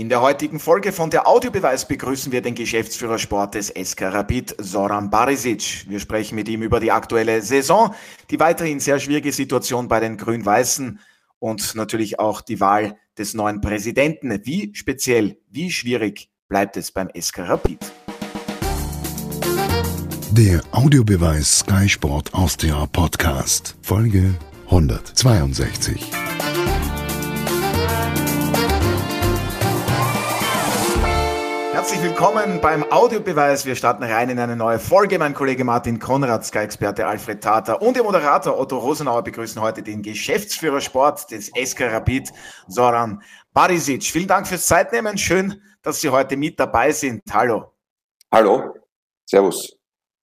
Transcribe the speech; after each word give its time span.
In 0.00 0.08
der 0.08 0.20
heutigen 0.20 0.58
Folge 0.58 0.90
von 0.90 1.10
der 1.10 1.28
Audiobeweis 1.28 1.86
begrüßen 1.86 2.32
wir 2.32 2.42
den 2.42 2.56
Geschäftsführer 2.56 3.16
Sport 3.16 3.54
des 3.54 3.68
SK 3.68 4.12
Rapid, 4.12 4.56
Soran 4.58 5.08
Barisic. 5.08 5.88
Wir 5.88 6.00
sprechen 6.00 6.34
mit 6.34 6.48
ihm 6.48 6.62
über 6.62 6.80
die 6.80 6.90
aktuelle 6.90 7.40
Saison, 7.42 7.94
die 8.28 8.40
weiterhin 8.40 8.80
sehr 8.80 8.98
schwierige 8.98 9.30
Situation 9.30 9.86
bei 9.86 10.00
den 10.00 10.16
Grün-Weißen 10.16 10.98
und 11.38 11.76
natürlich 11.76 12.18
auch 12.18 12.40
die 12.40 12.58
Wahl 12.58 12.96
des 13.16 13.34
neuen 13.34 13.60
Präsidenten. 13.60 14.36
Wie 14.42 14.72
speziell, 14.74 15.38
wie 15.48 15.70
schwierig 15.70 16.28
bleibt 16.48 16.76
es 16.76 16.90
beim 16.90 17.08
SK 17.16 17.48
Rapid? 17.48 17.78
Der 20.32 20.60
Audiobeweis 20.72 21.60
Sky 21.60 21.88
Sport 21.88 22.34
Austria 22.34 22.84
Podcast, 22.86 23.76
Folge 23.80 24.34
162. 24.66 26.10
willkommen 32.04 32.60
beim 32.60 32.84
Audiobeweis. 32.92 33.64
Wir 33.64 33.76
starten 33.76 34.02
rein 34.02 34.28
in 34.28 34.38
eine 34.38 34.56
neue 34.56 34.78
Folge. 34.78 35.18
Mein 35.18 35.32
Kollege 35.32 35.64
Martin 35.64 35.98
Konrad, 35.98 36.44
Sky-Experte 36.44 37.06
Alfred 37.06 37.42
Tata 37.42 37.72
und 37.72 37.96
der 37.96 38.02
Moderator 38.02 38.58
Otto 38.58 38.76
Rosenauer 38.76 39.24
begrüßen 39.24 39.58
heute 39.62 39.82
den 39.82 40.02
Geschäftsführer 40.02 40.82
Sport 40.82 41.30
des 41.30 41.46
SK 41.46 41.90
Rapid, 41.90 42.30
Soran 42.68 43.22
Barisic. 43.54 44.02
Vielen 44.02 44.28
Dank 44.28 44.46
fürs 44.46 44.66
Zeitnehmen. 44.66 45.16
Schön, 45.16 45.62
dass 45.80 46.02
Sie 46.02 46.10
heute 46.10 46.36
mit 46.36 46.60
dabei 46.60 46.92
sind. 46.92 47.22
Hallo. 47.32 47.72
Hallo. 48.30 48.74
Servus. 49.24 49.74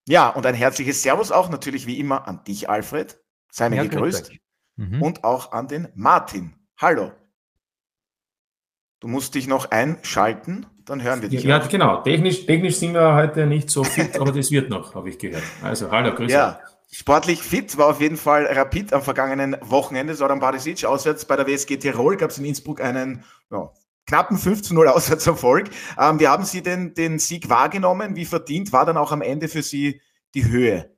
Ja, 0.08 0.30
und 0.30 0.46
ein 0.46 0.54
herzliches 0.54 1.02
Servus 1.02 1.32
auch 1.32 1.50
natürlich 1.50 1.88
wie 1.88 2.00
immer 2.00 2.28
an 2.28 2.44
dich, 2.44 2.70
Alfred. 2.70 3.20
Sei 3.52 3.70
mir 3.72 3.78
ja, 3.78 3.84
gegrüßt. 3.86 4.32
Mhm. 4.76 5.02
Und 5.02 5.24
auch 5.24 5.52
an 5.52 5.68
den 5.68 5.88
Martin. 5.96 6.54
Hallo. 6.78 7.12
Du 9.00 9.08
musst 9.08 9.34
dich 9.34 9.48
noch 9.48 9.72
einschalten, 9.72 10.68
dann 10.86 11.04
hören 11.04 11.22
wir 11.22 11.30
dich. 11.30 11.44
Ja, 11.44 11.62
auch. 11.62 11.70
genau. 11.70 12.02
Technisch, 12.02 12.46
technisch 12.46 12.78
sind 12.78 12.94
wir 12.94 13.16
heute 13.16 13.46
nicht 13.46 13.70
so 13.70 13.84
fit, 13.84 14.20
aber 14.20 14.32
das 14.32 14.52
wird 14.52 14.70
noch, 14.70 14.96
habe 14.96 15.10
ich 15.10 15.18
gehört. 15.18 15.44
Also, 15.62 15.92
hallo, 15.92 16.14
grüß 16.14 16.32
Ja, 16.32 16.60
sportlich 16.92 17.42
fit 17.42 17.78
war 17.78 17.88
auf 17.88 18.02
jeden 18.02 18.18
Fall 18.18 18.46
Rapid 18.46 18.94
am 18.94 19.02
vergangenen 19.02 19.58
Wochenende. 19.62 20.16
Soran 20.16 20.40
Barisic 20.40 20.86
auswärts 20.86 21.26
bei 21.26 21.36
der 21.36 21.48
WSG 21.48 21.78
Tirol 21.78 22.18
gab 22.18 22.32
es 22.32 22.38
in 22.38 22.46
Innsbruck 22.46 22.82
einen 22.82 23.24
ja, 23.52 23.72
knappen 24.08 24.38
15-0 24.38 24.86
Auswärtserfolg. 24.88 25.70
Ähm, 26.00 26.20
wie 26.20 26.28
haben 26.28 26.44
Sie 26.44 26.62
denn 26.62 26.94
den 26.94 27.20
Sieg 27.20 27.50
wahrgenommen? 27.50 28.16
Wie 28.16 28.26
verdient 28.26 28.74
war 28.74 28.86
dann 28.86 28.98
auch 28.98 29.12
am 29.12 29.22
Ende 29.22 29.48
für 29.48 29.64
Sie 29.64 30.02
die 30.34 30.46
Höhe? 30.46 30.92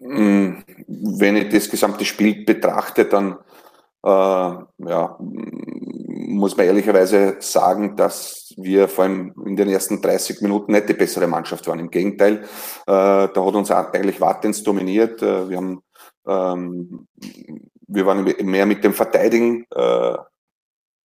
Hm, 0.00 0.64
wenn 0.86 1.36
ich 1.36 1.50
das 1.50 1.70
gesamte 1.70 2.04
Spiel 2.04 2.44
betrachte, 2.44 3.04
dann 3.04 3.38
äh, 4.04 4.08
ja, 4.08 5.18
muss 6.26 6.56
man 6.56 6.66
ehrlicherweise 6.66 7.36
sagen, 7.40 7.96
dass 7.96 8.54
wir 8.56 8.88
vor 8.88 9.04
allem 9.04 9.34
in 9.46 9.56
den 9.56 9.68
ersten 9.68 10.00
30 10.00 10.40
Minuten 10.40 10.72
nicht 10.72 10.88
die 10.88 10.94
bessere 10.94 11.26
Mannschaft 11.26 11.66
waren. 11.66 11.78
Im 11.78 11.90
Gegenteil, 11.90 12.42
äh, 12.42 12.46
da 12.86 13.28
hat 13.34 13.54
uns 13.54 13.70
eigentlich 13.70 14.20
Wattens 14.20 14.62
dominiert. 14.62 15.22
Äh, 15.22 15.48
wir 15.48 15.56
haben, 15.56 15.82
ähm, 16.26 17.06
wir 17.86 18.06
waren 18.06 18.24
mehr 18.42 18.66
mit 18.66 18.84
dem 18.84 18.94
Verteidigen. 18.94 19.66
Äh, 19.74 20.16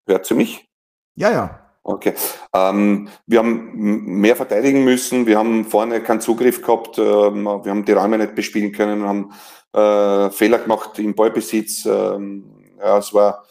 hört 0.06 0.24
zu 0.24 0.34
mich? 0.34 0.68
Ja, 1.14 1.30
ja. 1.30 1.66
Okay. 1.82 2.14
Ähm, 2.54 3.08
wir 3.26 3.38
haben 3.38 3.72
mehr 4.20 4.36
verteidigen 4.36 4.84
müssen. 4.84 5.26
Wir 5.26 5.38
haben 5.38 5.64
vorne 5.64 6.02
keinen 6.02 6.20
Zugriff 6.20 6.62
gehabt. 6.62 6.98
Ähm, 6.98 7.44
wir 7.44 7.70
haben 7.70 7.84
die 7.84 7.92
Räume 7.92 8.18
nicht 8.18 8.34
bespielen 8.34 8.72
können. 8.72 9.02
Wir 9.02 9.08
haben 9.08 9.32
äh, 9.72 10.30
Fehler 10.30 10.58
gemacht 10.58 10.98
im 10.98 11.14
Ballbesitz. 11.14 11.86
Ähm, 11.86 12.44
ja, 12.78 12.98
es 12.98 13.12
war 13.14 13.44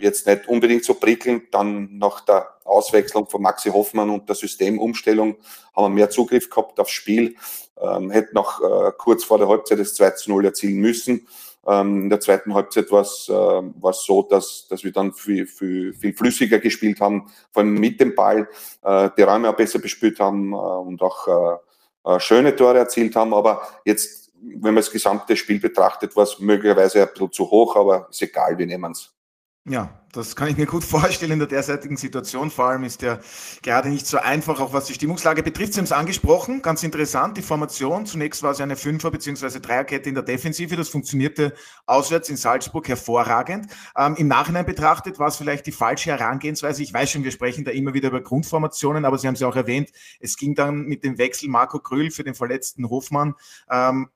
jetzt 0.00 0.26
nicht 0.26 0.48
unbedingt 0.48 0.84
so 0.84 0.94
prickelnd. 0.94 1.54
Dann 1.54 1.98
nach 1.98 2.20
der 2.20 2.48
Auswechslung 2.64 3.28
von 3.28 3.42
Maxi 3.42 3.70
Hoffmann 3.70 4.10
und 4.10 4.28
der 4.28 4.36
Systemumstellung 4.36 5.36
haben 5.74 5.84
wir 5.84 5.88
mehr 5.88 6.10
Zugriff 6.10 6.50
gehabt 6.50 6.78
aufs 6.80 6.92
Spiel. 6.92 7.36
Ähm, 7.80 8.10
hätten 8.10 8.34
noch 8.34 8.60
äh, 8.60 8.92
kurz 8.96 9.24
vor 9.24 9.38
der 9.38 9.48
Halbzeit 9.48 9.78
das 9.78 9.94
2 9.94 10.10
zu 10.10 10.30
0 10.30 10.46
erzielen 10.46 10.80
müssen. 10.80 11.26
Ähm, 11.66 12.04
in 12.04 12.10
der 12.10 12.20
zweiten 12.20 12.54
Halbzeit 12.54 12.90
war 12.90 13.02
es 13.02 13.28
äh, 13.28 13.92
so, 13.92 14.22
dass, 14.22 14.66
dass 14.68 14.84
wir 14.84 14.92
dann 14.92 15.12
viel, 15.12 15.46
viel, 15.46 15.92
viel 15.92 16.14
flüssiger 16.14 16.58
gespielt 16.58 17.00
haben, 17.00 17.30
vor 17.52 17.62
allem 17.62 17.74
mit 17.74 18.00
dem 18.00 18.14
Ball, 18.14 18.48
äh, 18.82 19.10
die 19.16 19.22
Räume 19.22 19.50
auch 19.50 19.56
besser 19.56 19.78
bespielt 19.78 20.18
haben 20.18 20.52
äh, 20.52 20.56
und 20.56 21.02
auch 21.02 21.28
äh, 21.28 22.14
äh, 22.14 22.20
schöne 22.20 22.56
Tore 22.56 22.78
erzielt 22.78 23.14
haben. 23.16 23.34
Aber 23.34 23.60
jetzt, 23.84 24.32
wenn 24.40 24.74
man 24.74 24.76
das 24.76 24.90
gesamte 24.90 25.36
Spiel 25.36 25.60
betrachtet, 25.60 26.16
war 26.16 26.24
es 26.24 26.38
möglicherweise 26.38 27.02
ein 27.02 27.08
bisschen 27.12 27.32
zu 27.32 27.50
hoch, 27.50 27.76
aber 27.76 28.08
ist 28.10 28.22
egal, 28.22 28.56
wir 28.56 28.66
nehmen 28.66 28.92
es. 28.92 29.17
Ja, 29.66 30.02
das 30.12 30.34
kann 30.34 30.48
ich 30.48 30.56
mir 30.56 30.64
gut 30.64 30.82
vorstellen 30.84 31.32
in 31.32 31.38
der 31.40 31.48
derzeitigen 31.48 31.98
Situation. 31.98 32.50
Vor 32.50 32.66
allem 32.66 32.84
ist 32.84 33.02
der 33.02 33.20
gerade 33.62 33.90
nicht 33.90 34.06
so 34.06 34.16
einfach, 34.16 34.60
auch 34.60 34.72
was 34.72 34.86
die 34.86 34.94
Stimmungslage 34.94 35.42
betrifft. 35.42 35.74
Sie 35.74 35.80
haben 35.80 35.84
es 35.84 35.92
angesprochen, 35.92 36.62
ganz 36.62 36.82
interessant, 36.82 37.36
die 37.36 37.42
Formation. 37.42 38.06
Zunächst 38.06 38.42
war 38.42 38.52
es 38.52 38.60
eine 38.62 38.76
Fünfer- 38.76 39.10
bzw. 39.10 39.60
Dreierkette 39.60 40.08
in 40.08 40.14
der 40.14 40.24
Defensive. 40.24 40.74
Das 40.74 40.88
funktionierte 40.88 41.52
auswärts 41.84 42.30
in 42.30 42.38
Salzburg 42.38 42.88
hervorragend. 42.88 43.66
Ähm, 43.94 44.16
Im 44.16 44.28
Nachhinein 44.28 44.64
betrachtet 44.64 45.18
war 45.18 45.28
es 45.28 45.36
vielleicht 45.36 45.66
die 45.66 45.72
falsche 45.72 46.10
Herangehensweise. 46.10 46.82
Ich 46.82 46.94
weiß 46.94 47.10
schon, 47.10 47.24
wir 47.24 47.32
sprechen 47.32 47.64
da 47.64 47.70
immer 47.70 47.92
wieder 47.92 48.08
über 48.08 48.22
Grundformationen, 48.22 49.04
aber 49.04 49.18
Sie 49.18 49.26
haben 49.26 49.34
es 49.34 49.40
ja 49.40 49.48
auch 49.48 49.56
erwähnt, 49.56 49.90
es 50.18 50.36
ging 50.38 50.54
dann 50.54 50.84
mit 50.86 51.04
dem 51.04 51.18
Wechsel 51.18 51.50
Marco 51.50 51.78
Krüll 51.78 52.10
für 52.10 52.24
den 52.24 52.34
verletzten 52.34 52.88
Hofmann 52.88 53.34
ähm, 53.70 54.08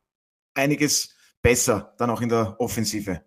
einiges 0.55 1.15
besser, 1.43 1.95
dann 1.99 2.09
auch 2.09 2.23
in 2.23 2.31
der 2.31 2.57
Offensive. 2.59 3.23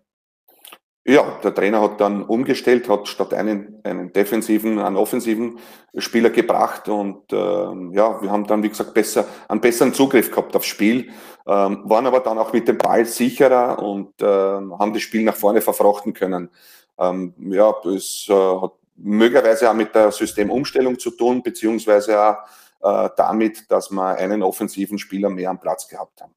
Ja, 1.08 1.38
der 1.44 1.54
Trainer 1.54 1.80
hat 1.82 2.00
dann 2.00 2.24
umgestellt, 2.24 2.88
hat 2.88 3.06
statt 3.06 3.32
einen, 3.32 3.80
einen 3.84 4.12
defensiven, 4.12 4.80
einen 4.80 4.96
offensiven 4.96 5.60
Spieler 5.96 6.30
gebracht 6.30 6.88
und 6.88 7.32
ähm, 7.32 7.92
ja, 7.92 8.20
wir 8.20 8.28
haben 8.32 8.44
dann, 8.48 8.64
wie 8.64 8.70
gesagt, 8.70 8.92
besser, 8.92 9.24
einen 9.46 9.60
besseren 9.60 9.94
Zugriff 9.94 10.30
gehabt 10.32 10.56
aufs 10.56 10.66
Spiel, 10.66 11.10
ähm, 11.46 11.82
waren 11.84 12.08
aber 12.08 12.18
dann 12.20 12.38
auch 12.38 12.52
mit 12.52 12.66
dem 12.66 12.78
Ball 12.78 13.04
sicherer 13.04 13.80
und 13.80 14.14
ähm, 14.20 14.76
haben 14.76 14.92
das 14.92 15.02
Spiel 15.02 15.22
nach 15.22 15.36
vorne 15.36 15.60
verfrachten 15.60 16.12
können. 16.12 16.50
Ähm, 16.98 17.34
ja, 17.50 17.72
es 17.84 18.26
äh, 18.28 18.32
hat 18.32 18.72
möglicherweise 18.96 19.70
auch 19.70 19.74
mit 19.74 19.94
der 19.94 20.10
Systemumstellung 20.10 20.98
zu 20.98 21.12
tun, 21.12 21.40
beziehungsweise 21.40 22.20
auch 22.20 22.36
äh, 22.82 23.10
damit, 23.16 23.70
dass 23.70 23.92
wir 23.92 24.16
einen 24.16 24.42
offensiven 24.42 24.98
Spieler 24.98 25.30
mehr 25.30 25.50
am 25.50 25.60
Platz 25.60 25.86
gehabt 25.86 26.20
haben. 26.20 26.34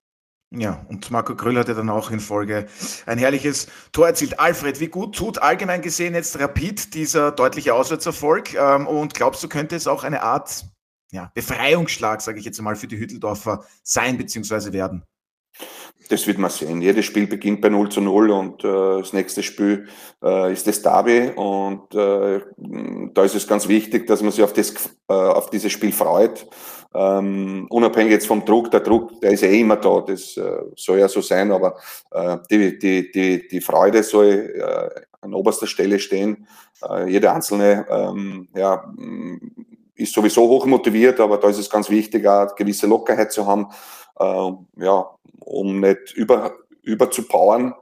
Ja, 0.52 0.84
und 0.90 1.12
Marco 1.12 1.36
Kröll 1.36 1.60
hatte 1.60 1.76
dann 1.76 1.92
auch 1.92 2.10
in 2.10 2.20
Folge 2.20 2.66
ein 3.06 3.20
herrliches 3.20 3.68
Tor 3.92 4.08
erzielt. 4.08 4.40
Alfred, 4.40 4.80
wie 4.80 4.88
gut 4.88 5.16
tut 5.16 5.40
allgemein 5.40 5.84
gesehen 5.84 6.16
jetzt 6.16 6.40
Rapid 6.40 6.96
dieser 6.96 7.32
deutliche 7.32 7.76
Auswärtserfolg? 7.76 8.56
Ähm, 8.56 8.88
und 8.88 9.14
glaubst 9.14 9.44
du, 9.44 9.48
könnte 9.48 9.76
es 9.76 9.86
auch 9.86 10.04
eine 10.04 10.24
Art 10.24 10.66
ja, 11.12 11.32
Befreiungsschlag, 11.36 12.22
sage 12.22 12.40
ich 12.40 12.46
jetzt 12.46 12.60
mal, 12.62 12.76
für 12.76 12.88
die 12.88 12.98
Hütteldorfer 12.98 13.64
sein 13.84 14.18
bzw. 14.18 14.74
werden? 14.74 15.04
Das 16.10 16.26
wird 16.26 16.40
man 16.40 16.50
sehen. 16.50 16.82
Jedes 16.82 17.06
Spiel 17.06 17.28
beginnt 17.28 17.62
bei 17.62 17.70
0 17.70 17.90
zu 17.90 18.02
0 18.02 18.32
und 18.32 18.64
äh, 18.64 18.68
das 18.68 19.14
nächste 19.14 19.44
Spiel 19.44 19.88
äh, 20.24 20.52
ist 20.52 20.66
das 20.66 20.82
Derby 20.82 21.32
und 21.36 21.94
äh, 21.94 22.42
da 23.14 23.24
ist 23.24 23.36
es 23.36 23.48
ganz 23.48 23.68
wichtig, 23.68 24.08
dass 24.08 24.24
man 24.24 24.32
sich 24.32 24.44
auf, 24.44 24.54
das, 24.54 24.74
äh, 25.08 25.14
auf 25.14 25.52
dieses 25.52 25.72
Spiel 25.72 25.92
freut. 25.92 26.48
Ähm, 26.96 27.68
unabhängig 27.70 28.14
jetzt 28.14 28.26
vom 28.26 28.44
Druck, 28.44 28.72
der 28.72 28.80
Druck, 28.80 29.22
der 29.22 29.32
ist 29.32 29.44
eh 29.44 29.62
immer 29.62 29.76
da, 29.76 30.02
das 30.02 30.36
äh, 30.36 30.62
soll 30.76 30.98
ja 30.98 31.08
so 31.08 31.22
sein, 31.22 31.52
aber 31.52 31.78
äh, 32.10 32.38
die, 32.50 32.80
die, 32.80 33.12
die, 33.12 33.48
die 33.48 33.62
Freude 33.62 34.02
soll 34.02 34.56
äh, 34.56 35.02
an 35.22 35.36
oberster 35.36 35.68
Stelle 35.68 36.00
stehen. 36.00 36.48
Äh, 36.82 37.12
jeder 37.12 37.36
Einzelne 37.36 37.86
ähm, 37.88 38.48
ja, 38.56 38.92
ist 39.94 40.14
sowieso 40.14 40.48
hoch 40.48 40.66
motiviert, 40.66 41.20
aber 41.20 41.38
da 41.38 41.50
ist 41.50 41.60
es 41.60 41.70
ganz 41.70 41.90
wichtig, 41.90 42.26
auch 42.26 42.56
gewisse 42.56 42.88
Lockerheit 42.88 43.32
zu 43.32 43.46
haben, 43.46 43.68
ja, 44.20 45.10
um 45.40 45.80
nicht 45.80 46.14
über, 46.14 46.54
über 46.84 47.10
zu 47.10 47.24
powern, 47.24 47.74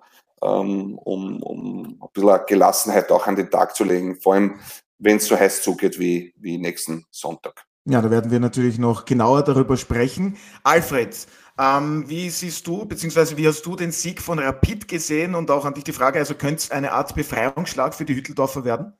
ähm, 0.43 0.97
um, 0.99 1.41
um 1.41 1.99
ein 2.01 2.09
bisschen 2.13 2.39
Gelassenheit 2.47 3.11
auch 3.11 3.27
an 3.27 3.35
den 3.35 3.49
Tag 3.49 3.75
zu 3.75 3.83
legen, 3.83 4.19
vor 4.21 4.35
allem 4.35 4.59
wenn 4.99 5.17
es 5.17 5.27
so 5.27 5.37
heiß 5.37 5.61
zugeht 5.61 5.99
wie, 5.99 6.33
wie 6.37 6.57
nächsten 6.57 7.05
Sonntag. 7.11 7.65
Ja, 7.85 8.01
da 8.01 8.11
werden 8.11 8.31
wir 8.31 8.39
natürlich 8.39 8.79
noch 8.79 9.05
genauer 9.05 9.43
darüber 9.43 9.77
sprechen. 9.77 10.35
Alfred, 10.63 11.25
ähm, 11.57 12.03
wie 12.07 12.29
siehst 12.29 12.67
du, 12.67 12.85
beziehungsweise 12.85 13.37
wie 13.37 13.47
hast 13.47 13.65
du 13.65 13.75
den 13.75 13.91
Sieg 13.91 14.21
von 14.21 14.39
Rapid 14.39 14.87
gesehen 14.87 15.35
und 15.35 15.49
auch 15.49 15.65
an 15.65 15.73
dich 15.73 15.85
die 15.85 15.93
Frage, 15.93 16.19
also 16.19 16.35
könnte 16.35 16.57
es 16.57 16.71
eine 16.71 16.91
Art 16.91 17.15
Befreiungsschlag 17.15 17.95
für 17.95 18.05
die 18.05 18.15
Hütteldorfer 18.15 18.65
werden? 18.65 18.93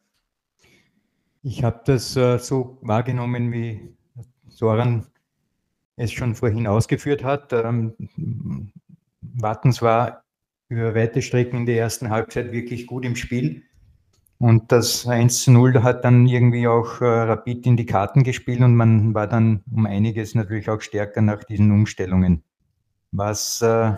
Ich 1.43 1.63
habe 1.63 1.81
das 1.85 2.15
äh, 2.15 2.39
so 2.39 2.77
wahrgenommen, 2.81 3.51
wie 3.51 3.95
Soran 4.47 5.05
es 5.97 6.13
schon 6.13 6.35
vorhin 6.35 6.67
ausgeführt 6.67 7.23
hat. 7.23 7.51
Ähm, 7.51 7.93
Wattens 9.21 9.81
war 9.81 10.23
über 10.69 10.95
weite 10.95 11.21
Strecken 11.21 11.57
in 11.57 11.65
der 11.65 11.77
ersten 11.77 12.09
Halbzeit 12.09 12.51
wirklich 12.51 12.87
gut 12.87 13.05
im 13.05 13.15
Spiel. 13.15 13.63
Und 14.39 14.71
das 14.71 15.07
1 15.07 15.43
zu 15.43 15.51
0 15.51 15.81
hat 15.81 16.05
dann 16.05 16.27
irgendwie 16.27 16.67
auch 16.67 17.01
äh, 17.01 17.05
Rapid 17.05 17.65
in 17.65 17.77
die 17.77 17.87
Karten 17.87 18.23
gespielt 18.23 18.61
und 18.61 18.75
man 18.75 19.15
war 19.15 19.25
dann 19.25 19.63
um 19.71 19.87
einiges 19.87 20.35
natürlich 20.35 20.69
auch 20.69 20.81
stärker 20.81 21.21
nach 21.21 21.43
diesen 21.43 21.71
Umstellungen. 21.71 22.43
Was 23.11 23.61
äh, 23.63 23.93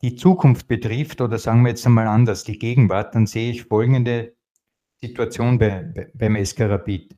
die 0.00 0.14
Zukunft 0.14 0.66
betrifft, 0.66 1.20
oder 1.20 1.38
sagen 1.38 1.62
wir 1.62 1.70
jetzt 1.70 1.84
einmal 1.84 2.06
anders, 2.06 2.44
die 2.44 2.58
Gegenwart, 2.58 3.14
dann 3.14 3.26
sehe 3.26 3.50
ich 3.50 3.64
folgende 3.64 4.34
Situation 5.02 5.58
bei, 5.58 5.82
bei, 5.82 6.10
beim 6.14 6.42
SK 6.42 6.60
Rapid. 6.60 7.14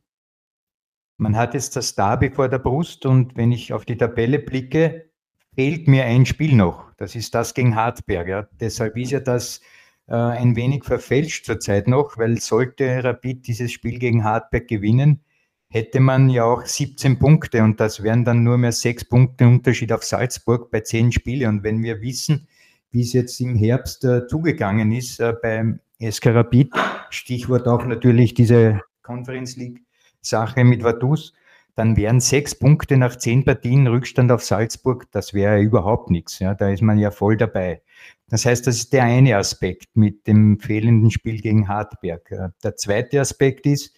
Man 1.21 1.37
hat 1.37 1.53
jetzt 1.53 1.77
das 1.77 1.95
Derby 1.95 2.31
vor 2.31 2.49
der 2.49 2.61
Brust 2.61 3.05
und 3.05 3.37
wenn 3.37 3.53
ich 3.53 3.75
auf 3.75 3.85
die 3.85 3.99
Tabelle 3.99 4.39
blicke, 4.39 5.11
fehlt 5.55 5.87
mir 5.87 6.07
ein 6.07 6.25
Spiel 6.25 6.57
noch. 6.57 6.95
Das 6.97 7.15
ist 7.15 7.35
das 7.35 7.53
gegen 7.53 7.77
Hartberg. 7.77 8.27
Ja. 8.27 8.49
Deshalb 8.59 8.97
ist 8.97 9.11
ja 9.11 9.21
das 9.21 9.61
äh, 10.09 10.15
ein 10.15 10.57
wenig 10.57 10.83
verfälscht 10.83 11.45
zurzeit 11.45 11.89
noch, 11.89 12.17
weil 12.17 12.41
sollte 12.41 13.05
Rapid 13.05 13.47
dieses 13.47 13.71
Spiel 13.71 13.99
gegen 13.99 14.25
Hartberg 14.25 14.67
gewinnen, 14.67 15.21
hätte 15.69 16.01
man 16.01 16.31
ja 16.31 16.45
auch 16.45 16.65
17 16.65 17.19
Punkte 17.19 17.63
und 17.65 17.81
das 17.81 18.03
wären 18.03 18.25
dann 18.25 18.43
nur 18.43 18.57
mehr 18.57 18.73
sechs 18.73 19.05
Punkte 19.05 19.47
Unterschied 19.47 19.93
auf 19.93 20.05
Salzburg 20.05 20.71
bei 20.71 20.81
zehn 20.81 21.13
Spielen. 21.13 21.51
Und 21.51 21.65
wenn 21.65 21.83
wir 21.83 22.01
wissen, 22.01 22.49
wie 22.93 23.03
es 23.03 23.13
jetzt 23.13 23.39
im 23.43 23.57
Herbst 23.57 24.07
äh, 24.07 24.27
zugegangen 24.27 24.91
ist 24.91 25.21
äh, 25.21 25.35
beim 25.43 25.81
SK 26.01 26.29
Rapid, 26.29 26.73
Stichwort 27.11 27.69
auch 27.69 27.85
natürlich 27.85 28.33
diese 28.33 28.81
Conference 29.03 29.57
League 29.57 29.83
Sache 30.23 30.65
mit 30.65 30.83
Vaduz, 30.83 31.33
dann 31.75 31.97
wären 31.97 32.21
sechs 32.21 32.55
Punkte 32.55 32.97
nach 32.97 33.17
zehn 33.17 33.45
Partien 33.45 33.87
Rückstand 33.87 34.31
auf 34.33 34.45
Salzburg, 34.45 35.11
das 35.13 35.33
wäre 35.35 35.61
überhaupt 35.61 36.11
nichts. 36.11 36.39
Ja, 36.39 36.55
da 36.55 36.69
ist 36.69 36.83
man 36.83 36.99
ja 36.99 37.11
voll 37.11 37.37
dabei. 37.37 37.83
Das 38.29 38.45
heißt, 38.45 38.67
das 38.67 38.77
ist 38.77 38.93
der 38.93 39.05
eine 39.05 39.37
Aspekt 39.37 39.97
mit 39.97 40.27
dem 40.27 40.59
fehlenden 40.61 41.11
Spiel 41.11 41.41
gegen 41.41 41.69
Hartberg. 41.69 42.31
Äh, 42.31 42.49
der 42.63 42.77
zweite 42.77 43.21
Aspekt 43.21 43.67
ist, 43.67 43.97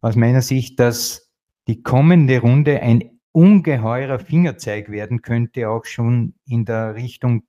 aus 0.00 0.16
meiner 0.16 0.42
Sicht, 0.42 0.80
dass 0.80 1.30
die 1.68 1.82
kommende 1.82 2.40
Runde 2.40 2.80
ein 2.80 3.20
ungeheurer 3.32 4.18
Fingerzeig 4.18 4.90
werden 4.90 5.22
könnte, 5.22 5.68
auch 5.68 5.84
schon 5.84 6.34
in 6.46 6.64
der 6.64 6.94
Richtung 6.94 7.44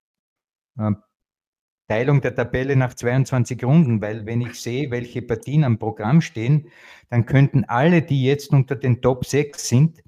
äh, 0.77 0.91
Teilung 1.91 2.21
der 2.21 2.33
Tabelle 2.33 2.77
nach 2.77 2.93
22 2.93 3.65
Runden, 3.65 4.01
weil 4.01 4.25
wenn 4.25 4.39
ich 4.39 4.53
sehe, 4.53 4.89
welche 4.91 5.21
Partien 5.21 5.65
am 5.65 5.77
Programm 5.77 6.21
stehen, 6.21 6.67
dann 7.09 7.25
könnten 7.25 7.65
alle, 7.65 8.01
die 8.01 8.23
jetzt 8.23 8.53
unter 8.53 8.77
den 8.77 9.01
Top 9.01 9.25
6 9.25 9.67
sind, 9.67 10.01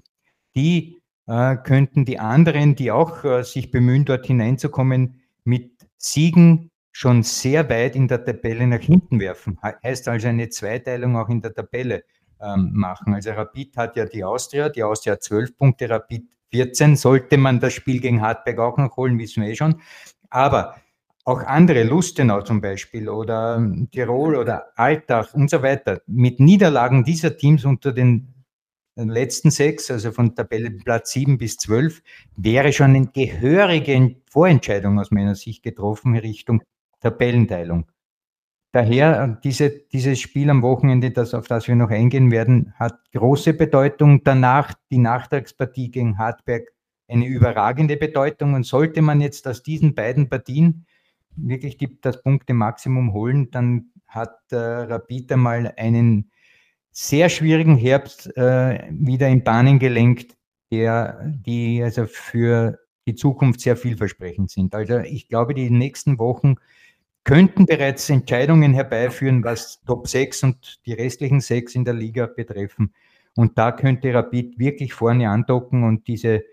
die 0.56 1.02
äh, 1.26 1.56
könnten 1.56 2.06
die 2.06 2.18
anderen, 2.18 2.74
die 2.74 2.90
auch 2.90 3.22
äh, 3.24 3.42
sich 3.42 3.70
bemühen, 3.70 4.06
dort 4.06 4.24
hineinzukommen, 4.24 5.20
mit 5.44 5.72
Siegen 5.98 6.70
schon 6.90 7.22
sehr 7.22 7.68
weit 7.68 7.96
in 7.96 8.08
der 8.08 8.24
Tabelle 8.24 8.66
nach 8.66 8.80
hinten 8.80 9.20
werfen. 9.20 9.58
Heißt 9.82 10.08
also 10.08 10.28
eine 10.28 10.48
Zweiteilung 10.48 11.18
auch 11.18 11.28
in 11.28 11.42
der 11.42 11.52
Tabelle 11.52 12.04
ähm, 12.40 12.70
machen. 12.72 13.12
Also 13.12 13.32
Rapid 13.32 13.76
hat 13.76 13.94
ja 13.96 14.06
die 14.06 14.24
Austria, 14.24 14.70
die 14.70 14.82
Austria 14.82 15.12
hat 15.12 15.22
12 15.22 15.54
Punkte, 15.58 15.90
Rapid 15.90 16.24
14. 16.50 16.96
Sollte 16.96 17.36
man 17.36 17.60
das 17.60 17.74
Spiel 17.74 18.00
gegen 18.00 18.22
Hartberg 18.22 18.58
auch 18.58 18.78
noch 18.78 18.96
holen, 18.96 19.18
wissen 19.18 19.42
wir 19.42 19.50
eh 19.50 19.54
schon. 19.54 19.82
Aber 20.30 20.76
auch 21.24 21.42
andere, 21.42 21.84
Lustenau 21.84 22.42
zum 22.42 22.60
Beispiel 22.60 23.08
oder 23.08 23.66
Tirol 23.90 24.36
oder 24.36 24.66
Altach 24.76 25.34
und 25.34 25.48
so 25.48 25.62
weiter, 25.62 26.02
mit 26.06 26.38
Niederlagen 26.38 27.04
dieser 27.04 27.36
Teams 27.36 27.64
unter 27.64 27.92
den 27.92 28.34
letzten 28.96 29.50
sechs, 29.50 29.90
also 29.90 30.12
von 30.12 30.34
Tabellenplatz 30.34 31.12
7 31.12 31.38
bis 31.38 31.56
12, 31.56 32.02
wäre 32.36 32.72
schon 32.72 32.94
eine 32.94 33.06
gehörige 33.06 34.16
Vorentscheidung 34.30 35.00
aus 35.00 35.10
meiner 35.10 35.34
Sicht 35.34 35.62
getroffen 35.62 36.14
in 36.14 36.20
Richtung 36.20 36.62
Tabellenteilung. 37.00 37.86
Daher, 38.72 39.38
diese, 39.44 39.70
dieses 39.70 40.20
Spiel 40.20 40.50
am 40.50 40.62
Wochenende, 40.62 41.12
das, 41.12 41.32
auf 41.32 41.46
das 41.46 41.68
wir 41.68 41.76
noch 41.76 41.90
eingehen 41.90 42.32
werden, 42.32 42.74
hat 42.76 42.98
große 43.12 43.54
Bedeutung. 43.54 44.24
Danach 44.24 44.74
die 44.90 44.98
Nachtragspartie 44.98 45.92
gegen 45.92 46.18
Hartberg 46.18 46.72
eine 47.06 47.26
überragende 47.26 47.96
Bedeutung. 47.96 48.54
Und 48.54 48.66
sollte 48.66 49.00
man 49.00 49.20
jetzt 49.20 49.46
aus 49.46 49.62
diesen 49.62 49.94
beiden 49.94 50.28
Partien 50.28 50.86
wirklich 51.36 51.76
die, 51.76 52.00
das 52.00 52.22
Punkte-Maximum 52.22 53.12
holen, 53.12 53.50
dann 53.50 53.90
hat 54.06 54.36
äh, 54.50 54.56
Rapid 54.56 55.32
einmal 55.32 55.72
einen 55.76 56.30
sehr 56.90 57.28
schwierigen 57.28 57.76
Herbst 57.76 58.36
äh, 58.36 58.88
wieder 58.90 59.28
in 59.28 59.42
Bahnen 59.42 59.78
gelenkt, 59.78 60.36
der, 60.70 61.32
die 61.44 61.82
also 61.82 62.06
für 62.06 62.78
die 63.06 63.14
Zukunft 63.14 63.60
sehr 63.60 63.76
vielversprechend 63.76 64.50
sind. 64.50 64.74
Also 64.74 64.98
ich 64.98 65.28
glaube, 65.28 65.54
die 65.54 65.70
nächsten 65.70 66.18
Wochen 66.18 66.56
könnten 67.24 67.66
bereits 67.66 68.08
Entscheidungen 68.10 68.74
herbeiführen, 68.74 69.42
was 69.44 69.82
Top 69.86 70.06
6 70.06 70.44
und 70.44 70.86
die 70.86 70.92
restlichen 70.92 71.40
6 71.40 71.74
in 71.74 71.84
der 71.84 71.94
Liga 71.94 72.26
betreffen. 72.26 72.92
Und 73.34 73.58
da 73.58 73.72
könnte 73.72 74.14
Rapid 74.14 74.58
wirklich 74.58 74.92
vorne 74.92 75.28
andocken 75.28 75.82
und 75.82 76.06
diese, 76.06 76.44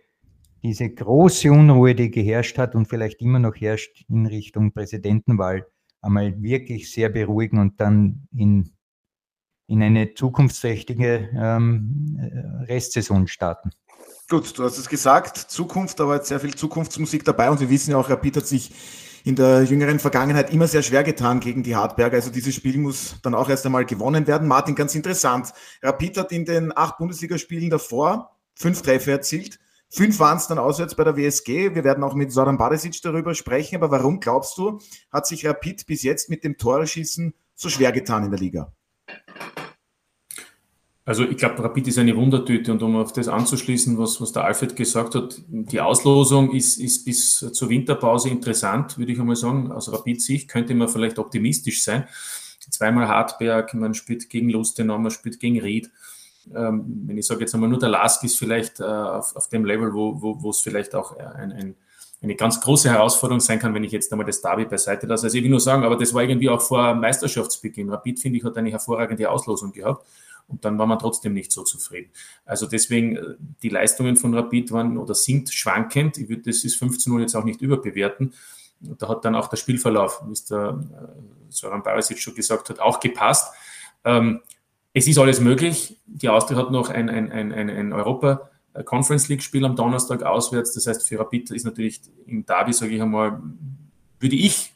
diese 0.63 0.90
große 0.90 1.52
Unruhe, 1.52 1.96
die 1.96 2.12
geherrscht 2.12 2.58
hat 2.58 2.75
und 2.75 2.88
vielleicht 2.88 3.22
immer 3.22 3.40
noch 3.40 3.56
herrscht 3.56 4.06
in 4.10 4.25
Richtung 4.25 4.74
Präsidentenwahl, 4.74 5.66
einmal 6.02 6.42
wirklich 6.42 6.92
sehr 6.92 7.10
beruhigen 7.10 7.60
und 7.60 7.80
dann 7.80 8.28
in, 8.36 8.74
in 9.68 9.81
eine 9.81 10.13
zukunftsträchtige 10.13 11.30
ähm, 11.36 12.18
Restsaison 12.68 13.28
starten. 13.28 13.72
Gut, 14.30 14.58
du 14.58 14.63
hast 14.63 14.78
es 14.78 14.88
gesagt, 14.88 15.38
Zukunft, 15.38 16.00
da 16.00 16.08
war 16.08 16.16
jetzt 16.16 16.28
sehr 16.28 16.40
viel 16.40 16.56
Zukunftsmusik 16.56 17.25
dabei 17.25 17.50
und 17.50 17.60
wir 17.60 17.69
wissen 17.69 17.92
ja 17.92 17.98
auch, 17.98 18.10
Rapid 18.10 18.38
hat 18.38 18.48
sich 18.48 18.72
in 19.24 19.36
der 19.36 19.64
jüngeren 19.64 20.00
Vergangenheit 20.00 20.52
immer 20.54 20.68
sehr 20.68 20.81
schwer 20.81 21.04
getan 21.04 21.40
gegen 21.40 21.64
die 21.64 21.75
Hartberger. 21.75 22.16
Also 22.16 22.31
dieses 22.31 22.56
Spiel 22.56 22.78
muss 22.78 23.16
dann 23.22 23.36
auch 23.36 23.50
erst 23.50 23.66
einmal 23.66 23.86
gewonnen 23.86 24.25
werden. 24.25 24.48
Martin, 24.48 24.74
ganz 24.74 24.96
interessant. 24.96 25.54
Rapid 25.84 26.18
hat 26.18 26.31
in 26.31 26.46
den 26.46 26.75
acht 26.75 26.98
Bundesligaspielen 26.98 27.69
davor 27.69 28.38
fünf 28.56 28.81
Treffer 28.81 29.12
erzielt. 29.12 29.60
Fünf 29.94 30.20
waren 30.20 30.38
es 30.38 30.48
dann 30.48 30.58
auswärts 30.58 30.96
bei 30.96 31.04
der 31.04 31.18
WSG. 31.18 31.76
Wir 31.76 31.84
werden 31.84 32.04
auch 32.04 32.14
mit 32.14 32.32
Soran 32.32 32.58
Barisic 32.58 33.02
darüber 33.02 33.36
sprechen. 33.36 33.76
Aber 33.76 33.92
warum 33.92 34.22
glaubst 34.22 34.58
du, 34.58 34.80
hat 35.12 35.28
sich 35.28 35.46
Rapid 35.46 35.86
bis 35.86 36.04
jetzt 36.04 36.30
mit 36.30 36.46
dem 36.46 36.58
Toreschießen 36.58 37.34
so 37.56 37.68
schwer 37.68 37.92
getan 37.92 38.24
in 38.24 38.32
der 38.32 38.40
Liga? 38.40 38.74
Also 41.04 41.26
ich 41.26 41.36
glaube, 41.36 41.62
Rapid 41.62 41.90
ist 41.90 41.98
eine 41.98 42.16
Wundertüte 42.16 42.72
und 42.72 42.82
um 42.84 42.96
auf 42.96 43.12
das 43.12 43.28
anzuschließen, 43.28 43.98
was, 43.98 44.22
was 44.22 44.32
der 44.32 44.46
Alfred 44.46 44.78
gesagt 44.78 45.16
hat, 45.16 45.42
die 45.48 45.82
Auslosung 45.82 46.54
ist, 46.54 46.78
ist 46.78 47.04
bis 47.04 47.40
zur 47.40 47.70
Winterpause 47.70 48.30
interessant, 48.30 48.98
würde 48.98 49.12
ich 49.12 49.20
einmal 49.20 49.36
sagen. 49.36 49.74
Aus 49.74 49.92
Rapid-Sicht 49.92 50.48
könnte 50.48 50.74
man 50.74 50.88
vielleicht 50.88 51.20
optimistisch 51.20 51.84
sein. 51.84 52.08
Zweimal 52.70 53.10
Hartberg, 53.10 53.74
man 53.74 53.94
spielt 53.94 54.30
gegen 54.30 54.50
Lustenau, 54.50 54.98
man 55.00 55.12
spielt 55.12 55.42
gegen 55.42 55.60
Ried. 55.60 55.92
Ähm, 56.54 57.04
wenn 57.06 57.18
ich 57.18 57.28
sage 57.28 57.42
jetzt 57.42 57.54
einmal 57.54 57.70
nur 57.70 57.80
der 57.80 57.90
Lask 57.90 58.24
ist 58.24 58.38
vielleicht 58.38 58.80
äh, 58.80 58.84
auf, 58.84 59.36
auf 59.36 59.48
dem 59.50 59.66
Level, 59.66 59.94
wo, 59.94 60.22
wo, 60.22 60.50
es 60.50 60.62
vielleicht 60.62 60.96
auch 60.96 61.16
ein, 61.18 61.52
ein, 61.52 61.76
eine 62.22 62.36
ganz 62.36 62.62
große 62.62 62.90
Herausforderung 62.90 63.40
sein 63.40 63.60
kann, 63.60 63.74
wenn 63.74 63.84
ich 63.84 63.92
jetzt 63.92 64.12
einmal 64.12 64.26
das 64.26 64.42
Derby 64.42 64.66
beiseite 64.66 65.08
lasse. 65.08 65.26
Also 65.26 65.38
ich 65.38 65.44
will 65.44 65.52
nur 65.52 65.60
sagen, 65.60 65.84
aber 65.84 65.98
das 65.98 66.14
war 66.14 66.24
irgendwie 66.24 66.50
auch 66.50 66.62
vor 66.62 66.94
Meisterschaftsbeginn. 66.96 67.90
Rapid, 67.90 68.20
finde 68.20 68.38
ich, 68.38 68.44
hat 68.44 68.58
eine 68.58 68.72
hervorragende 68.72 69.30
Auslosung 69.30 69.72
gehabt 69.72 70.06
und 70.48 70.66
dann 70.66 70.78
war 70.78 70.86
man 70.86 71.00
trotzdem 71.00 71.34
nicht 71.34 71.52
so 71.52 71.64
zufrieden. 71.64 72.12
Also 72.45 72.68
deswegen, 72.68 73.16
äh, 73.16 73.36
die 73.64 73.69
Leistungen 73.69 74.18
von 74.18 74.33
Rapid 74.33 74.71
waren 74.71 74.98
oder 74.98 75.16
sind 75.16 75.50
schwankend. 75.52 76.18
Ich 76.18 76.30
würde 76.30 76.44
das 76.44 76.64
ist 76.64 76.76
15 76.76 77.12
Uhr 77.12 77.21
jetzt 77.21 77.36
auch 77.36 77.44
nicht 77.44 77.62
überbewerten. 77.62 78.33
Da 78.80 79.10
hat 79.10 79.26
dann 79.26 79.36
auch 79.36 79.48
der 79.48 79.57
Spielverlauf, 79.57 80.21
wie 80.26 80.33
es 80.33 80.45
der 80.45 80.80
äh, 80.92 81.52
Soran 81.52 81.83
Barisic 81.83 82.19
schon 82.19 82.36
gesagt 82.36 82.69
hat, 82.69 82.80
auch 82.80 83.00
gepasst. 83.00 83.54
Ähm, 84.04 84.42
es 84.94 85.07
ist 85.07 85.18
alles 85.18 85.40
möglich. 85.40 85.98
Die 86.06 86.30
Austria 86.30 86.57
hat 86.57 86.71
noch 86.71 86.90
ein, 86.90 87.10
ein, 87.10 87.31
ein, 87.31 87.52
ein 87.54 87.94
Europa 87.94 88.50
äh, 88.74 88.83
Conference 88.83 89.30
League 89.30 89.44
Spiel 89.44 89.66
am 89.66 89.76
Donnerstag 89.76 90.24
auswärts. 90.24 90.74
Das 90.74 90.88
heißt, 90.88 91.07
für 91.07 91.19
Rapid 91.19 91.52
ist 91.52 91.66
natürlich 91.66 92.02
im 92.26 92.45
Derby, 92.45 92.74
sage 92.74 92.95
ich 92.95 93.02
einmal, 93.02 93.42
würde 94.19 94.36
ich 94.36 94.74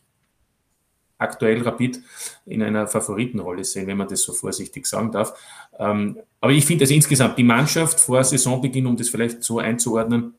aktuell 1.17 1.61
Rapid 1.61 2.01
in 2.45 2.61
einer 2.61 2.87
Favoritenrolle 2.87 3.63
sehen, 3.63 3.87
wenn 3.87 3.97
man 3.97 4.07
das 4.07 4.21
so 4.21 4.33
vorsichtig 4.33 4.85
sagen 4.85 5.11
darf. 5.11 5.33
Ähm, 5.79 6.19
aber 6.41 6.51
ich 6.51 6.65
finde, 6.65 6.83
dass 6.83 6.91
insgesamt 6.91 7.37
die 7.37 7.43
Mannschaft 7.43 7.99
vor 7.99 8.23
Saisonbeginn, 8.23 8.85
um 8.85 8.97
das 8.97 9.09
vielleicht 9.09 9.43
so 9.43 9.59
einzuordnen, 9.59 10.33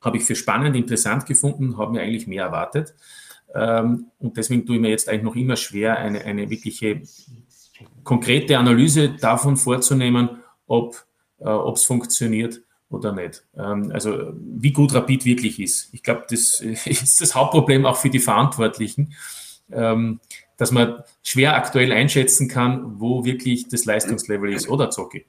habe 0.00 0.16
ich 0.16 0.24
für 0.24 0.34
spannend, 0.34 0.76
interessant 0.76 1.26
gefunden, 1.26 1.76
habe 1.76 1.92
mir 1.92 2.02
eigentlich 2.02 2.26
mehr 2.26 2.44
erwartet. 2.44 2.94
Ähm, 3.54 4.06
und 4.18 4.36
deswegen 4.36 4.66
tue 4.66 4.76
ich 4.76 4.82
mir 4.82 4.90
jetzt 4.90 5.08
eigentlich 5.08 5.22
noch 5.22 5.36
immer 5.36 5.56
schwer, 5.56 5.98
eine, 5.98 6.24
eine 6.24 6.50
wirkliche 6.50 7.02
konkrete 8.04 8.58
Analyse 8.58 9.10
davon 9.10 9.56
vorzunehmen, 9.56 10.42
ob 10.66 11.04
äh, 11.40 11.48
es 11.48 11.84
funktioniert 11.84 12.60
oder 12.90 13.12
nicht. 13.12 13.44
Ähm, 13.56 13.90
also 13.92 14.32
wie 14.34 14.72
gut 14.72 14.94
Rapid 14.94 15.24
wirklich 15.24 15.60
ist. 15.60 15.92
Ich 15.92 16.02
glaube, 16.02 16.24
das 16.30 16.60
ist 16.60 17.20
das 17.20 17.34
Hauptproblem 17.34 17.86
auch 17.86 17.96
für 17.96 18.10
die 18.10 18.20
Verantwortlichen 18.20 19.14
ähm, 19.72 20.20
dass 20.56 20.72
man 20.72 21.04
schwer 21.22 21.56
aktuell 21.56 21.92
einschätzen 21.92 22.48
kann, 22.48 23.00
wo 23.00 23.24
wirklich 23.24 23.68
das 23.68 23.84
Leistungslevel 23.84 24.52
ist, 24.52 24.68
oder 24.68 24.90
Zocki? 24.90 25.26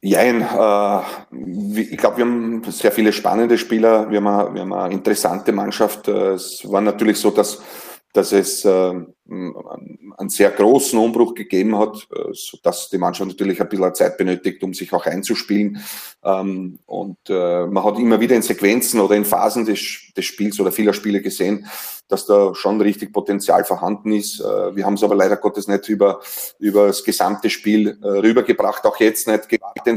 Jein, 0.00 0.42
äh, 0.42 1.80
ich 1.80 1.96
glaube, 1.96 2.18
wir 2.18 2.24
haben 2.24 2.62
sehr 2.64 2.92
viele 2.92 3.12
spannende 3.12 3.58
Spieler, 3.58 4.10
wir 4.10 4.22
haben 4.22 4.54
wir 4.54 4.60
haben 4.62 4.72
eine 4.72 4.94
interessante 4.94 5.52
Mannschaft. 5.52 6.06
Es 6.08 6.62
war 6.70 6.80
natürlich 6.80 7.18
so, 7.18 7.30
dass 7.30 7.60
dass 8.18 8.32
es 8.32 8.66
einen 10.18 10.30
sehr 10.30 10.50
großen 10.50 10.98
Umbruch 10.98 11.34
gegeben 11.34 11.78
hat, 11.78 12.08
äh, 12.14 12.32
sodass 12.32 12.88
die 12.88 12.98
Mannschaft 12.98 13.28
natürlich 13.28 13.60
ein 13.60 13.68
bisschen 13.68 13.94
Zeit 13.94 14.16
benötigt, 14.16 14.62
um 14.62 14.72
sich 14.72 14.92
auch 14.92 15.04
einzuspielen. 15.04 15.82
Ähm, 16.24 16.78
und 16.86 17.18
äh, 17.28 17.66
man 17.66 17.84
hat 17.84 17.98
immer 17.98 18.20
wieder 18.20 18.36
in 18.36 18.42
Sequenzen 18.42 19.00
oder 19.00 19.16
in 19.16 19.24
Phasen 19.24 19.66
des, 19.66 20.12
des 20.16 20.24
Spiels 20.24 20.58
oder 20.60 20.72
vieler 20.72 20.94
Spiele 20.94 21.20
gesehen, 21.20 21.66
dass 22.08 22.24
da 22.24 22.54
schon 22.54 22.80
richtig 22.80 23.12
Potenzial 23.12 23.64
vorhanden 23.64 24.12
ist. 24.12 24.40
Äh, 24.40 24.74
wir 24.74 24.86
haben 24.86 24.94
es 24.94 25.02
aber 25.02 25.14
leider 25.14 25.36
Gottes 25.36 25.68
nicht 25.68 25.88
über, 25.88 26.20
über 26.58 26.86
das 26.86 27.04
gesamte 27.04 27.50
Spiel 27.50 27.98
rübergebracht, 28.02 28.84
auch 28.86 28.98
jetzt 28.98 29.28
nicht, 29.28 29.42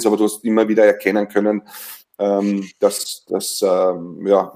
aber 0.05 0.17
du 0.17 0.23
hast 0.25 0.43
immer 0.43 0.67
wieder 0.67 0.85
erkennen 0.85 1.27
können, 1.29 1.63
ähm, 2.21 2.69
dass, 2.77 3.25
dass 3.25 3.63
ähm, 3.63 4.27
ja, 4.27 4.53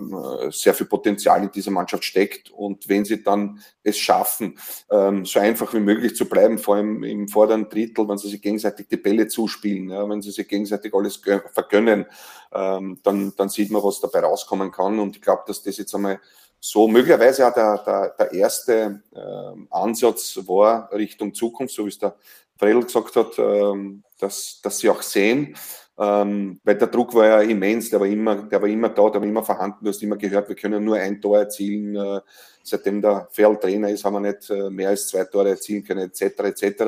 sehr 0.52 0.76
viel 0.76 0.86
Potenzial 0.86 1.42
in 1.42 1.52
dieser 1.52 1.72
Mannschaft 1.72 2.04
steckt. 2.04 2.52
Und 2.52 2.88
wenn 2.88 3.06
sie 3.06 3.24
dann 3.24 3.60
es 3.82 3.98
schaffen, 3.98 4.60
ähm, 4.92 5.26
so 5.26 5.40
einfach 5.40 5.74
wie 5.74 5.80
möglich 5.80 6.16
zu 6.16 6.26
bleiben, 6.30 6.60
vor 6.60 6.76
allem 6.76 7.04
im 7.04 7.28
vorderen 7.28 7.68
Drittel, 7.68 8.08
wenn 8.08 8.20
sie 8.20 8.30
sich 8.30 8.42
gegenseitig 8.42 8.88
die 8.88 8.98
Bälle 8.98 9.28
zuspielen, 9.28 9.90
ja, 9.90 10.08
wenn 10.08 10.22
sie 10.22 10.30
sich 10.30 10.48
gegenseitig 10.48 10.94
alles 10.94 11.20
vergönnen, 11.54 12.06
ähm, 12.54 13.00
dann, 13.02 13.34
dann 13.36 13.50
sieht 13.50 13.72
man, 13.72 13.84
was 13.84 14.00
dabei 14.00 14.20
rauskommen 14.20 14.72
kann. 14.72 15.00
Und 15.00 15.16
ich 15.16 15.22
glaube, 15.24 15.42
dass 15.48 15.64
das 15.64 15.78
jetzt 15.78 15.96
einmal 15.96 16.20
so 16.60 16.88
möglicherweise 16.88 17.48
auch 17.48 17.54
der, 17.54 17.80
der, 17.80 18.16
der 18.20 18.32
erste 18.32 19.02
äh, 19.12 19.66
Ansatz 19.72 20.40
war 20.46 20.92
Richtung 20.92 21.34
Zukunft, 21.34 21.74
so 21.74 21.86
wie 21.86 21.90
es 21.90 21.98
der 21.98 22.16
Fredel 22.60 22.84
gesagt 22.84 23.16
hat, 23.16 23.40
ähm, 23.40 24.04
dass, 24.20 24.60
dass 24.62 24.78
sie 24.78 24.90
auch 24.90 25.02
sehen, 25.02 25.56
ähm, 25.98 26.60
weil 26.64 26.78
der 26.78 26.88
Druck 26.88 27.14
war 27.14 27.26
ja 27.26 27.42
immens, 27.42 27.90
der 27.90 28.00
war 28.00 28.08
immer, 28.08 28.36
der 28.44 28.62
war 28.62 28.68
immer 28.68 28.90
da, 28.90 29.10
der 29.10 29.22
war 29.22 29.28
immer 29.28 29.44
vorhanden. 29.44 29.84
Du 29.84 29.90
hast 29.90 30.04
immer 30.04 30.18
gehört, 30.18 30.50
wir 30.50 30.56
können 30.56 30.84
nur 30.84 30.98
ein 30.98 31.22
Tor 31.22 31.40
erzielen. 31.40 31.96
Äh, 31.96 32.22
seitdem 32.64 33.02
der 33.02 33.28
Ferl 33.32 33.58
Trainer 33.58 33.90
ist, 33.90 34.04
haben 34.04 34.14
wir 34.14 34.20
nicht 34.20 34.50
äh, 34.50 34.70
mehr 34.70 34.90
als 34.90 35.08
zwei 35.08 35.24
Tore 35.24 35.50
erzielen 35.50 35.84
können, 35.84 36.10
etc. 36.10 36.22
etc. 36.40 36.84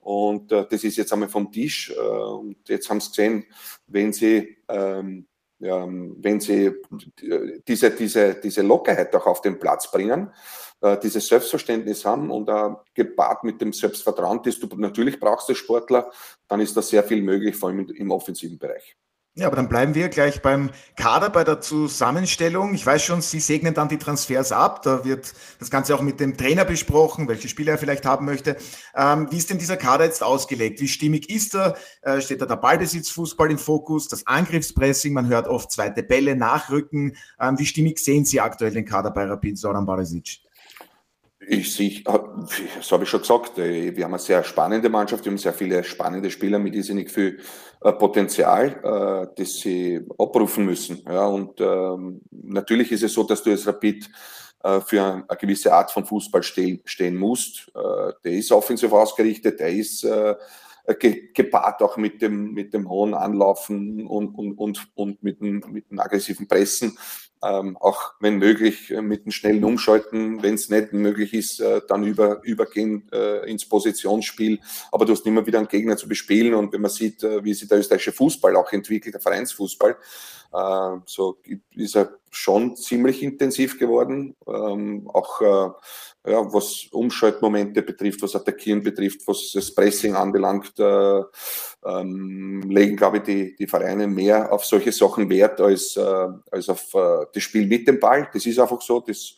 Und 0.00 0.50
äh, 0.50 0.66
das 0.68 0.82
ist 0.82 0.96
jetzt 0.96 1.12
einmal 1.12 1.28
vom 1.28 1.52
Tisch. 1.52 1.90
Äh, 1.96 2.00
und 2.00 2.56
jetzt 2.68 2.90
haben 2.90 3.00
sie 3.00 3.10
gesehen, 3.10 3.44
wenn 3.86 4.12
sie 4.12 4.56
ähm, 4.68 5.26
ja, 5.60 5.86
wenn 5.86 6.40
sie 6.40 6.72
diese, 7.68 7.90
diese, 7.90 8.34
diese 8.36 8.62
Lockerheit 8.62 9.14
auch 9.14 9.26
auf 9.26 9.42
den 9.42 9.58
Platz 9.58 9.90
bringen, 9.90 10.30
äh, 10.80 10.98
dieses 10.98 11.26
Selbstverständnis 11.28 12.04
haben 12.04 12.30
und 12.30 12.48
äh, 12.48 12.70
gepaart 12.94 13.44
mit 13.44 13.60
dem 13.60 13.72
Selbstvertrauen, 13.72 14.40
das 14.42 14.58
du 14.58 14.66
natürlich 14.76 15.20
brauchst 15.20 15.48
als 15.48 15.58
Sportler, 15.58 16.10
dann 16.48 16.60
ist 16.60 16.76
da 16.76 16.82
sehr 16.82 17.04
viel 17.04 17.22
möglich, 17.22 17.56
vor 17.56 17.68
allem 17.68 17.88
im 17.88 18.10
offensiven 18.10 18.58
Bereich. 18.58 18.96
Ja, 19.36 19.46
aber 19.46 19.54
dann 19.54 19.68
bleiben 19.68 19.94
wir 19.94 20.08
gleich 20.08 20.42
beim 20.42 20.70
Kader, 20.96 21.30
bei 21.30 21.44
der 21.44 21.60
Zusammenstellung. 21.60 22.74
Ich 22.74 22.84
weiß 22.84 23.00
schon, 23.02 23.22
Sie 23.22 23.38
segnen 23.38 23.74
dann 23.74 23.88
die 23.88 23.96
Transfers 23.96 24.50
ab. 24.50 24.82
Da 24.82 25.04
wird 25.04 25.32
das 25.60 25.70
Ganze 25.70 25.94
auch 25.94 26.02
mit 26.02 26.18
dem 26.18 26.36
Trainer 26.36 26.64
besprochen, 26.64 27.28
welche 27.28 27.48
Spieler 27.48 27.72
er 27.72 27.78
vielleicht 27.78 28.04
haben 28.04 28.26
möchte. 28.26 28.56
Ähm, 28.94 29.28
wie 29.30 29.36
ist 29.36 29.48
denn 29.48 29.58
dieser 29.58 29.76
Kader 29.76 30.04
jetzt 30.04 30.24
ausgelegt? 30.24 30.80
Wie 30.80 30.88
stimmig 30.88 31.30
ist 31.30 31.54
er? 31.54 31.76
Äh, 32.02 32.20
steht 32.20 32.42
da 32.42 32.46
der 32.46 32.56
Ballbesitzfußball 32.56 33.48
im 33.52 33.58
Fokus, 33.58 34.08
das 34.08 34.26
Angriffspressing? 34.26 35.14
Man 35.14 35.28
hört 35.28 35.46
oft 35.46 35.70
zweite 35.70 36.02
Bälle 36.02 36.34
nachrücken. 36.34 37.16
Ähm, 37.40 37.56
wie 37.56 37.66
stimmig 37.66 38.00
sehen 38.00 38.24
Sie 38.24 38.40
aktuell 38.40 38.72
den 38.72 38.84
Kader 38.84 39.12
bei 39.12 39.26
Rapid 39.26 39.56
Soran 39.56 39.86
Barisic? 39.86 40.40
Ich 41.42 41.74
sehe, 41.74 42.02
das 42.04 42.92
habe 42.92 43.04
ich 43.04 43.08
schon 43.08 43.20
gesagt, 43.20 43.56
äh, 43.58 43.96
wir 43.96 44.04
haben 44.04 44.12
eine 44.12 44.18
sehr 44.18 44.44
spannende 44.44 44.90
Mannschaft, 44.90 45.24
wir 45.24 45.32
haben 45.32 45.38
sehr 45.38 45.54
viele 45.54 45.82
spannende 45.82 46.30
Spieler 46.30 46.58
mit 46.58 46.74
irrsinnig 46.74 47.10
viel 47.10 47.40
äh, 47.80 47.92
Potenzial, 47.92 48.78
äh, 48.84 49.34
das 49.34 49.54
sie 49.54 50.00
abrufen 50.18 50.66
müssen. 50.66 51.02
Ja, 51.08 51.24
und 51.26 51.58
ähm, 51.60 52.20
natürlich 52.30 52.92
ist 52.92 53.04
es 53.04 53.14
so, 53.14 53.24
dass 53.24 53.42
du 53.42 53.50
als 53.50 53.66
Rapid 53.66 54.10
für 54.84 55.02
eine 55.02 55.38
gewisse 55.40 55.72
Art 55.72 55.90
von 55.90 56.04
Fußball 56.04 56.42
stehen, 56.42 56.82
stehen 56.84 57.16
musst. 57.16 57.72
Der 57.74 58.32
ist 58.32 58.52
offensiv 58.52 58.92
ausgerichtet, 58.92 59.58
der 59.58 59.70
ist 59.70 60.06
gepaart 61.32 61.82
auch 61.82 61.96
mit 61.96 62.20
dem, 62.20 62.52
mit 62.52 62.74
dem 62.74 62.86
hohen 62.86 63.14
Anlaufen 63.14 64.06
und, 64.06 64.34
und, 64.34 64.58
und, 64.58 64.86
und 64.96 65.22
mit, 65.22 65.40
dem, 65.40 65.64
mit 65.70 65.90
dem 65.90 65.98
aggressiven 65.98 66.46
Pressen 66.46 66.98
ähm, 67.42 67.76
auch 67.78 68.12
wenn 68.20 68.36
möglich 68.36 68.90
äh, 68.90 69.00
mit 69.00 69.22
einem 69.22 69.32
schnellen 69.32 69.64
Umschalten, 69.64 70.42
wenn 70.42 70.54
es 70.54 70.68
nicht 70.68 70.92
möglich 70.92 71.32
ist, 71.32 71.60
äh, 71.60 71.80
dann 71.88 72.04
über, 72.04 72.42
übergehen 72.42 73.08
äh, 73.12 73.50
ins 73.50 73.66
Positionsspiel. 73.66 74.60
Aber 74.92 75.04
du 75.06 75.12
hast 75.12 75.26
immer 75.26 75.46
wieder 75.46 75.58
einen 75.58 75.68
Gegner 75.68 75.96
zu 75.96 76.08
bespielen 76.08 76.54
und 76.54 76.72
wenn 76.72 76.82
man 76.82 76.90
sieht, 76.90 77.22
äh, 77.22 77.42
wie 77.42 77.54
sich 77.54 77.68
der 77.68 77.78
österreichische 77.78 78.12
Fußball 78.12 78.56
auch 78.56 78.72
entwickelt, 78.72 79.14
der 79.14 79.22
Vereinsfußball, 79.22 79.96
äh, 80.52 80.96
so 81.06 81.38
ist 81.74 81.96
er 81.96 82.18
schon 82.30 82.76
ziemlich 82.76 83.22
intensiv 83.22 83.78
geworden. 83.78 84.36
Ähm, 84.46 85.08
auch 85.08 85.40
äh, 85.40 85.70
ja, 86.26 86.52
was 86.52 86.86
Umschaltmomente 86.92 87.82
betrifft, 87.82 88.22
was 88.22 88.36
Attackieren 88.36 88.82
betrifft, 88.82 89.26
was 89.26 89.52
das 89.54 89.74
Pressing 89.74 90.14
anbelangt, 90.14 90.78
äh, 90.78 91.22
ähm, 91.84 92.62
legen, 92.68 92.96
glaube 92.96 93.18
ich, 93.18 93.22
die, 93.22 93.56
die 93.56 93.66
Vereine 93.66 94.06
mehr 94.06 94.52
auf 94.52 94.64
solche 94.64 94.92
Sachen 94.92 95.30
Wert 95.30 95.60
als, 95.60 95.96
äh, 95.96 96.28
als 96.50 96.68
auf 96.68 96.94
äh, 96.94 97.26
das 97.32 97.42
Spiel 97.42 97.66
mit 97.66 97.88
dem 97.88 97.98
Ball. 97.98 98.28
Das 98.32 98.44
ist 98.44 98.58
einfach 98.58 98.82
so. 98.82 99.00
Das 99.00 99.34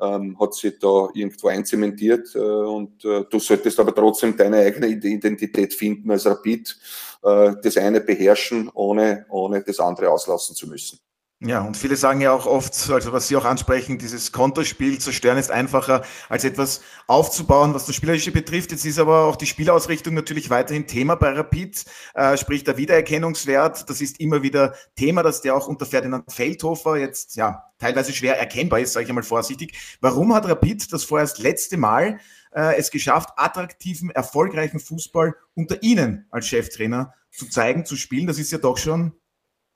ähm, 0.00 0.38
hat 0.38 0.54
sich 0.54 0.78
da 0.78 1.08
irgendwo 1.14 1.48
einzementiert 1.48 2.34
äh, 2.34 2.38
und 2.38 3.04
äh, 3.04 3.24
du 3.28 3.38
solltest 3.38 3.80
aber 3.80 3.94
trotzdem 3.94 4.36
deine 4.36 4.58
eigene 4.58 4.88
Identität 4.88 5.74
finden 5.74 6.10
als 6.10 6.26
Rapid, 6.26 6.78
äh, 7.22 7.54
das 7.62 7.76
eine 7.76 8.00
beherrschen, 8.00 8.70
ohne, 8.74 9.26
ohne 9.28 9.62
das 9.62 9.80
andere 9.80 10.10
auslassen 10.10 10.54
zu 10.54 10.68
müssen. 10.68 11.00
Ja, 11.40 11.60
und 11.60 11.76
viele 11.76 11.94
sagen 11.94 12.20
ja 12.20 12.32
auch 12.32 12.46
oft, 12.46 12.90
also 12.90 13.12
was 13.12 13.28
Sie 13.28 13.36
auch 13.36 13.44
ansprechen, 13.44 13.96
dieses 13.96 14.32
Konterspiel 14.32 14.98
zerstören 14.98 15.38
ist 15.38 15.52
einfacher, 15.52 16.02
als 16.28 16.42
etwas 16.42 16.80
aufzubauen, 17.06 17.74
was 17.74 17.86
das 17.86 17.94
Spielerische 17.94 18.32
betrifft. 18.32 18.72
Jetzt 18.72 18.84
ist 18.84 18.98
aber 18.98 19.22
auch 19.22 19.36
die 19.36 19.46
Spielausrichtung 19.46 20.14
natürlich 20.14 20.50
weiterhin 20.50 20.88
Thema 20.88 21.14
bei 21.14 21.30
Rapid, 21.30 21.84
äh, 22.14 22.36
sprich 22.36 22.64
der 22.64 22.76
Wiedererkennungswert. 22.76 23.88
Das 23.88 24.00
ist 24.00 24.18
immer 24.18 24.42
wieder 24.42 24.74
Thema, 24.96 25.22
dass 25.22 25.40
der 25.40 25.54
auch 25.54 25.68
unter 25.68 25.86
Ferdinand 25.86 26.32
Feldhofer 26.32 26.96
jetzt 26.96 27.36
ja 27.36 27.70
teilweise 27.78 28.12
schwer 28.12 28.36
erkennbar 28.36 28.80
ist, 28.80 28.94
sage 28.94 29.04
ich 29.04 29.10
einmal 29.10 29.22
vorsichtig. 29.22 29.96
Warum 30.00 30.34
hat 30.34 30.48
Rapid 30.48 30.92
das 30.92 31.04
vorerst 31.04 31.38
letzte 31.38 31.76
Mal 31.76 32.18
äh, 32.50 32.76
es 32.76 32.90
geschafft, 32.90 33.30
attraktiven, 33.36 34.10
erfolgreichen 34.10 34.80
Fußball 34.80 35.36
unter 35.54 35.84
Ihnen 35.84 36.26
als 36.32 36.48
Cheftrainer 36.48 37.14
zu 37.30 37.48
zeigen, 37.48 37.84
zu 37.84 37.94
spielen? 37.94 38.26
Das 38.26 38.40
ist 38.40 38.50
ja 38.50 38.58
doch 38.58 38.76
schon 38.76 39.12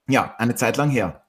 ja 0.09 0.35
eine 0.39 0.57
Zeit 0.57 0.77
lang 0.77 0.91
her. 0.91 1.22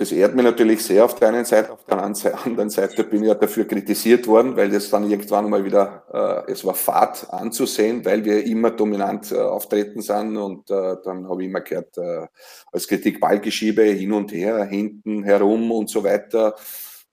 Das 0.00 0.12
ehrt 0.12 0.34
mir 0.34 0.42
natürlich 0.42 0.82
sehr 0.82 1.04
auf 1.04 1.14
der 1.16 1.28
einen 1.28 1.44
Seite, 1.44 1.72
auf 1.72 1.84
der 1.84 2.02
anderen 2.46 2.70
Seite 2.70 3.04
bin 3.04 3.22
ich 3.22 3.28
ja 3.28 3.34
dafür 3.34 3.66
kritisiert 3.66 4.26
worden, 4.26 4.56
weil 4.56 4.70
das 4.70 4.88
dann 4.88 5.10
irgendwann 5.10 5.50
mal 5.50 5.62
wieder, 5.62 6.46
äh, 6.46 6.50
es 6.52 6.64
war 6.64 6.74
Fahrt 6.74 7.30
anzusehen, 7.30 8.02
weil 8.06 8.24
wir 8.24 8.42
immer 8.46 8.70
dominant 8.70 9.30
äh, 9.30 9.36
auftreten 9.36 10.00
sind 10.00 10.38
und 10.38 10.70
äh, 10.70 10.96
dann 11.04 11.28
habe 11.28 11.42
ich 11.42 11.50
immer 11.50 11.60
gehört, 11.60 11.98
äh, 11.98 12.26
als 12.72 12.88
Kritik 12.88 13.20
Ballgeschiebe 13.20 13.82
hin 13.82 14.14
und 14.14 14.32
her, 14.32 14.64
hinten 14.64 15.22
herum 15.22 15.70
und 15.70 15.90
so 15.90 16.02
weiter. 16.02 16.54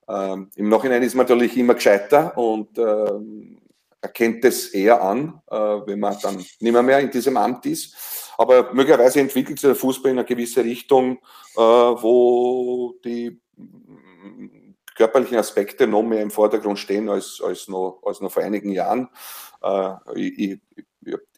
Ähm, 0.07 0.49
Im 0.55 0.69
Nachhinein 0.69 1.03
ist 1.03 1.13
man 1.13 1.25
natürlich 1.25 1.57
immer 1.57 1.73
gescheiter 1.73 2.37
und 2.37 2.77
äh, 2.77 3.11
erkennt 3.99 4.45
es 4.45 4.69
eher 4.69 5.01
an, 5.01 5.41
äh, 5.51 5.55
wenn 5.57 5.99
man 5.99 6.15
dann 6.21 6.37
nicht 6.37 6.61
mehr, 6.61 6.83
mehr 6.83 6.99
in 6.99 7.11
diesem 7.11 7.35
Amt 7.35 7.65
ist. 7.65 7.93
Aber 8.37 8.73
möglicherweise 8.73 9.19
entwickelt 9.19 9.59
sich 9.59 9.67
der 9.67 9.75
Fußball 9.75 10.11
in 10.11 10.19
eine 10.19 10.27
gewisse 10.27 10.63
Richtung, 10.63 11.17
äh, 11.55 11.59
wo 11.59 12.95
die 13.03 13.39
mm, 13.55 14.75
körperlichen 14.95 15.37
Aspekte 15.37 15.87
noch 15.87 16.03
mehr 16.03 16.21
im 16.21 16.31
Vordergrund 16.31 16.79
stehen 16.79 17.09
als, 17.09 17.41
als, 17.43 17.67
noch, 17.67 18.01
als 18.05 18.21
noch 18.21 18.31
vor 18.31 18.43
einigen 18.43 18.71
Jahren. 18.71 19.09
Äh, 19.63 19.93
ich, 20.15 20.59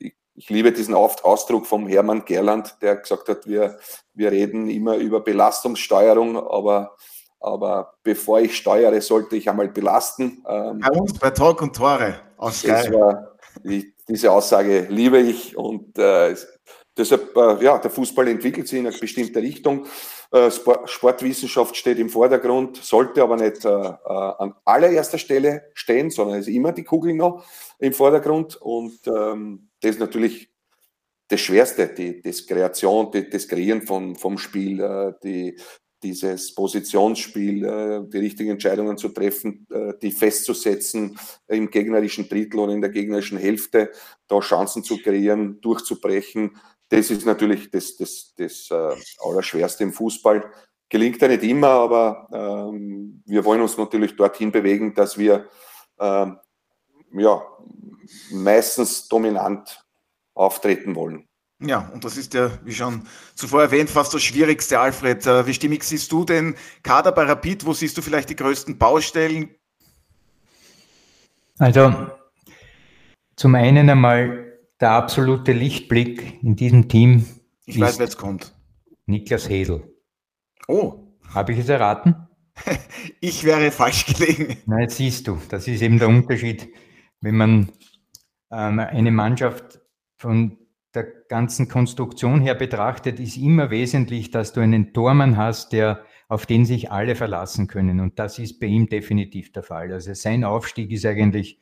ich, 0.02 0.14
ich 0.36 0.50
liebe 0.50 0.72
diesen 0.72 0.96
Ausdruck 0.96 1.68
vom 1.68 1.88
Hermann 1.88 2.24
Gerland, 2.24 2.78
der 2.82 2.96
gesagt 2.96 3.28
hat, 3.28 3.46
wir, 3.46 3.78
wir 4.14 4.32
reden 4.32 4.70
immer 4.70 4.96
über 4.96 5.20
Belastungssteuerung, 5.20 6.38
aber, 6.38 6.96
aber 7.42 7.96
bevor 8.04 8.40
ich 8.40 8.56
steuere, 8.56 9.02
sollte 9.02 9.36
ich 9.36 9.50
einmal 9.50 9.68
belasten. 9.68 10.44
Ähm, 10.48 10.80
bei 10.80 10.98
uns 10.98 11.20
bei 11.20 11.32
Talk 11.32 11.62
und 11.62 11.76
Tore. 11.76 12.22
Aus 12.38 12.66
war, 12.66 13.36
die, 13.64 13.94
diese 14.08 14.32
Aussage 14.32 14.88
liebe 14.90 15.20
ich 15.20 15.58
und 15.58 15.98
äh, 16.00 16.36
Deshalb, 17.00 17.36
äh, 17.38 17.64
ja, 17.64 17.78
der 17.78 17.90
Fußball 17.90 18.28
entwickelt 18.28 18.68
sich 18.68 18.78
in 18.78 18.86
eine 18.86 18.96
bestimmte 18.96 19.42
Richtung. 19.42 19.86
Äh, 20.32 20.52
Sportwissenschaft 20.52 21.78
steht 21.78 21.98
im 21.98 22.10
Vordergrund, 22.10 22.76
sollte 22.76 23.24
aber 23.24 23.38
nicht 23.38 23.64
äh, 23.64 23.70
an 23.70 24.54
allererster 24.66 25.18
Stelle 25.18 25.72
stehen, 25.74 26.10
sondern 26.12 26.40
ist 26.40 26.50
immer 26.50 26.74
die 26.74 26.84
Kugel 26.84 27.14
noch 27.14 27.46
im 27.80 27.94
Vordergrund. 27.94 28.62
Und 28.62 29.00
ähm, 29.08 29.70
das 29.80 29.92
ist 29.92 30.00
natürlich 30.02 30.50
das 31.30 31.40
Schwerste, 31.40 31.88
die 31.88 32.22
das 32.22 32.46
Kreation, 32.46 33.12
das 33.32 33.48
Kreieren 33.48 33.84
von, 33.84 34.16
vom 34.16 34.38
Spiel, 34.38 35.16
die, 35.24 35.56
dieses 36.02 36.56
Positionsspiel, 36.56 38.08
die 38.12 38.18
richtigen 38.18 38.50
Entscheidungen 38.50 38.98
zu 38.98 39.10
treffen, 39.10 39.68
die 40.02 40.10
festzusetzen 40.10 41.20
im 41.48 41.70
gegnerischen 41.70 42.28
Drittel 42.28 42.60
oder 42.60 42.74
in 42.74 42.82
der 42.82 42.90
gegnerischen 42.90 43.38
Hälfte, 43.38 43.92
da 44.28 44.40
Chancen 44.40 44.84
zu 44.84 44.98
kreieren, 44.98 45.62
durchzubrechen, 45.62 46.58
das 46.90 47.12
ist 47.12 47.26
natürlich 47.26 47.72
das, 47.72 47.96
das, 47.98 48.34
das 48.36 48.70
äh, 48.72 48.96
Allerschwerste 49.20 49.84
im 49.84 49.94
Fußball. 49.94 50.52
gelingt 50.90 51.22
ja 51.22 51.28
nicht 51.28 51.44
immer, 51.44 51.68
aber 51.68 52.28
ähm, 52.34 53.22
wir 53.26 53.46
wollen 53.46 53.62
uns 53.62 53.78
natürlich 53.78 54.16
dorthin 54.16 54.52
bewegen, 54.52 54.94
dass 54.94 55.18
wir 55.18 55.48
ähm, 56.00 56.38
ja, 57.14 57.42
meistens 58.32 59.08
dominant 59.08 59.84
auftreten 60.34 60.96
wollen. 60.96 61.28
Ja, 61.62 61.90
und 61.94 62.06
das 62.06 62.16
ist 62.16 62.34
ja, 62.34 62.52
wie 62.64 62.74
schon 62.74 63.06
zuvor 63.36 63.64
erwähnt, 63.64 63.90
fast 63.90 64.14
das 64.14 64.24
Schwierigste, 64.24 64.80
Alfred. 64.80 65.26
Äh, 65.28 65.46
wie 65.46 65.54
stimmig 65.54 65.84
siehst 65.84 66.12
du 66.12 66.24
den 66.24 66.56
Kader 66.84 67.12
bei 67.12 67.24
Rapid? 67.24 67.66
Wo 67.66 67.74
siehst 67.74 67.98
du 67.98 68.02
vielleicht 68.02 68.30
die 68.30 68.36
größten 68.36 68.78
Baustellen? 68.78 69.54
Also, 71.58 72.08
zum 73.36 73.56
einen 73.56 73.90
einmal 73.90 74.49
der 74.80 74.92
absolute 74.92 75.52
Lichtblick 75.52 76.42
in 76.44 76.56
diesem 76.56 76.88
Team. 76.88 77.26
Ich 77.66 77.80
weiß, 77.80 78.00
wer 78.00 78.06
jetzt 78.06 78.18
kommt. 78.18 78.54
Niklas 79.06 79.50
Hedel. 79.50 79.84
Oh. 80.68 81.06
Habe 81.34 81.52
ich 81.54 81.60
es 81.60 81.70
erraten? 81.70 82.16
ich 83.20 83.44
wäre 83.44 83.72
falsch 83.72 84.06
gelegen. 84.06 84.58
Na, 84.66 84.80
jetzt 84.82 84.98
siehst 84.98 85.28
du, 85.28 85.40
das 85.50 85.68
ist 85.68 85.82
eben 85.82 86.00
der 86.00 86.08
Unterschied, 86.08 86.70
wenn 87.22 87.36
man 87.36 87.70
ähm, 88.52 88.80
eine 88.80 89.12
Mannschaft 89.12 89.80
von 90.18 90.58
der 90.96 91.04
ganzen 91.30 91.68
Konstruktion 91.68 92.42
her 92.42 92.56
betrachtet, 92.56 93.20
ist 93.20 93.38
immer 93.38 93.70
wesentlich, 93.70 94.32
dass 94.32 94.54
du 94.54 94.62
einen 94.62 94.92
Tormann 94.92 95.38
hast, 95.38 95.72
der 95.72 96.04
auf 96.28 96.46
den 96.46 96.66
sich 96.66 96.92
alle 96.92 97.16
verlassen 97.16 97.68
können. 97.68 98.00
Und 98.00 98.18
das 98.18 98.40
ist 98.40 98.60
bei 98.60 98.68
ihm 98.68 98.88
definitiv 98.88 99.52
der 99.52 99.64
Fall. 99.64 99.92
Also 99.92 100.14
sein 100.14 100.44
Aufstieg 100.44 100.92
ist 100.92 101.06
eigentlich 101.06 101.60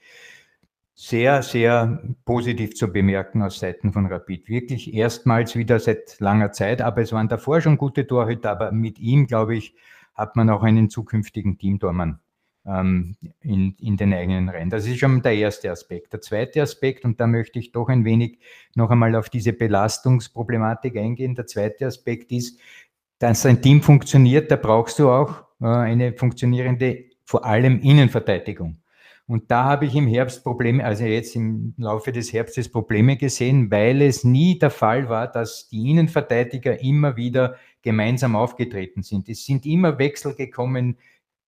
sehr, 1.00 1.44
sehr 1.44 2.02
positiv 2.26 2.76
zu 2.76 2.92
bemerken 2.92 3.44
aus 3.44 3.60
Seiten 3.60 3.94
von 3.94 4.08
Rapid. 4.08 4.50
Wirklich 4.50 4.96
erstmals 4.96 5.56
wieder 5.56 5.80
seit 5.80 6.20
langer 6.20 6.52
Zeit, 6.52 6.82
aber 6.82 7.04
es 7.04 7.14
waren 7.14 7.28
davor 7.28 7.62
schon 7.62 7.78
gute 7.78 8.08
Torhüter, 8.08 8.50
aber 8.50 8.72
mit 8.72 8.98
ihm, 8.98 9.28
glaube 9.28 9.56
ich, 9.56 9.76
hat 10.16 10.36
man 10.36 10.50
auch 10.50 10.64
einen 10.64 10.90
zukünftigen 10.90 11.60
Teamtormann 11.60 12.20
ähm, 12.66 13.16
in, 13.42 13.76
in 13.80 13.96
den 13.96 14.12
eigenen 14.12 14.50
Reihen. 14.50 14.72
Das 14.72 14.88
ist 14.88 14.98
schon 14.98 15.22
der 15.22 15.36
erste 15.36 15.70
Aspekt. 15.70 16.14
Der 16.14 16.22
zweite 16.22 16.64
Aspekt, 16.64 17.06
und 17.06 17.22
da 17.22 17.28
möchte 17.28 17.60
ich 17.60 17.72
doch 17.72 17.90
ein 17.90 18.04
wenig 18.04 18.40
noch 18.74 18.90
einmal 18.90 19.16
auf 19.16 19.30
diese 19.30 19.54
Belastungsproblematik 19.54 20.98
eingehen. 20.98 21.36
Der 21.36 21.46
zweite 21.46 21.86
Aspekt 21.86 22.32
ist, 22.32 22.60
dass 23.20 23.46
ein 23.46 23.62
Team 23.62 23.84
funktioniert, 23.84 24.50
da 24.50 24.56
brauchst 24.56 24.98
du 24.98 25.12
auch 25.12 25.44
äh, 25.62 25.68
eine 25.68 26.14
funktionierende, 26.14 27.06
vor 27.24 27.46
allem 27.46 27.82
Innenverteidigung. 27.82 28.80
Und 29.28 29.52
da 29.52 29.66
habe 29.66 29.86
ich 29.86 29.96
im 29.96 30.08
Herbst 30.08 30.44
Probleme, 30.44 30.86
also 30.86 31.04
jetzt 31.04 31.36
im 31.36 31.74
Laufe 31.78 32.14
des 32.14 32.32
Herbstes 32.32 32.70
Probleme 32.70 33.18
gesehen, 33.18 33.70
weil 33.70 34.02
es 34.02 34.24
nie 34.24 34.58
der 34.58 34.70
Fall 34.70 35.10
war, 35.10 35.30
dass 35.30 35.68
die 35.68 35.92
Innenverteidiger 35.92 36.82
immer 36.82 37.18
wieder 37.18 37.58
gemeinsam 37.82 38.38
aufgetreten 38.38 39.04
sind. 39.04 39.28
Es 39.28 39.46
sind 39.46 39.66
immer 39.66 40.00
Wechsel 40.00 40.34
gekommen, 40.34 40.98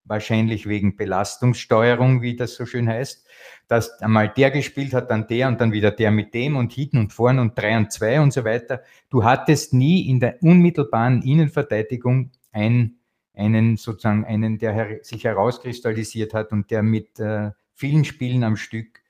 wahrscheinlich 0.04 0.66
wegen 0.66 0.96
Belastungssteuerung, 0.96 2.20
wie 2.20 2.36
das 2.36 2.54
so 2.54 2.66
schön 2.66 2.86
heißt, 2.86 3.26
dass 3.66 4.02
einmal 4.02 4.28
der 4.28 4.50
gespielt 4.50 4.92
hat, 4.92 5.10
dann 5.10 5.26
der 5.26 5.48
und 5.48 5.60
dann 5.60 5.72
wieder 5.72 5.90
der 5.90 6.10
mit 6.10 6.34
dem 6.34 6.56
und 6.56 6.72
hinten 6.72 6.98
und 6.98 7.12
vorn 7.14 7.38
und 7.38 7.56
drei 7.56 7.78
und 7.78 7.92
zwei 7.92 8.20
und 8.20 8.32
so 8.32 8.44
weiter. 8.44 8.82
Du 9.08 9.24
hattest 9.24 9.72
nie 9.72 10.08
in 10.08 10.20
der 10.20 10.42
unmittelbaren 10.42 11.22
Innenverteidigung 11.22 12.32
ein, 12.52 12.96
einen 13.32 13.78
sozusagen 13.78 14.24
einen, 14.26 14.58
der 14.58 14.98
sich 15.02 15.24
herauskristallisiert 15.24 16.34
hat 16.34 16.52
und 16.52 16.70
der 16.70 16.82
mit 16.82 17.18
äh, 17.20 17.52
vielen 17.80 18.04
Spielen 18.04 18.44
am 18.44 18.56
Stück 18.56 19.00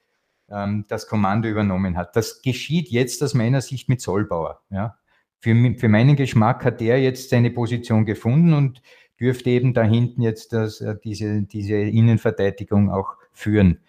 ähm, 0.48 0.84
das 0.88 1.08
Kommando 1.08 1.48
übernommen 1.48 1.96
hat. 1.96 2.14
Das 2.16 2.40
geschieht 2.40 2.88
jetzt 2.88 3.22
aus 3.22 3.34
meiner 3.34 3.60
Sicht 3.60 3.88
mit 3.88 4.00
Zollbauer. 4.00 4.62
Ja. 4.70 4.96
Für, 5.40 5.74
für 5.76 5.88
meinen 5.88 6.16
Geschmack 6.16 6.64
hat 6.64 6.80
er 6.80 6.98
jetzt 6.98 7.30
seine 7.30 7.50
Position 7.50 8.04
gefunden 8.04 8.52
und 8.54 8.80
dürfte 9.18 9.50
eben 9.50 9.74
da 9.74 9.82
hinten 9.82 10.22
jetzt 10.22 10.52
das, 10.52 10.80
äh, 10.80 10.96
diese, 11.02 11.42
diese 11.42 11.74
Innenverteidigung 11.74 12.90
auch 12.90 13.16
führen. 13.32 13.80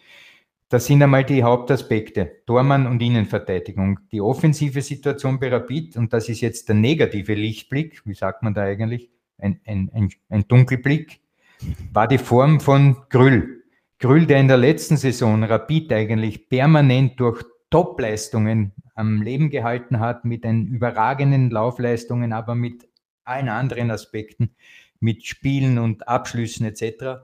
Das 0.69 0.85
sind 0.85 1.03
einmal 1.03 1.25
die 1.25 1.43
Hauptaspekte, 1.43 2.43
Tormann 2.45 2.87
und 2.87 3.01
Innenverteidigung. 3.01 3.99
Die 4.11 4.21
offensive 4.21 4.81
Situation 4.81 5.39
bei 5.39 5.49
Rapid, 5.49 5.97
und 5.97 6.13
das 6.13 6.29
ist 6.29 6.41
jetzt 6.41 6.69
der 6.69 6.75
negative 6.75 7.33
Lichtblick, 7.33 8.01
wie 8.05 8.13
sagt 8.13 8.41
man 8.41 8.53
da 8.53 8.63
eigentlich, 8.63 9.09
ein, 9.37 9.59
ein, 9.65 9.91
ein, 9.93 10.09
ein 10.29 10.47
Dunkelblick, 10.47 11.19
war 11.91 12.07
die 12.07 12.17
Form 12.17 12.61
von 12.61 12.95
Grüll. 13.09 13.60
Grüll, 14.01 14.25
der 14.25 14.39
in 14.39 14.47
der 14.47 14.57
letzten 14.57 14.97
Saison 14.97 15.43
Rapid 15.43 15.93
eigentlich 15.93 16.49
permanent 16.49 17.19
durch 17.19 17.43
Topleistungen 17.69 18.73
am 18.95 19.21
Leben 19.21 19.51
gehalten 19.51 19.99
hat, 19.99 20.25
mit 20.25 20.43
den 20.43 20.65
überragenden 20.65 21.51
Laufleistungen, 21.51 22.33
aber 22.33 22.55
mit 22.55 22.89
allen 23.23 23.47
anderen 23.47 23.91
Aspekten, 23.91 24.55
mit 24.99 25.25
Spielen 25.27 25.77
und 25.77 26.07
Abschlüssen 26.07 26.65
etc., 26.65 27.21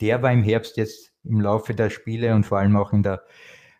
der 0.00 0.20
war 0.22 0.32
im 0.32 0.42
Herbst 0.42 0.76
jetzt 0.76 1.12
im 1.22 1.40
Laufe 1.40 1.72
der 1.72 1.88
Spiele 1.88 2.34
und 2.34 2.44
vor 2.44 2.58
allem 2.58 2.76
auch 2.76 2.92
in 2.92 3.04
der 3.04 3.22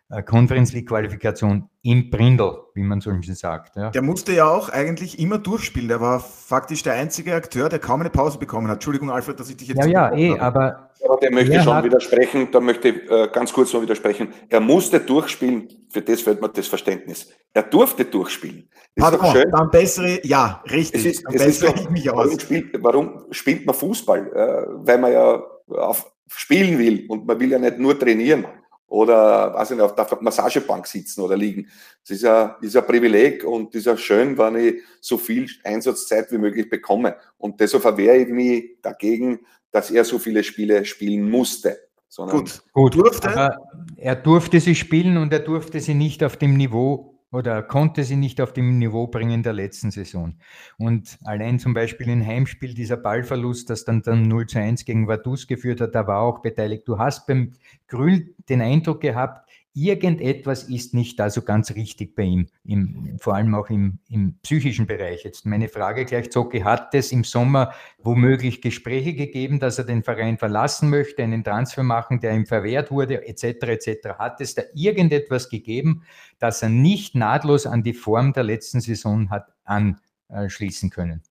äh, 0.09 0.23
Conference 0.23 0.71
League 0.71 0.87
Qualifikation 0.87 1.69
im 1.81 2.09
Brindel, 2.09 2.53
wie 2.73 2.83
man 2.83 3.01
so 3.01 3.11
schön 3.11 3.35
sagt. 3.35 3.75
Ja. 3.75 3.89
Der 3.89 4.01
musste 4.01 4.31
ja 4.31 4.47
auch 4.47 4.69
eigentlich 4.69 5.19
immer 5.19 5.39
durchspielen. 5.39 5.89
Der 5.89 5.99
war 5.99 6.21
faktisch 6.21 6.83
der 6.83 6.93
einzige 6.93 7.35
Akteur, 7.35 7.67
der 7.67 7.79
kaum 7.79 7.99
eine 7.99 8.09
Pause 8.09 8.39
bekommen 8.39 8.69
hat. 8.69 8.75
Entschuldigung, 8.75 9.11
Alfred, 9.11 9.37
dass 9.37 9.49
ich 9.49 9.57
dich 9.57 9.67
jetzt. 9.67 9.79
Ja, 9.79 9.85
ja, 9.85 10.15
eh, 10.15 10.39
aber. 10.39 10.61
Aber 10.63 10.89
der 11.21 11.31
möchte 11.31 11.61
schon 11.61 11.73
hat... 11.73 11.83
widersprechen, 11.83 12.49
da 12.51 12.59
möchte 12.59 12.89
ich 12.89 13.11
äh, 13.11 13.29
ganz 13.31 13.51
kurz 13.53 13.73
noch 13.73 13.81
widersprechen. 13.81 14.33
Er 14.49 14.59
musste 14.59 14.99
durchspielen, 14.99 15.67
für 15.89 16.01
das 16.01 16.21
fällt 16.21 16.41
mir 16.41 16.49
das 16.49 16.67
Verständnis. 16.67 17.29
Er 17.53 17.63
durfte 17.63 18.05
durchspielen. 18.05 18.69
Das 18.95 19.11
Pardon, 19.11 19.31
schön. 19.31 19.51
dann 19.51 19.69
bessere, 19.69 20.19
ja, 20.25 20.63
richtig. 20.69 21.05
Es 21.05 21.19
ist, 21.19 21.25
es 21.33 21.45
ist 21.45 21.59
so, 21.59 21.67
warum, 21.67 22.39
spielt, 22.39 22.83
warum 22.83 23.25
spielt 23.31 23.65
man 23.65 23.75
Fußball? 23.75 24.27
Äh, 24.27 24.87
weil 24.87 24.97
man 24.97 25.11
ja 25.11 25.43
auf 25.67 26.11
spielen 26.27 26.79
will 26.79 27.05
und 27.09 27.25
man 27.25 27.39
will 27.39 27.51
ja 27.51 27.59
nicht 27.59 27.77
nur 27.77 27.97
trainieren 27.97 28.45
oder 28.87 29.53
weiß 29.55 29.71
ich 29.71 29.77
nicht, 29.77 29.85
auf 29.85 29.95
der 29.95 30.07
Massagebank 30.21 30.85
sitzen 30.85 31.21
oder 31.21 31.35
liegen. 31.35 31.67
Das 32.01 32.11
ist 32.11 32.21
ja, 32.21 32.57
ist 32.61 32.75
ja 32.75 32.81
ein 32.81 32.87
Privileg 32.87 33.43
und 33.43 33.73
ist 33.73 33.85
ja 33.85 33.97
schön, 33.97 34.37
wenn 34.37 34.55
ich 34.55 34.83
so 35.01 35.17
viel 35.17 35.49
Einsatzzeit 35.63 36.31
wie 36.31 36.37
möglich 36.37 36.69
bekomme. 36.69 37.15
Und 37.37 37.59
deshalb 37.59 37.81
verwehre 37.81 38.17
ich 38.17 38.27
mich 38.29 38.77
dagegen, 38.83 39.39
dass 39.73 39.91
er 39.91 40.05
so 40.05 40.19
viele 40.19 40.43
Spiele 40.43 40.85
spielen 40.85 41.29
musste. 41.29 41.77
Gut, 42.15 42.61
gut. 42.73 42.95
Durfte. 42.95 43.57
er 43.97 44.15
durfte 44.15 44.59
sie 44.59 44.75
spielen 44.75 45.17
und 45.17 45.33
er 45.33 45.39
durfte 45.39 45.79
sie 45.79 45.95
nicht 45.95 46.23
auf 46.23 46.37
dem 46.37 46.55
Niveau 46.55 47.19
oder 47.31 47.63
konnte 47.63 48.03
sie 48.03 48.15
nicht 48.15 48.39
auf 48.39 48.53
dem 48.53 48.77
Niveau 48.77 49.07
bringen 49.07 49.41
der 49.41 49.53
letzten 49.53 49.89
Saison. 49.89 50.35
Und 50.77 51.17
allein 51.23 51.57
zum 51.57 51.73
Beispiel 51.73 52.07
im 52.09 52.23
Heimspiel 52.23 52.75
dieser 52.75 52.97
Ballverlust, 52.97 53.71
das 53.71 53.83
dann, 53.83 54.03
dann 54.03 54.27
0 54.27 54.45
zu 54.45 54.59
1 54.59 54.85
gegen 54.85 55.07
Vaduz 55.07 55.47
geführt 55.47 55.81
hat, 55.81 55.95
da 55.95 56.05
war 56.05 56.21
auch 56.21 56.43
beteiligt. 56.43 56.87
Du 56.87 56.99
hast 56.99 57.25
beim 57.25 57.53
Grül 57.87 58.35
den 58.47 58.61
Eindruck 58.61 59.01
gehabt, 59.01 59.49
irgendetwas 59.73 60.63
ist 60.63 60.93
nicht 60.93 61.19
da 61.19 61.29
so 61.29 61.41
ganz 61.41 61.71
richtig 61.71 62.15
bei 62.15 62.23
ihm, 62.23 62.47
im, 62.63 63.17
vor 63.19 63.35
allem 63.35 63.55
auch 63.55 63.69
im, 63.69 63.99
im 64.09 64.37
psychischen 64.43 64.85
Bereich. 64.85 65.23
Jetzt 65.23 65.45
meine 65.45 65.67
Frage 65.67 66.05
gleich, 66.05 66.31
Zocki, 66.31 66.61
hat 66.61 66.93
es 66.93 67.11
im 67.11 67.23
Sommer 67.23 67.73
womöglich 67.97 68.61
Gespräche 68.61 69.13
gegeben, 69.13 69.59
dass 69.59 69.79
er 69.79 69.85
den 69.85 70.03
Verein 70.03 70.37
verlassen 70.37 70.89
möchte, 70.89 71.23
einen 71.23 71.43
Transfer 71.43 71.83
machen, 71.83 72.19
der 72.19 72.35
ihm 72.35 72.45
verwehrt 72.45 72.91
wurde, 72.91 73.27
etc., 73.27 73.43
etc.? 73.43 74.09
Hat 74.19 74.41
es 74.41 74.55
da 74.55 74.61
irgendetwas 74.75 75.49
gegeben, 75.49 76.03
dass 76.39 76.61
er 76.61 76.69
nicht 76.69 77.15
nahtlos 77.15 77.65
an 77.65 77.83
die 77.83 77.93
Form 77.93 78.33
der 78.33 78.43
letzten 78.43 78.79
Saison 78.79 79.29
hat 79.31 79.53
anschließen 79.63 80.91
können? 80.91 81.23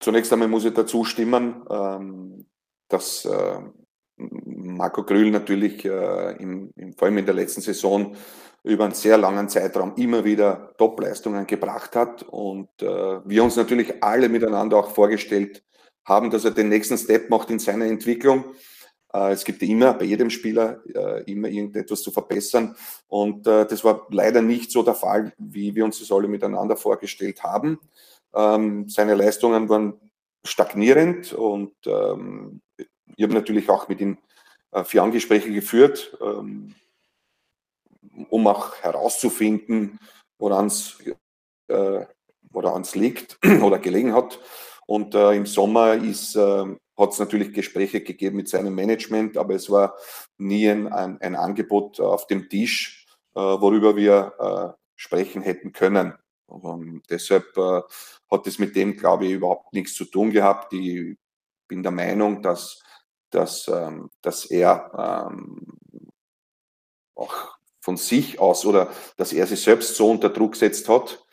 Zunächst 0.00 0.32
einmal 0.32 0.48
muss 0.48 0.64
ich 0.64 0.74
dazu 0.74 1.04
stimmen, 1.04 1.64
ähm, 1.68 2.46
dass 2.88 3.24
äh, 3.24 3.58
Marco 4.18 5.04
Grühl 5.04 5.30
natürlich 5.30 5.84
äh, 5.84 6.32
im, 6.42 6.70
im, 6.76 6.92
vor 6.94 7.06
allem 7.06 7.18
in 7.18 7.26
der 7.26 7.34
letzten 7.34 7.60
Saison 7.60 8.14
über 8.64 8.84
einen 8.84 8.94
sehr 8.94 9.16
langen 9.16 9.48
Zeitraum 9.48 9.94
immer 9.96 10.24
wieder 10.24 10.74
Topleistungen 10.76 11.46
gebracht 11.46 11.94
hat 11.94 12.22
und 12.24 12.68
äh, 12.82 12.86
wir 13.24 13.44
uns 13.44 13.56
natürlich 13.56 14.02
alle 14.02 14.28
miteinander 14.28 14.76
auch 14.78 14.90
vorgestellt 14.90 15.62
haben, 16.04 16.30
dass 16.30 16.44
er 16.44 16.50
den 16.50 16.68
nächsten 16.68 16.98
Step 16.98 17.30
macht 17.30 17.50
in 17.50 17.58
seiner 17.58 17.86
Entwicklung. 17.86 18.44
Äh, 19.12 19.32
es 19.32 19.44
gibt 19.44 19.62
immer 19.62 19.94
bei 19.94 20.06
jedem 20.06 20.30
Spieler 20.30 20.80
äh, 20.92 21.22
immer 21.30 21.48
irgendetwas 21.48 22.02
zu 22.02 22.10
verbessern 22.10 22.74
und 23.06 23.46
äh, 23.46 23.66
das 23.66 23.84
war 23.84 24.06
leider 24.10 24.42
nicht 24.42 24.70
so 24.70 24.82
der 24.82 24.94
Fall, 24.94 25.32
wie 25.38 25.74
wir 25.74 25.84
uns 25.84 26.00
das 26.00 26.10
alle 26.10 26.28
miteinander 26.28 26.76
vorgestellt 26.76 27.42
haben. 27.42 27.78
Ähm, 28.34 28.88
seine 28.88 29.14
Leistungen 29.14 29.68
waren 29.68 29.94
stagnierend 30.44 31.32
und 31.32 31.74
ähm, 31.86 32.60
ich 33.16 33.24
habe 33.24 33.34
natürlich 33.34 33.68
auch 33.68 33.88
mit 33.88 34.00
ihm 34.00 34.18
äh, 34.72 34.84
vier 34.84 35.02
Angespräche 35.02 35.52
geführt, 35.52 36.16
ähm, 36.20 36.74
um 38.28 38.46
auch 38.46 38.76
herauszufinden, 38.76 39.98
woran 40.38 40.66
es 40.66 40.98
äh, 41.68 42.04
liegt 42.94 43.38
oder 43.62 43.78
gelegen 43.78 44.14
hat. 44.14 44.38
Und 44.86 45.14
äh, 45.14 45.32
im 45.32 45.46
Sommer 45.46 45.94
äh, 45.94 46.76
hat 46.96 47.12
es 47.12 47.18
natürlich 47.18 47.52
Gespräche 47.52 48.00
gegeben 48.00 48.36
mit 48.36 48.48
seinem 48.48 48.74
Management, 48.74 49.36
aber 49.36 49.54
es 49.54 49.70
war 49.70 49.96
nie 50.38 50.68
ein, 50.68 50.88
ein, 50.88 51.20
ein 51.20 51.36
Angebot 51.36 52.00
auf 52.00 52.26
dem 52.26 52.48
Tisch, 52.48 53.06
äh, 53.34 53.40
worüber 53.40 53.96
wir 53.96 54.32
äh, 54.38 54.82
sprechen 54.96 55.42
hätten 55.42 55.72
können. 55.72 56.14
ähm, 56.50 57.02
deshalb 57.08 57.56
hat 57.56 58.46
es 58.46 58.58
mit 58.58 58.74
dem, 58.74 58.96
glaube 58.96 59.26
ich, 59.26 59.32
überhaupt 59.32 59.72
nichts 59.72 59.94
zu 59.94 60.04
tun 60.04 60.30
gehabt. 60.30 60.72
Ich 60.72 61.16
bin 61.68 61.82
der 61.82 61.92
Meinung, 61.92 62.42
dass, 62.42 62.82
dass, 63.30 63.68
ähm, 63.68 64.10
dass 64.22 64.46
er 64.46 65.28
ähm, 65.30 65.66
auch 67.14 67.58
von 67.80 67.96
sich 67.96 68.38
aus 68.38 68.66
oder 68.66 68.90
dass 69.16 69.32
er 69.32 69.46
sich 69.46 69.62
selbst 69.62 69.96
so 69.96 70.10
unter 70.10 70.30
Druck 70.30 70.52
gesetzt 70.52 70.88
hat, 70.88 71.24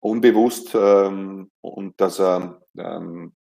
unbewusst, 0.00 0.74
ähm, 0.74 1.50
und 1.60 2.00
dass 2.00 2.18
er 2.20 2.60
ähm, 2.76 3.32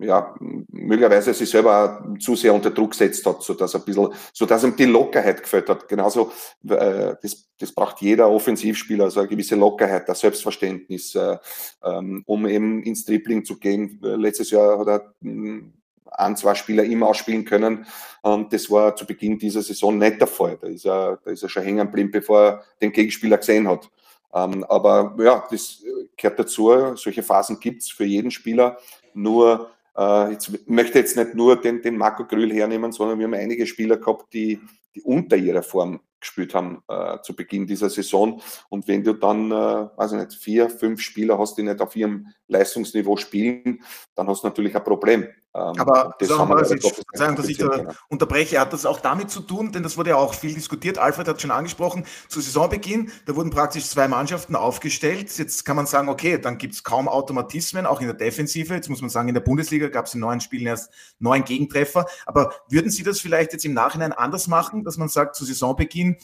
ja, 0.00 0.34
möglicherweise 0.38 1.32
sich 1.32 1.48
selber 1.48 2.14
zu 2.18 2.36
sehr 2.36 2.52
unter 2.52 2.70
Druck 2.70 2.90
gesetzt 2.92 3.24
hat, 3.26 3.42
so 3.42 3.54
dass 3.54 3.74
ein 3.74 3.84
bisschen, 3.84 4.08
so 4.32 4.46
dass 4.46 4.64
ihm 4.64 4.76
die 4.76 4.84
Lockerheit 4.84 5.42
gefällt 5.42 5.68
hat. 5.68 5.88
Genauso, 5.88 6.32
äh, 6.68 7.14
das, 7.22 7.48
das 7.58 7.72
braucht 7.72 8.00
jeder 8.00 8.28
Offensivspieler, 8.30 9.04
also 9.04 9.20
eine 9.20 9.28
gewisse 9.28 9.56
Lockerheit, 9.56 10.08
das 10.08 10.20
Selbstverständnis, 10.20 11.14
äh, 11.14 11.38
ähm, 11.82 12.22
um 12.26 12.46
eben 12.46 12.82
ins 12.82 13.04
Dribbling 13.04 13.44
zu 13.44 13.58
gehen. 13.58 13.98
Letztes 14.02 14.50
Jahr 14.50 14.78
hat 14.78 14.88
er 14.88 15.14
hm, 15.22 15.72
ein, 16.16 16.36
zwei 16.36 16.54
Spieler 16.54 16.84
immer 16.84 17.08
ausspielen 17.08 17.44
können. 17.44 17.86
Und 18.22 18.52
das 18.52 18.70
war 18.70 18.96
zu 18.96 19.06
Beginn 19.06 19.38
dieser 19.38 19.62
Saison 19.62 19.98
nicht 19.98 20.20
der 20.20 20.26
Fall. 20.26 20.58
Da 20.60 20.66
ist 20.66 20.84
er, 20.84 21.18
da 21.24 21.30
ist 21.30 21.42
er 21.42 21.48
schon 21.48 21.62
hängen 21.62 21.86
geblieben, 21.86 22.10
bevor 22.10 22.40
er 22.40 22.64
den 22.80 22.92
Gegenspieler 22.92 23.38
gesehen 23.38 23.68
hat. 23.68 23.90
Ähm, 24.34 24.64
aber 24.64 25.16
ja, 25.18 25.46
das 25.50 25.82
gehört 26.16 26.38
dazu. 26.38 26.96
Solche 26.96 27.22
Phasen 27.22 27.60
gibt 27.60 27.82
es 27.82 27.90
für 27.90 28.04
jeden 28.04 28.30
Spieler. 28.30 28.78
Nur, 29.14 29.70
äh, 29.96 30.32
jetzt 30.32 30.50
möchte 30.68 30.98
jetzt 30.98 31.16
nicht 31.16 31.34
nur 31.34 31.60
den, 31.60 31.82
den 31.82 31.96
Marco 31.96 32.24
Grühl 32.24 32.52
hernehmen, 32.52 32.92
sondern 32.92 33.18
wir 33.18 33.26
haben 33.26 33.34
einige 33.34 33.66
Spieler 33.66 33.96
gehabt, 33.96 34.32
die, 34.32 34.60
die 34.94 35.02
unter 35.02 35.36
ihrer 35.36 35.62
Form 35.62 36.00
gespielt 36.20 36.54
haben 36.54 36.82
äh, 36.88 37.20
zu 37.22 37.36
Beginn 37.36 37.66
dieser 37.66 37.90
Saison. 37.90 38.40
Und 38.68 38.88
wenn 38.88 39.04
du 39.04 39.12
dann, 39.12 39.50
äh, 39.50 39.54
weiß 39.96 40.12
ich 40.12 40.18
nicht, 40.18 40.34
vier, 40.34 40.70
fünf 40.70 41.00
Spieler 41.00 41.38
hast, 41.38 41.56
die 41.56 41.62
nicht 41.62 41.80
auf 41.80 41.94
ihrem 41.94 42.28
Leistungsniveau 42.48 43.16
spielen, 43.16 43.82
dann 44.14 44.26
hast 44.26 44.42
du 44.42 44.48
natürlich 44.48 44.74
ein 44.74 44.84
Problem. 44.84 45.28
Ähm, 45.56 45.72
Aber 45.78 46.14
das 46.18 46.28
sagen 46.28 46.50
wir, 46.50 46.64
Sie 46.66 46.78
sagen, 47.14 47.36
dass 47.36 47.48
ich 47.48 47.56
da 47.56 47.94
unterbreche, 48.08 48.60
hat 48.60 48.74
das 48.74 48.84
auch 48.84 49.00
damit 49.00 49.30
zu 49.30 49.40
tun, 49.40 49.72
denn 49.72 49.82
das 49.82 49.96
wurde 49.96 50.10
ja 50.10 50.16
auch 50.16 50.34
viel 50.34 50.52
diskutiert. 50.52 50.98
Alfred 50.98 51.26
hat 51.28 51.40
schon 51.40 51.50
angesprochen, 51.50 52.04
zu 52.28 52.42
Saisonbeginn, 52.42 53.10
da 53.24 53.34
wurden 53.34 53.50
praktisch 53.50 53.88
zwei 53.88 54.06
Mannschaften 54.06 54.54
aufgestellt. 54.54 55.36
Jetzt 55.38 55.64
kann 55.64 55.76
man 55.76 55.86
sagen, 55.86 56.10
okay, 56.10 56.38
dann 56.38 56.58
gibt 56.58 56.74
es 56.74 56.84
kaum 56.84 57.08
Automatismen, 57.08 57.86
auch 57.86 58.02
in 58.02 58.06
der 58.06 58.16
Defensive. 58.16 58.74
Jetzt 58.74 58.90
muss 58.90 59.00
man 59.00 59.08
sagen, 59.08 59.28
in 59.28 59.34
der 59.34 59.40
Bundesliga 59.40 59.88
gab 59.88 60.06
es 60.06 60.14
in 60.14 60.20
neun 60.20 60.40
Spielen 60.40 60.66
erst 60.66 60.90
neun 61.18 61.44
Gegentreffer. 61.44 62.04
Aber 62.26 62.52
würden 62.68 62.90
Sie 62.90 63.02
das 63.02 63.20
vielleicht 63.20 63.54
jetzt 63.54 63.64
im 63.64 63.72
Nachhinein 63.72 64.12
anders 64.12 64.48
machen, 64.48 64.84
dass 64.84 64.98
man 64.98 65.08
sagt, 65.08 65.36
zu 65.36 65.46
Saisonbeginn, 65.46 66.18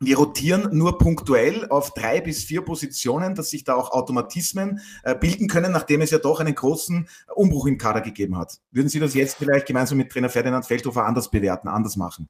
wir 0.00 0.16
rotieren 0.16 0.70
nur 0.72 0.96
punktuell 0.96 1.68
auf 1.68 1.92
drei 1.92 2.22
bis 2.22 2.42
vier 2.44 2.62
Positionen, 2.62 3.34
dass 3.34 3.50
sich 3.50 3.64
da 3.64 3.74
auch 3.74 3.92
Automatismen 3.92 4.80
äh, 5.02 5.14
bilden 5.14 5.46
können, 5.46 5.72
nachdem 5.72 6.00
es 6.00 6.10
ja 6.10 6.18
doch 6.18 6.40
einen 6.40 6.54
großen 6.54 7.06
Umbruch 7.34 7.66
im 7.66 7.76
Kader 7.76 8.00
gegeben 8.00 8.38
hat. 8.38 8.58
Würden 8.72 8.88
Sie 8.88 8.98
das 8.98 9.14
jetzt 9.14 9.36
vielleicht 9.36 9.66
gemeinsam 9.66 9.98
mit 9.98 10.10
Trainer 10.10 10.30
Ferdinand 10.30 10.64
Feldhofer 10.64 11.04
anders 11.04 11.30
bewerten, 11.30 11.68
anders 11.68 11.96
machen? 11.96 12.28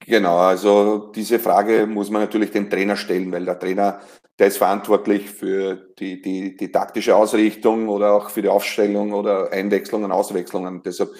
Genau, 0.00 0.36
also 0.36 1.10
diese 1.12 1.40
Frage 1.40 1.86
muss 1.86 2.08
man 2.08 2.22
natürlich 2.22 2.52
dem 2.52 2.70
Trainer 2.70 2.96
stellen, 2.96 3.32
weil 3.32 3.44
der 3.44 3.58
Trainer, 3.58 4.00
der 4.38 4.46
ist 4.46 4.58
verantwortlich 4.58 5.28
für 5.28 5.74
die, 5.98 6.22
die, 6.22 6.56
die 6.56 6.70
taktische 6.70 7.16
Ausrichtung 7.16 7.88
oder 7.88 8.12
auch 8.12 8.30
für 8.30 8.42
die 8.42 8.48
Aufstellung 8.48 9.12
oder 9.12 9.52
Einwechslungen, 9.52 10.12
Auswechslungen. 10.12 10.82
Deshalb 10.84 11.10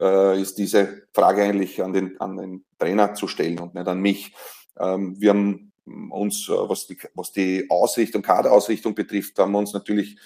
äh, 0.00 0.38
ist 0.38 0.58
diese 0.58 1.04
Frage 1.14 1.44
eigentlich 1.44 1.82
an 1.82 1.94
den, 1.94 2.20
an 2.20 2.36
den 2.36 2.64
Trainer 2.78 3.14
zu 3.14 3.26
stellen 3.26 3.58
und 3.58 3.74
nicht 3.74 3.88
an 3.88 4.00
mich. 4.00 4.34
Ähm, 4.78 5.16
wir 5.18 5.30
haben 5.30 5.72
uns, 6.10 6.48
äh, 6.48 6.52
was 6.52 6.86
die, 6.86 6.98
was 7.14 7.32
die 7.32 7.66
Ausrichtung, 7.68 8.22
Kaderausrichtung 8.22 8.94
betrifft, 8.94 9.38
haben 9.38 9.52
wir 9.52 9.58
uns 9.58 9.72
natürlich, 9.72 10.16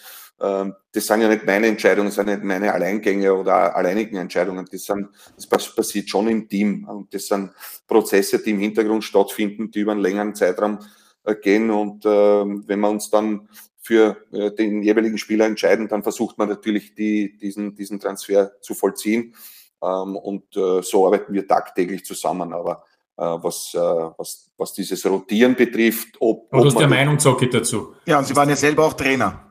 ähm, 0.40 0.74
das 0.92 1.06
sind 1.06 1.20
ja 1.20 1.28
nicht 1.28 1.44
meine 1.44 1.66
Entscheidungen, 1.66 2.08
das 2.08 2.16
sind 2.16 2.26
nicht 2.26 2.42
meine 2.42 2.72
Alleingänge 2.72 3.34
oder 3.34 3.76
alleinigen 3.76 4.16
Entscheidungen, 4.16 4.66
das, 4.70 4.84
sind, 4.84 5.08
das 5.36 5.46
passiert 5.46 6.08
schon 6.08 6.28
im 6.28 6.48
Team. 6.48 6.86
Und 6.88 7.12
das 7.14 7.26
sind 7.26 7.52
Prozesse, 7.86 8.42
die 8.42 8.50
im 8.50 8.58
Hintergrund 8.58 9.04
stattfinden, 9.04 9.70
die 9.70 9.80
über 9.80 9.92
einen 9.92 10.00
längeren 10.00 10.34
Zeitraum 10.34 10.78
äh, 11.24 11.34
gehen. 11.34 11.70
Und 11.70 12.04
ähm, 12.06 12.64
wenn 12.66 12.80
wir 12.80 12.88
uns 12.88 13.10
dann 13.10 13.48
für 13.82 14.16
äh, 14.32 14.50
den 14.52 14.82
jeweiligen 14.82 15.18
Spieler 15.18 15.46
entscheiden, 15.46 15.88
dann 15.88 16.02
versucht 16.02 16.38
man 16.38 16.48
natürlich 16.48 16.94
die, 16.94 17.36
diesen, 17.36 17.74
diesen 17.74 18.00
Transfer 18.00 18.52
zu 18.60 18.74
vollziehen. 18.74 19.34
Und 19.82 20.44
so 20.52 21.06
arbeiten 21.06 21.32
wir 21.32 21.48
tagtäglich 21.48 22.04
zusammen, 22.04 22.52
aber 22.52 22.84
äh, 22.84 22.89
was, 23.24 23.74
äh, 23.74 23.78
was, 23.78 24.50
was 24.56 24.72
dieses 24.72 25.04
Rotieren 25.06 25.54
betrifft. 25.54 26.16
Ob, 26.20 26.52
Aber 26.52 26.62
du 26.62 26.68
hast 26.68 26.80
ja 26.80 26.86
Meinung, 26.86 27.18
Zocki, 27.18 27.48
dazu. 27.48 27.94
Ja, 28.06 28.18
und 28.18 28.26
Sie 28.26 28.34
waren 28.34 28.48
ja 28.48 28.56
selber 28.56 28.86
auch 28.86 28.94
Trainer. 28.94 29.46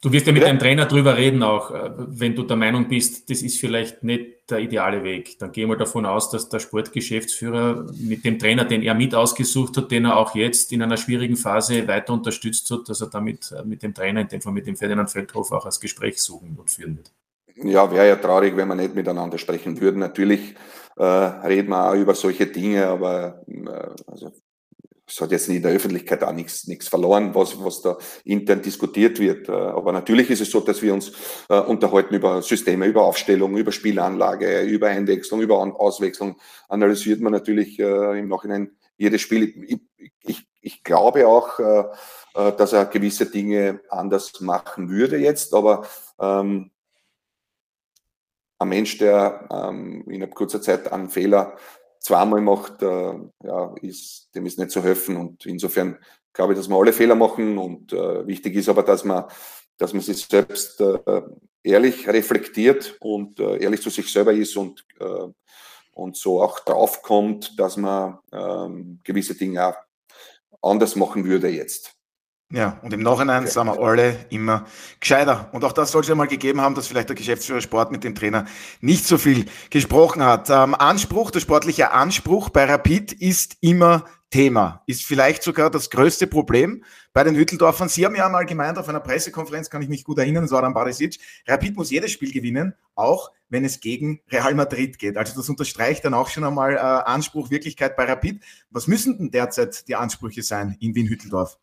Du 0.00 0.12
wirst 0.12 0.28
ja 0.28 0.32
mit 0.32 0.42
ja. 0.42 0.48
deinem 0.48 0.60
Trainer 0.60 0.86
drüber 0.86 1.16
reden, 1.16 1.42
auch 1.42 1.72
äh, 1.72 1.90
wenn 1.96 2.36
du 2.36 2.44
der 2.44 2.56
Meinung 2.56 2.86
bist, 2.86 3.28
das 3.30 3.42
ist 3.42 3.58
vielleicht 3.58 4.04
nicht 4.04 4.48
der 4.48 4.60
ideale 4.60 5.02
Weg. 5.02 5.40
Dann 5.40 5.50
gehen 5.50 5.68
wir 5.68 5.76
davon 5.76 6.06
aus, 6.06 6.30
dass 6.30 6.48
der 6.48 6.60
Sportgeschäftsführer 6.60 7.86
mit 7.98 8.24
dem 8.24 8.38
Trainer, 8.38 8.64
den 8.64 8.82
er 8.82 8.94
mit 8.94 9.14
ausgesucht 9.16 9.76
hat, 9.76 9.90
den 9.90 10.04
er 10.04 10.16
auch 10.16 10.36
jetzt 10.36 10.72
in 10.72 10.82
einer 10.82 10.96
schwierigen 10.96 11.36
Phase 11.36 11.88
weiter 11.88 12.12
unterstützt 12.12 12.70
hat, 12.70 12.88
dass 12.88 13.00
er 13.00 13.08
damit 13.08 13.52
mit 13.64 13.82
dem 13.82 13.92
Trainer, 13.92 14.20
in 14.20 14.28
dem 14.28 14.40
Fall 14.40 14.52
mit 14.52 14.68
dem 14.68 14.76
Ferdinand 14.76 15.10
Feldhofer, 15.10 15.56
auch 15.56 15.64
das 15.64 15.80
Gespräch 15.80 16.22
suchen 16.22 16.56
und 16.56 16.70
führen 16.70 16.98
wird. 16.98 17.10
Ja, 17.64 17.90
wäre 17.90 18.06
ja 18.06 18.16
traurig, 18.16 18.56
wenn 18.56 18.68
wir 18.68 18.76
nicht 18.76 18.94
miteinander 18.94 19.36
sprechen 19.36 19.80
würden. 19.80 19.98
Natürlich 19.98 20.54
äh, 20.98 21.04
reden 21.04 21.70
wir 21.70 21.90
auch 21.90 21.94
über 21.94 22.14
solche 22.14 22.46
Dinge, 22.46 22.86
aber 22.86 23.42
äh, 23.46 23.88
also, 24.06 24.32
es 25.06 25.20
hat 25.20 25.30
jetzt 25.30 25.48
in 25.48 25.62
der 25.62 25.72
Öffentlichkeit 25.72 26.22
auch 26.22 26.32
nichts, 26.32 26.66
nichts 26.66 26.88
verloren, 26.88 27.34
was, 27.34 27.58
was 27.64 27.80
da 27.80 27.96
intern 28.24 28.60
diskutiert 28.60 29.18
wird. 29.18 29.48
Äh, 29.48 29.52
aber 29.52 29.92
natürlich 29.92 30.28
ist 30.28 30.42
es 30.42 30.50
so, 30.50 30.60
dass 30.60 30.82
wir 30.82 30.92
uns 30.92 31.12
äh, 31.48 31.58
unterhalten 31.58 32.14
über 32.14 32.42
Systeme, 32.42 32.86
über 32.86 33.04
Aufstellung, 33.04 33.56
über 33.56 33.72
Spielanlage, 33.72 34.62
über 34.62 34.88
Einwechslung, 34.88 35.40
über 35.40 35.58
Auswechslung. 35.80 36.36
Analysiert 36.68 37.20
man 37.20 37.32
natürlich 37.32 37.78
äh, 37.78 38.18
im 38.18 38.28
Nachhinein 38.28 38.72
jedes 38.98 39.22
Spiel. 39.22 39.54
Ich, 39.96 40.12
ich, 40.20 40.46
ich 40.60 40.84
glaube 40.84 41.26
auch, 41.26 41.58
äh, 41.58 41.84
äh, 42.34 42.52
dass 42.56 42.72
er 42.72 42.84
gewisse 42.86 43.26
Dinge 43.26 43.80
anders 43.88 44.40
machen 44.40 44.90
würde 44.90 45.16
jetzt, 45.16 45.54
aber 45.54 45.86
ähm, 46.20 46.70
ein 48.58 48.68
Mensch, 48.68 48.98
der 48.98 49.48
ähm, 49.52 50.04
in 50.08 50.28
kurzer 50.30 50.60
Zeit 50.60 50.90
einen 50.92 51.08
Fehler 51.08 51.56
zweimal 52.00 52.40
macht, 52.40 52.82
äh, 52.82 53.14
ja, 53.44 53.74
ist, 53.82 54.30
dem 54.34 54.46
ist 54.46 54.58
nicht 54.58 54.70
zu 54.70 54.82
helfen. 54.82 55.16
Und 55.16 55.46
insofern 55.46 55.98
glaube 56.32 56.52
ich, 56.52 56.58
dass 56.58 56.68
wir 56.68 56.76
alle 56.76 56.92
Fehler 56.92 57.14
machen. 57.14 57.58
Und 57.58 57.92
äh, 57.92 58.26
wichtig 58.26 58.54
ist 58.54 58.68
aber, 58.68 58.82
dass 58.82 59.04
man, 59.04 59.24
dass 59.76 59.92
man 59.92 60.02
sich 60.02 60.24
selbst 60.26 60.80
äh, 60.80 61.22
ehrlich 61.62 62.08
reflektiert 62.08 62.96
und 63.00 63.38
äh, 63.40 63.58
ehrlich 63.58 63.82
zu 63.82 63.90
sich 63.90 64.10
selber 64.12 64.32
ist 64.32 64.56
und, 64.56 64.84
äh, 65.00 65.28
und 65.92 66.16
so 66.16 66.42
auch 66.42 66.60
draufkommt, 66.60 67.58
dass 67.58 67.76
man 67.76 68.18
ähm, 68.32 69.00
gewisse 69.04 69.34
Dinge 69.34 69.66
auch 69.68 69.76
anders 70.62 70.96
machen 70.96 71.24
würde 71.24 71.48
jetzt. 71.48 71.97
Ja, 72.50 72.78
und 72.80 72.94
im 72.94 73.02
Nachhinein 73.02 73.42
okay. 73.42 73.52
sind 73.52 73.66
wir 73.66 73.78
alle 73.78 74.24
immer 74.30 74.64
gescheiter. 75.00 75.50
Und 75.52 75.64
auch 75.64 75.72
das 75.72 75.92
soll 75.92 76.00
es 76.00 76.08
ja 76.08 76.14
mal 76.14 76.26
gegeben 76.26 76.62
haben, 76.62 76.74
dass 76.74 76.86
vielleicht 76.86 77.10
der 77.10 77.16
Geschäftsführer 77.16 77.60
Sport 77.60 77.92
mit 77.92 78.04
dem 78.04 78.14
Trainer 78.14 78.46
nicht 78.80 79.04
so 79.04 79.18
viel 79.18 79.44
gesprochen 79.68 80.24
hat. 80.24 80.48
Ähm, 80.48 80.74
Anspruch, 80.74 81.30
der 81.30 81.40
sportliche 81.40 81.92
Anspruch 81.92 82.48
bei 82.48 82.64
Rapid 82.64 83.12
ist 83.12 83.58
immer 83.60 84.06
Thema, 84.30 84.82
ist 84.86 85.04
vielleicht 85.04 85.42
sogar 85.42 85.70
das 85.70 85.90
größte 85.90 86.26
Problem 86.26 86.84
bei 87.12 87.22
den 87.22 87.34
Hütteldorfern. 87.34 87.88
Sie 87.88 88.04
haben 88.04 88.14
ja 88.14 88.28
mal 88.30 88.44
gemeint, 88.46 88.78
auf 88.78 88.88
einer 88.88 89.00
Pressekonferenz 89.00 89.68
kann 89.68 89.82
ich 89.82 89.88
mich 89.88 90.04
gut 90.04 90.18
erinnern, 90.18 90.48
Soran 90.48 90.74
Barisic, 90.74 91.18
Rapid 91.46 91.76
muss 91.76 91.90
jedes 91.90 92.12
Spiel 92.12 92.32
gewinnen, 92.32 92.74
auch 92.94 93.30
wenn 93.48 93.64
es 93.64 93.80
gegen 93.80 94.20
Real 94.30 94.54
Madrid 94.54 94.98
geht. 94.98 95.16
Also 95.16 95.34
das 95.34 95.48
unterstreicht 95.48 96.04
dann 96.04 96.14
auch 96.14 96.28
schon 96.28 96.44
einmal 96.44 96.74
äh, 96.74 96.78
Anspruch, 96.78 97.50
Wirklichkeit 97.50 97.96
bei 97.96 98.04
Rapid. 98.04 98.42
Was 98.70 98.86
müssen 98.86 99.18
denn 99.18 99.30
derzeit 99.30 99.88
die 99.88 99.96
Ansprüche 99.96 100.42
sein 100.42 100.76
in 100.80 100.94
Wien-Hütteldorf? 100.94 101.58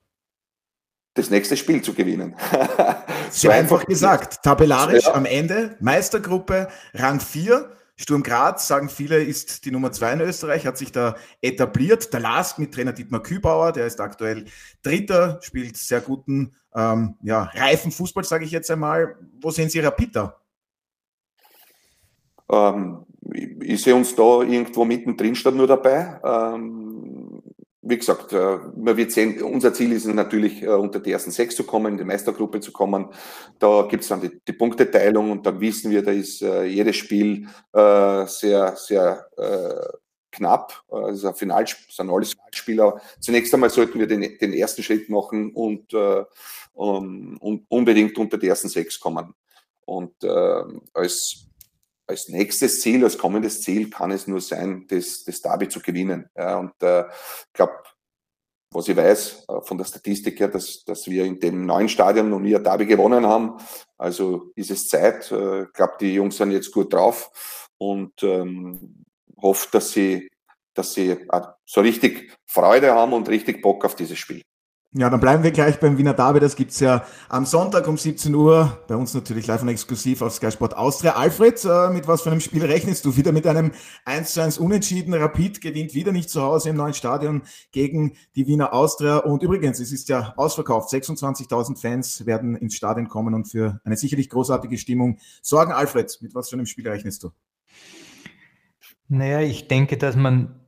Das 1.16 1.30
nächste 1.30 1.58
Spiel 1.58 1.82
zu 1.82 1.94
gewinnen. 1.94 2.36
so 3.32 3.50
einfach 3.50 3.86
gesagt. 3.86 4.44
Tabellarisch 4.44 5.06
ja. 5.06 5.14
am 5.16 5.26
Ende, 5.26 5.76
Meistergruppe, 5.80 6.68
Rang 6.94 7.20
4. 7.20 7.72
Sturm 7.98 8.24
Graz, 8.24 8.68
sagen 8.68 8.90
viele, 8.90 9.24
ist 9.24 9.64
die 9.64 9.72
Nummer 9.72 9.90
2 9.90 10.14
in 10.14 10.20
Österreich, 10.20 10.66
hat 10.68 10.78
sich 10.78 10.92
da 10.92 11.16
etabliert. 11.42 12.12
Der 12.12 12.20
Last 12.20 12.60
mit 12.60 12.74
Trainer 12.74 12.92
Dietmar 12.92 13.24
Kübauer, 13.24 13.72
der 13.72 13.88
ist 13.88 14.02
aktuell 14.02 14.46
Dritter, 14.84 15.40
spielt 15.42 15.78
sehr 15.78 16.02
guten, 16.02 16.58
ähm, 16.76 17.16
ja, 17.24 17.44
reifen 17.54 17.94
Fußball, 17.94 18.26
sage 18.26 18.44
ich 18.44 18.52
jetzt 18.52 18.70
einmal. 18.70 19.16
Wo 19.40 19.50
sehen 19.50 19.70
Sie 19.70 19.80
Rapita? 19.80 20.42
Ähm, 22.52 23.06
ich, 23.34 23.50
ich 23.62 23.82
sehe 23.82 23.96
uns 23.96 24.14
da 24.14 24.42
irgendwo 24.42 24.84
mittendrin 24.84 25.36
statt 25.36 25.56
nur 25.56 25.68
dabei. 25.68 26.20
Ähm, 26.22 26.95
wie 27.88 27.98
gesagt, 27.98 28.34
äh, 28.34 28.58
man 28.76 28.98
wird 28.98 29.12
sehen, 29.12 29.42
unser 29.44 29.72
Ziel 29.74 29.92
ist 29.92 30.06
natürlich, 30.08 30.64
äh, 30.64 30.70
unter 30.70 31.00
die 31.00 31.12
ersten 31.12 31.30
sechs 31.30 31.56
zu 31.56 31.64
kommen, 31.64 31.94
in 31.94 31.98
die 32.00 32.04
Meistergruppe 32.04 32.60
zu 32.60 32.72
kommen. 32.72 33.10
Da 33.60 33.84
gibt 33.84 34.02
es 34.02 34.10
dann 34.10 34.22
die, 34.22 34.32
die, 34.48 34.54
Punkteteilung 34.54 35.32
und 35.32 35.46
dann 35.46 35.60
wissen 35.62 35.92
wir, 35.92 36.02
da 36.02 36.12
ist 36.12 36.42
äh, 36.42 36.64
jedes 36.66 36.96
Spiel 36.96 37.48
sehr, 37.74 38.76
sehr 38.76 39.28
knapp. 40.32 40.84
Also 40.90 41.34
Final, 41.34 41.66
sind 41.90 42.10
alles 42.10 42.34
Finalspieler. 42.34 43.02
Zunächst 43.20 43.54
einmal 43.54 43.70
sollten 43.70 44.00
wir 44.00 44.08
den, 44.08 44.38
den 44.40 44.54
ersten 44.54 44.82
Schritt 44.82 45.10
machen 45.10 45.52
und, 45.52 45.94
um, 46.74 47.66
unbedingt 47.68 48.18
unter 48.18 48.38
die 48.38 48.48
ersten 48.48 48.70
sechs 48.70 49.00
kommen. 49.00 49.34
Und 49.86 50.14
als, 50.94 51.45
als 52.08 52.30
nächstes 52.30 52.82
Ziel, 52.82 53.04
als 53.04 53.18
kommendes 53.18 53.62
Ziel 53.62 53.90
kann 53.90 54.12
es 54.12 54.28
nur 54.28 54.42
sein, 54.42 54.86
das, 54.88 55.24
das 55.24 55.42
Derby 55.42 55.68
zu 55.68 55.80
gewinnen. 55.80 56.30
Ja, 56.36 56.58
und 56.58 56.74
äh, 56.82 57.02
ich 57.02 57.54
glaube, 57.54 57.74
was 58.72 58.88
ich 58.88 58.96
weiß 58.96 59.46
äh, 59.48 59.62
von 59.62 59.78
der 59.78 59.86
Statistik 59.86 60.40
her, 60.40 60.50
dass, 60.50 60.84
dass 60.84 61.08
wir 61.08 61.26
in 61.26 61.40
dem 61.40 61.66
neuen 61.66 61.90
Stadion 61.90 62.30
noch 62.30 62.40
nie 62.40 62.56
ein 62.56 62.64
Derby 62.64 62.86
gewonnen 62.86 63.26
haben. 63.26 63.58
Also 63.98 64.52
ist 64.56 64.72
es 64.72 64.88
Zeit. 64.88 65.32
Äh, 65.32 65.64
ich 65.64 65.74
glaube, 65.74 65.94
die 66.00 66.14
Jungs 66.14 66.38
sind 66.38 66.52
jetzt 66.52 66.72
gut 66.72 66.94
drauf 66.94 67.70
und 67.78 68.22
ähm, 68.24 69.06
hoffe, 69.42 69.68
dass 69.72 69.92
sie, 69.92 70.30
dass 70.74 70.94
sie 70.94 71.18
so 71.66 71.82
richtig 71.82 72.38
Freude 72.46 72.94
haben 72.94 73.14
und 73.14 73.30
richtig 73.30 73.62
Bock 73.62 73.86
auf 73.86 73.96
dieses 73.96 74.20
Spiel. 74.20 74.42
Ja, 74.98 75.10
dann 75.10 75.20
bleiben 75.20 75.44
wir 75.44 75.52
gleich 75.52 75.78
beim 75.82 75.98
Wiener 75.98 76.14
Derby. 76.14 76.40
Das 76.40 76.56
gibt's 76.56 76.80
ja 76.80 77.06
am 77.28 77.46
Sonntag 77.46 77.86
um 77.90 77.98
17 77.98 78.34
Uhr. 78.34 78.80
Bei 78.88 78.96
uns 78.96 79.14
natürlich 79.14 79.46
live 79.46 79.62
und 79.62 79.68
exklusiv 79.68 80.22
auf 80.22 80.32
Sky 80.32 80.50
Sport 80.52 80.78
Austria. 80.78 81.18
Alfred, 81.18 81.62
äh, 81.66 81.90
mit 81.90 82.08
was 82.08 82.22
für 82.22 82.32
einem 82.32 82.40
Spiel 82.40 82.64
rechnest 82.64 83.04
du? 83.04 83.18
Wieder 83.18 83.34
mit 83.34 83.46
einem 83.46 83.74
1 84.06 84.32
zu 84.32 84.42
1 84.42 84.58
Unentschieden. 84.58 85.14
Rapid 85.14 85.60
gewinnt 85.60 85.94
wieder 85.96 86.14
nicht 86.14 86.30
zu 86.30 86.42
Hause 86.42 86.70
im 86.70 86.78
neuen 86.78 86.94
Stadion 86.94 87.42
gegen 87.74 88.14
die 88.38 88.48
Wiener 88.48 88.72
Austria. 88.72 89.18
Und 89.18 89.44
übrigens, 89.44 89.82
es 89.82 89.92
ist 89.92 90.08
ja 90.08 90.34
ausverkauft. 90.38 90.90
26.000 90.94 91.78
Fans 91.78 92.26
werden 92.26 92.56
ins 92.56 92.76
Stadion 92.76 93.10
kommen 93.10 93.34
und 93.34 93.50
für 93.50 93.82
eine 93.84 93.98
sicherlich 93.98 94.30
großartige 94.30 94.78
Stimmung 94.78 95.18
sorgen. 95.42 95.74
Alfred, 95.74 96.18
mit 96.22 96.34
was 96.36 96.48
für 96.48 96.56
einem 96.56 96.68
Spiel 96.68 96.88
rechnest 96.88 97.22
du? 97.22 97.32
Naja, 99.10 99.42
ich 99.42 99.68
denke, 99.68 99.98
dass 99.98 100.16
man 100.16 100.65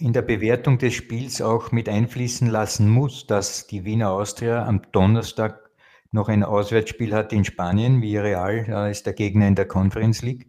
in 0.00 0.12
der 0.12 0.22
Bewertung 0.22 0.78
des 0.78 0.94
Spiels 0.94 1.42
auch 1.42 1.72
mit 1.72 1.88
einfließen 1.88 2.48
lassen 2.48 2.88
muss, 2.88 3.26
dass 3.26 3.66
die 3.66 3.84
Wiener 3.84 4.10
Austria 4.10 4.66
am 4.66 4.82
Donnerstag 4.92 5.70
noch 6.10 6.28
ein 6.28 6.42
Auswärtsspiel 6.42 7.14
hat 7.14 7.32
in 7.32 7.44
Spanien. 7.44 8.00
Wie 8.02 8.16
Real 8.16 8.64
äh, 8.68 8.90
ist 8.90 9.06
der 9.06 9.12
Gegner 9.12 9.46
in 9.46 9.54
der 9.54 9.66
Conference 9.66 10.22
League. 10.22 10.48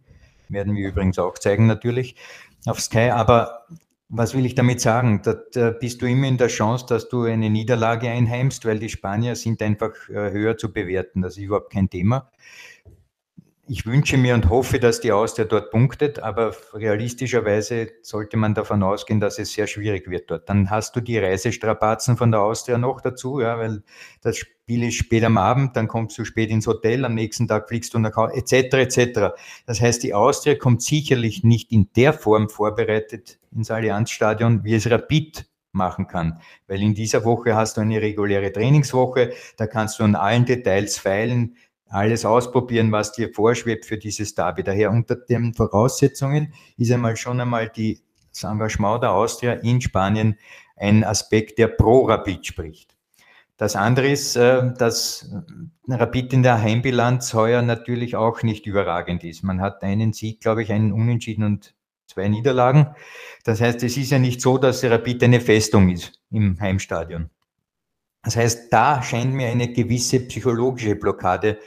Werden 0.49 0.75
wir 0.75 0.87
übrigens 0.87 1.19
auch 1.19 1.37
zeigen 1.37 1.67
natürlich 1.67 2.15
auf 2.65 2.79
Sky. 2.79 3.11
Aber 3.11 3.65
was 4.09 4.33
will 4.33 4.45
ich 4.45 4.55
damit 4.55 4.81
sagen? 4.81 5.21
Da, 5.23 5.35
da 5.53 5.71
bist 5.71 6.01
du 6.01 6.05
immer 6.05 6.27
in 6.27 6.37
der 6.37 6.47
Chance, 6.47 6.85
dass 6.87 7.09
du 7.09 7.23
eine 7.23 7.49
Niederlage 7.49 8.09
einheimst, 8.09 8.65
weil 8.65 8.79
die 8.79 8.89
Spanier 8.89 9.35
sind 9.35 9.61
einfach 9.61 9.91
äh, 10.09 10.31
höher 10.31 10.57
zu 10.57 10.73
bewerten. 10.73 11.21
Das 11.21 11.37
ist 11.37 11.43
überhaupt 11.43 11.71
kein 11.71 11.89
Thema 11.89 12.31
ich 13.67 13.85
wünsche 13.85 14.17
mir 14.17 14.33
und 14.33 14.49
hoffe, 14.49 14.79
dass 14.79 15.01
die 15.01 15.11
Austria 15.11 15.45
dort 15.45 15.71
punktet, 15.71 16.19
aber 16.19 16.55
realistischerweise 16.73 17.91
sollte 18.01 18.35
man 18.35 18.53
davon 18.53 18.83
ausgehen, 18.83 19.19
dass 19.19 19.39
es 19.39 19.53
sehr 19.53 19.67
schwierig 19.67 20.09
wird 20.09 20.29
dort. 20.31 20.49
Dann 20.49 20.69
hast 20.69 20.95
du 20.95 20.99
die 20.99 21.17
Reisestrapazen 21.17 22.17
von 22.17 22.31
der 22.31 22.41
Austria 22.41 22.77
noch 22.77 23.01
dazu, 23.01 23.39
ja, 23.39 23.57
weil 23.57 23.83
das 24.21 24.37
Spiel 24.37 24.83
ist 24.83 24.95
spät 24.95 25.23
am 25.23 25.37
Abend, 25.37 25.75
dann 25.75 25.87
kommst 25.87 26.17
du 26.17 26.25
spät 26.25 26.49
ins 26.49 26.67
Hotel, 26.67 27.05
am 27.05 27.13
nächsten 27.13 27.47
Tag 27.47 27.69
fliegst 27.69 27.93
du 27.93 27.99
nach 27.99 28.15
Hause, 28.15 28.33
etc., 28.35 28.73
etc. 28.73 29.19
Das 29.65 29.79
heißt, 29.79 30.03
die 30.03 30.13
Austria 30.13 30.55
kommt 30.55 30.81
sicherlich 30.81 31.43
nicht 31.43 31.71
in 31.71 31.89
der 31.95 32.13
Form 32.13 32.49
vorbereitet 32.49 33.39
ins 33.51 33.71
Allianzstadion, 33.71 34.63
wie 34.63 34.75
es 34.75 34.89
Rapid 34.89 35.45
machen 35.71 36.07
kann. 36.07 36.39
Weil 36.67 36.81
in 36.81 36.93
dieser 36.93 37.23
Woche 37.23 37.55
hast 37.55 37.77
du 37.77 37.81
eine 37.81 38.01
reguläre 38.01 38.51
Trainingswoche, 38.51 39.31
da 39.57 39.67
kannst 39.67 39.99
du 39.99 40.03
an 40.03 40.15
allen 40.15 40.45
Details 40.45 40.97
feilen, 40.97 41.55
alles 41.91 42.25
ausprobieren, 42.25 42.91
was 42.91 43.11
dir 43.11 43.33
vorschwebt 43.33 43.85
für 43.85 43.97
dieses 43.97 44.33
Derby. 44.33 44.63
Daher 44.63 44.91
unter 44.91 45.15
den 45.15 45.53
Voraussetzungen 45.53 46.53
ist 46.77 46.91
einmal 46.91 47.15
schon 47.17 47.39
einmal 47.39 47.69
die, 47.69 47.99
das 48.31 48.43
Engagement 48.43 49.03
der 49.03 49.11
Austria 49.11 49.53
in 49.53 49.81
Spanien 49.81 50.37
ein 50.75 51.03
Aspekt, 51.03 51.59
der 51.59 51.67
pro 51.67 52.05
Rapid 52.05 52.45
spricht. 52.45 52.95
Das 53.57 53.75
andere 53.75 54.07
ist, 54.09 54.35
äh, 54.37 54.73
dass 54.75 55.31
Rapid 55.87 56.33
in 56.33 56.41
der 56.41 56.59
Heimbilanz 56.59 57.33
heuer 57.35 57.61
natürlich 57.61 58.15
auch 58.15 58.41
nicht 58.41 58.65
überragend 58.65 59.23
ist. 59.23 59.43
Man 59.43 59.61
hat 59.61 59.83
einen 59.83 60.13
Sieg, 60.13 60.41
glaube 60.41 60.63
ich, 60.63 60.71
einen 60.71 60.91
Unentschieden 60.91 61.43
und 61.43 61.75
zwei 62.07 62.27
Niederlagen. 62.27 62.95
Das 63.43 63.61
heißt, 63.61 63.83
es 63.83 63.97
ist 63.97 64.11
ja 64.11 64.17
nicht 64.17 64.41
so, 64.41 64.57
dass 64.57 64.83
Rapid 64.83 65.23
eine 65.23 65.41
Festung 65.41 65.89
ist 65.89 66.19
im 66.31 66.59
Heimstadion. 66.59 67.29
Das 68.23 68.35
heißt, 68.35 68.71
da 68.71 69.01
scheint 69.01 69.33
mir 69.33 69.47
eine 69.47 69.71
gewisse 69.71 70.19
psychologische 70.27 70.95
Blockade 70.95 71.57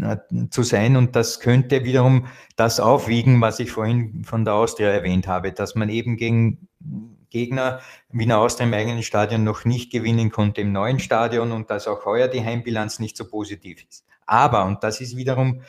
äh, 0.00 0.16
zu 0.50 0.62
sein 0.62 0.96
und 0.96 1.16
das 1.16 1.40
könnte 1.40 1.84
wiederum 1.84 2.26
das 2.56 2.80
aufwiegen, 2.80 3.40
was 3.40 3.58
ich 3.60 3.70
vorhin 3.72 4.24
von 4.24 4.44
der 4.44 4.54
Austria 4.54 4.90
erwähnt 4.90 5.26
habe, 5.26 5.52
dass 5.52 5.74
man 5.74 5.88
eben 5.88 6.16
gegen 6.16 6.68
Gegner 7.30 7.80
Wiener 8.10 8.38
Austria 8.38 8.66
im 8.66 8.74
eigenen 8.74 9.02
Stadion 9.02 9.44
noch 9.44 9.64
nicht 9.64 9.90
gewinnen 9.90 10.30
konnte 10.30 10.60
im 10.60 10.72
neuen 10.72 11.00
Stadion 11.00 11.52
und 11.52 11.70
dass 11.70 11.88
auch 11.88 12.04
heuer 12.04 12.28
die 12.28 12.44
Heimbilanz 12.44 12.98
nicht 12.98 13.16
so 13.16 13.28
positiv 13.28 13.84
ist. 13.88 14.04
Aber, 14.26 14.64
und 14.64 14.82
das 14.82 15.00
ist 15.00 15.16
wiederum 15.16 15.62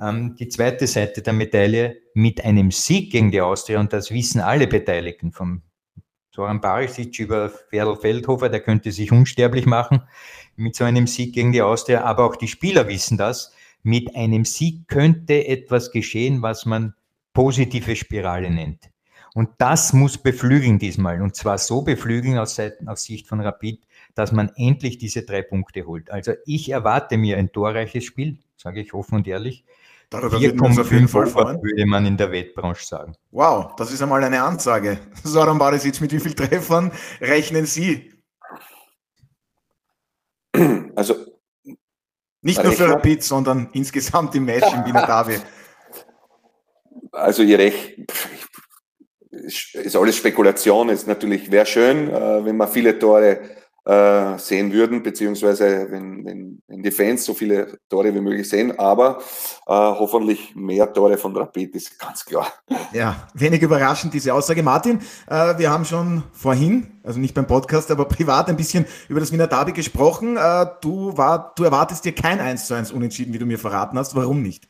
ähm, 0.00 0.34
die 0.36 0.48
zweite 0.48 0.86
Seite 0.86 1.22
der 1.22 1.32
Medaille, 1.32 1.96
mit 2.14 2.44
einem 2.44 2.70
Sieg 2.70 3.12
gegen 3.12 3.30
die 3.30 3.40
Austria, 3.40 3.80
und 3.80 3.92
das 3.92 4.10
wissen 4.10 4.40
alle 4.40 4.66
Beteiligten, 4.66 5.32
vom 5.32 5.62
Soran 6.34 6.60
Barisic 6.60 7.20
über 7.20 7.48
Ferdl 7.48 7.94
Feldhofer, 7.94 8.48
der 8.48 8.58
könnte 8.58 8.90
sich 8.90 9.12
unsterblich 9.12 9.66
machen 9.66 10.02
mit 10.56 10.74
so 10.74 10.82
einem 10.82 11.06
Sieg 11.06 11.32
gegen 11.32 11.52
die 11.52 11.62
Austria, 11.62 12.02
aber 12.02 12.24
auch 12.24 12.34
die 12.34 12.48
Spieler 12.48 12.88
wissen 12.88 13.16
das. 13.16 13.52
Mit 13.84 14.16
einem 14.16 14.44
Sieg 14.44 14.88
könnte 14.88 15.46
etwas 15.46 15.92
geschehen, 15.92 16.42
was 16.42 16.66
man 16.66 16.94
positive 17.34 17.94
Spirale 17.94 18.50
nennt. 18.50 18.90
Und 19.34 19.50
das 19.58 19.92
muss 19.92 20.18
beflügeln 20.18 20.80
diesmal. 20.80 21.22
Und 21.22 21.36
zwar 21.36 21.56
so 21.56 21.82
beflügeln 21.82 22.36
aus, 22.36 22.56
Seiten, 22.56 22.88
aus 22.88 23.04
Sicht 23.04 23.28
von 23.28 23.40
Rapid, 23.40 23.84
dass 24.16 24.32
man 24.32 24.50
endlich 24.56 24.98
diese 24.98 25.22
drei 25.22 25.42
Punkte 25.42 25.86
holt. 25.86 26.10
Also 26.10 26.32
ich 26.46 26.68
erwarte 26.68 27.16
mir 27.16 27.36
ein 27.36 27.52
torreiches 27.52 28.02
Spiel, 28.02 28.38
sage 28.56 28.80
ich 28.80 28.92
offen 28.92 29.14
und 29.14 29.28
ehrlich. 29.28 29.64
4,5 30.12 31.62
würde 31.62 31.86
man 31.86 32.06
in 32.06 32.16
der 32.16 32.30
Wettbranche 32.30 32.84
sagen. 32.84 33.14
Wow, 33.30 33.74
das 33.76 33.92
ist 33.92 34.02
einmal 34.02 34.22
eine 34.22 34.42
Ansage. 34.42 34.98
Soran 35.24 35.58
Barisic, 35.58 36.00
mit 36.00 36.12
wie 36.12 36.20
vielen 36.20 36.36
Treffern 36.36 36.92
rechnen 37.20 37.66
Sie? 37.66 38.12
Also 40.94 41.16
nicht 42.42 42.62
nur 42.62 42.72
für 42.72 42.88
Rapid, 42.88 43.22
sondern 43.22 43.70
insgesamt 43.72 44.34
im 44.34 44.44
Match 44.44 44.72
im 44.72 44.84
Wiener 44.84 45.06
Derby. 45.06 45.38
Also 47.10 47.42
ihr 47.42 47.58
Recht, 47.58 47.96
ist 49.30 49.96
alles 49.96 50.16
Spekulation, 50.16 50.88
ist 50.88 51.06
natürlich, 51.06 51.50
wäre 51.50 51.66
schön, 51.66 52.10
äh, 52.10 52.44
wenn 52.44 52.56
man 52.56 52.68
viele 52.68 52.98
Tore 52.98 53.40
äh, 53.84 54.38
sehen 54.38 54.72
würden, 54.72 55.02
beziehungsweise 55.02 55.88
wenn, 55.90 56.24
wenn, 56.24 56.62
wenn 56.66 56.82
die 56.82 56.90
Fans 56.90 57.24
so 57.24 57.34
viele 57.34 57.78
Tore 57.88 58.14
wie 58.14 58.20
möglich 58.20 58.48
sehen, 58.48 58.78
aber 58.78 59.18
äh, 59.66 59.72
hoffentlich 59.72 60.54
mehr 60.54 60.90
Tore 60.92 61.18
von 61.18 61.36
Rapid 61.36 61.74
ist 61.74 61.98
ganz 61.98 62.24
klar. 62.24 62.46
Ja, 62.92 63.28
wenig 63.34 63.62
überraschend 63.62 64.14
diese 64.14 64.32
Aussage. 64.32 64.62
Martin, 64.62 65.00
äh, 65.26 65.58
wir 65.58 65.70
haben 65.70 65.84
schon 65.84 66.22
vorhin, 66.32 66.98
also 67.02 67.20
nicht 67.20 67.34
beim 67.34 67.46
Podcast, 67.46 67.90
aber 67.90 68.04
privat 68.08 68.48
ein 68.48 68.56
bisschen 68.56 68.86
über 69.08 69.20
das 69.20 69.32
Wiener 69.32 69.48
Derby 69.48 69.72
gesprochen. 69.72 70.36
Äh, 70.36 70.66
du, 70.80 71.16
war, 71.16 71.52
du 71.56 71.64
erwartest 71.64 72.04
dir 72.04 72.14
kein 72.14 72.40
1 72.40 72.66
zu 72.66 72.74
1 72.74 72.92
Unentschieden, 72.92 73.34
wie 73.34 73.38
du 73.38 73.46
mir 73.46 73.58
verraten 73.58 73.98
hast. 73.98 74.14
Warum 74.14 74.42
nicht? 74.42 74.66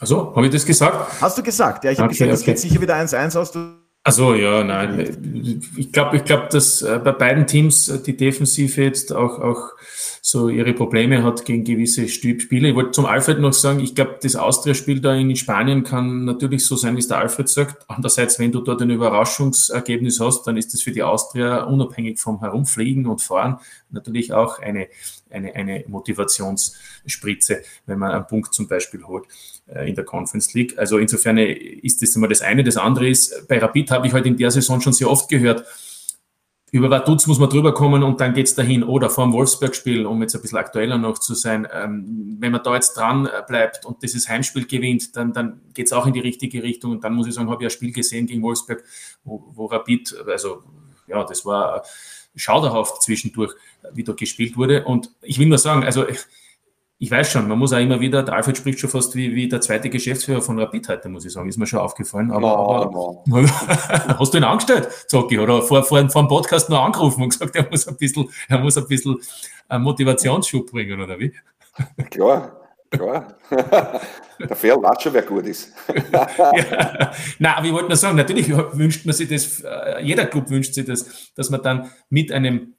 Also, 0.00 0.34
habe 0.34 0.46
ich 0.46 0.52
das 0.52 0.64
gesagt? 0.64 1.20
Hast 1.20 1.36
du 1.36 1.42
gesagt? 1.42 1.84
Ja, 1.84 1.90
ich 1.90 1.98
habe 1.98 2.08
okay, 2.08 2.24
gesagt, 2.24 2.32
es 2.32 2.40
okay. 2.40 2.52
geht 2.52 2.58
sicher 2.58 2.80
wieder 2.80 2.96
1-1 2.96 3.38
aus. 3.38 3.52
Du 3.52 3.79
also 4.02 4.34
ja, 4.34 4.64
nein. 4.64 5.60
Ich 5.76 5.92
glaube, 5.92 6.16
ich 6.16 6.24
glaube, 6.24 6.48
dass 6.50 6.82
äh, 6.82 7.00
bei 7.02 7.12
beiden 7.12 7.46
Teams 7.46 7.88
äh, 7.88 8.02
die 8.02 8.16
Defensive 8.16 8.82
jetzt 8.82 9.12
auch, 9.12 9.38
auch 9.38 9.72
so 10.30 10.48
ihre 10.48 10.72
Probleme 10.74 11.24
hat 11.24 11.44
gegen 11.44 11.64
gewisse 11.64 12.08
Spiele. 12.08 12.68
Ich 12.68 12.74
wollte 12.76 12.92
zum 12.92 13.06
Alfred 13.06 13.40
noch 13.40 13.52
sagen, 13.52 13.80
ich 13.80 13.96
glaube, 13.96 14.18
das 14.22 14.36
Austria-Spiel 14.36 15.00
da 15.00 15.12
in 15.12 15.34
Spanien 15.34 15.82
kann 15.82 16.24
natürlich 16.24 16.64
so 16.64 16.76
sein, 16.76 16.94
wie 16.94 17.00
es 17.00 17.08
der 17.08 17.18
Alfred 17.18 17.48
sagt. 17.48 17.84
Andererseits, 17.88 18.38
wenn 18.38 18.52
du 18.52 18.60
dort 18.60 18.80
ein 18.80 18.90
Überraschungsergebnis 18.90 20.20
hast, 20.20 20.44
dann 20.44 20.56
ist 20.56 20.72
das 20.72 20.82
für 20.82 20.92
die 20.92 21.02
Austria 21.02 21.64
unabhängig 21.64 22.20
vom 22.20 22.38
Herumfliegen 22.38 23.06
und 23.06 23.20
Fahren 23.20 23.58
natürlich 23.90 24.32
auch 24.32 24.60
eine, 24.60 24.86
eine, 25.30 25.52
eine 25.56 25.84
Motivationsspritze, 25.88 27.62
wenn 27.86 27.98
man 27.98 28.12
einen 28.12 28.26
Punkt 28.28 28.54
zum 28.54 28.68
Beispiel 28.68 29.02
holt 29.02 29.24
äh, 29.66 29.88
in 29.88 29.96
der 29.96 30.04
Conference 30.04 30.54
League. 30.54 30.78
Also 30.78 30.98
insofern 30.98 31.38
ist 31.38 32.02
das 32.02 32.14
immer 32.14 32.28
das 32.28 32.40
eine. 32.40 32.62
Das 32.62 32.76
andere 32.76 33.08
ist, 33.08 33.48
bei 33.48 33.58
Rapid 33.58 33.90
habe 33.90 34.06
ich 34.06 34.12
heute 34.12 34.24
halt 34.24 34.26
in 34.26 34.36
der 34.36 34.52
Saison 34.52 34.80
schon 34.80 34.92
sehr 34.92 35.10
oft 35.10 35.28
gehört, 35.28 35.64
über 36.72 36.88
Vaduz 36.88 37.26
muss 37.26 37.38
man 37.38 37.50
drüber 37.50 37.74
kommen 37.74 38.02
und 38.02 38.20
dann 38.20 38.32
geht's 38.32 38.54
dahin. 38.54 38.84
Oder 38.84 39.10
vor 39.10 39.24
dem 39.24 39.32
Wolfsberg-Spiel, 39.32 40.06
um 40.06 40.22
jetzt 40.22 40.34
ein 40.34 40.42
bisschen 40.42 40.58
aktueller 40.58 40.98
noch 40.98 41.18
zu 41.18 41.34
sein, 41.34 41.66
ähm, 41.72 42.36
wenn 42.38 42.52
man 42.52 42.62
da 42.62 42.74
jetzt 42.74 42.96
dran 42.96 43.26
äh, 43.26 43.42
bleibt 43.46 43.84
und 43.84 44.02
dieses 44.02 44.28
Heimspiel 44.28 44.66
gewinnt, 44.66 45.16
dann, 45.16 45.32
dann 45.32 45.60
geht's 45.74 45.92
auch 45.92 46.06
in 46.06 46.12
die 46.12 46.20
richtige 46.20 46.62
Richtung. 46.62 46.92
Und 46.92 47.04
dann 47.04 47.14
muss 47.14 47.26
ich 47.26 47.34
sagen, 47.34 47.50
habe 47.50 47.62
ich 47.62 47.66
ein 47.66 47.70
Spiel 47.70 47.92
gesehen 47.92 48.26
gegen 48.26 48.42
Wolfsberg, 48.42 48.84
wo, 49.24 49.50
wo 49.52 49.66
Rapid, 49.66 50.16
also 50.26 50.62
ja, 51.08 51.24
das 51.24 51.44
war 51.44 51.82
schauderhaft 52.36 53.02
zwischendurch, 53.02 53.52
wie 53.92 54.04
da 54.04 54.12
gespielt 54.12 54.56
wurde. 54.56 54.84
Und 54.84 55.10
ich 55.22 55.38
will 55.38 55.46
nur 55.46 55.58
sagen, 55.58 55.82
also 55.82 56.06
ich 57.02 57.10
weiß 57.10 57.32
schon, 57.32 57.48
man 57.48 57.58
muss 57.58 57.72
auch 57.72 57.78
immer 57.78 57.98
wieder, 57.98 58.22
der 58.22 58.34
Alfred 58.34 58.58
spricht 58.58 58.78
schon 58.78 58.90
fast 58.90 59.14
wie, 59.16 59.34
wie 59.34 59.48
der 59.48 59.62
zweite 59.62 59.88
Geschäftsführer 59.88 60.42
von 60.42 60.58
Rapid 60.58 60.86
heute, 60.90 61.08
muss 61.08 61.24
ich 61.24 61.32
sagen, 61.32 61.48
ist 61.48 61.56
mir 61.56 61.66
schon 61.66 61.78
aufgefallen. 61.78 62.30
Aber, 62.30 62.40
no, 62.40 62.74
aber 62.74 63.22
no. 63.24 63.48
hast 64.18 64.34
du 64.34 64.36
ihn 64.36 64.44
angestellt, 64.44 64.86
Zocki, 65.08 65.38
oder 65.38 65.62
vor, 65.62 65.82
vor, 65.82 66.06
vor 66.10 66.22
dem 66.22 66.28
Podcast 66.28 66.68
noch 66.68 66.84
angerufen 66.84 67.22
und 67.22 67.30
gesagt, 67.30 67.56
er 67.56 67.66
muss 67.70 67.88
ein 67.88 67.96
bisschen, 67.96 68.28
er 68.50 68.58
muss 68.58 68.76
ein 68.76 68.86
bisschen 68.86 69.16
einen 69.66 69.82
Motivationsschub 69.82 70.70
bringen, 70.70 71.00
oder 71.00 71.18
wie? 71.18 71.32
Klar, 72.10 72.60
klar. 72.90 73.34
der 74.38 74.50
weiß 74.50 75.02
schon, 75.02 75.14
wer 75.14 75.22
gut 75.22 75.46
ist. 75.46 75.72
ja. 76.12 77.12
Nein, 77.38 77.54
aber 77.54 77.66
ich 77.66 77.72
wollte 77.72 77.88
nur 77.88 77.96
sagen, 77.96 78.18
natürlich 78.18 78.54
wünscht 78.54 79.06
man 79.06 79.14
sich 79.14 79.26
das, 79.30 79.60
äh, 79.60 80.02
jeder 80.02 80.26
Club 80.26 80.50
wünscht 80.50 80.74
sich 80.74 80.84
das, 80.84 81.32
dass 81.34 81.48
man 81.48 81.62
dann 81.62 81.90
mit 82.10 82.30
einem 82.30 82.74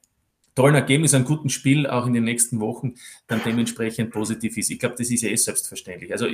tollen 0.54 0.74
Ergebnis, 0.74 1.14
einem 1.14 1.24
guten 1.24 1.48
Spiel 1.48 1.86
auch 1.86 2.06
in 2.06 2.12
den 2.12 2.24
nächsten 2.24 2.60
Wochen 2.60 2.94
dann 3.26 3.40
dementsprechend 3.44 4.10
positiv 4.10 4.56
ist. 4.56 4.70
Ich 4.70 4.78
glaube, 4.78 4.96
das 4.98 5.10
ist 5.10 5.22
ja 5.22 5.30
eh 5.30 5.36
selbstverständlich. 5.36 6.12
Also 6.12 6.26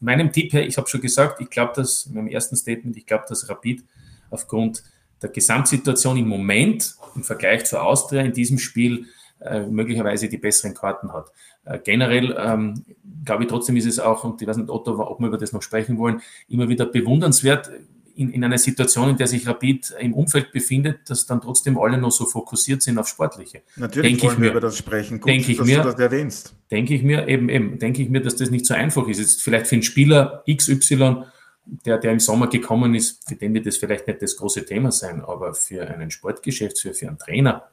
meinem 0.00 0.32
Tipp 0.32 0.52
her, 0.52 0.66
ich 0.66 0.76
habe 0.76 0.88
schon 0.88 1.00
gesagt, 1.00 1.40
ich 1.40 1.50
glaube, 1.50 1.72
dass 1.74 2.06
in 2.06 2.14
meinem 2.14 2.28
ersten 2.28 2.56
Statement, 2.56 2.96
ich 2.96 3.06
glaube, 3.06 3.24
dass 3.28 3.48
Rapid 3.48 3.84
aufgrund 4.30 4.82
der 5.22 5.30
Gesamtsituation 5.30 6.16
im 6.18 6.28
Moment 6.28 6.94
im 7.14 7.24
Vergleich 7.24 7.64
zur 7.64 7.82
Austria 7.82 8.22
in 8.22 8.32
diesem 8.32 8.58
Spiel 8.58 9.06
äh, 9.40 9.66
möglicherweise 9.66 10.28
die 10.28 10.38
besseren 10.38 10.74
Karten 10.74 11.12
hat. 11.12 11.30
Äh, 11.64 11.78
generell 11.78 12.36
ähm, 12.38 12.84
glaube 13.24 13.44
ich 13.44 13.48
trotzdem 13.48 13.76
ist 13.76 13.86
es 13.86 13.98
auch, 13.98 14.24
und 14.24 14.40
ich 14.42 14.48
weiß 14.48 14.56
nicht, 14.56 14.68
Otto, 14.68 14.98
ob 14.98 15.20
wir 15.20 15.28
über 15.28 15.38
das 15.38 15.52
noch 15.52 15.62
sprechen 15.62 15.98
wollen, 15.98 16.20
immer 16.48 16.68
wieder 16.68 16.86
bewundernswert, 16.86 17.70
in, 18.16 18.30
in 18.30 18.44
einer 18.44 18.58
Situation, 18.58 19.10
in 19.10 19.16
der 19.16 19.26
sich 19.26 19.46
Rapid 19.46 19.94
im 19.98 20.14
Umfeld 20.14 20.52
befindet, 20.52 21.10
dass 21.10 21.26
dann 21.26 21.40
trotzdem 21.40 21.78
alle 21.78 21.98
noch 21.98 22.12
so 22.12 22.26
fokussiert 22.26 22.82
sind 22.82 22.98
auf 22.98 23.08
Sportliche. 23.08 23.62
Natürlich 23.76 24.18
denk 24.18 24.22
wollen 24.22 24.42
wir 24.42 24.50
über 24.50 24.60
das 24.60 24.78
sprechen. 24.78 25.20
Gut, 25.20 25.30
denke 25.30 25.52
ich 25.52 25.58
dass 25.58 25.66
mir, 25.66 25.78
du 25.78 25.84
das 25.84 25.98
erwähnst. 25.98 26.54
Denke 26.70 26.94
ich 26.94 27.02
mir 27.02 27.26
eben, 27.28 27.48
eben, 27.48 27.78
denke 27.78 28.02
ich 28.02 28.08
mir, 28.08 28.20
dass 28.20 28.36
das 28.36 28.50
nicht 28.50 28.66
so 28.66 28.74
einfach 28.74 29.06
ist. 29.08 29.18
Jetzt 29.18 29.42
vielleicht 29.42 29.66
für 29.66 29.74
einen 29.74 29.82
Spieler 29.82 30.44
XY, 30.48 31.24
der, 31.64 31.98
der 31.98 32.12
im 32.12 32.20
Sommer 32.20 32.48
gekommen 32.48 32.94
ist, 32.94 33.26
für 33.28 33.36
den 33.36 33.54
wird 33.54 33.66
das 33.66 33.76
vielleicht 33.76 34.06
nicht 34.06 34.22
das 34.22 34.36
große 34.36 34.64
Thema 34.64 34.92
sein, 34.92 35.20
aber 35.20 35.54
für 35.54 35.86
einen 35.88 36.10
Sportgeschäftsführer, 36.10 36.94
für 36.94 37.08
einen 37.08 37.18
Trainer, 37.18 37.64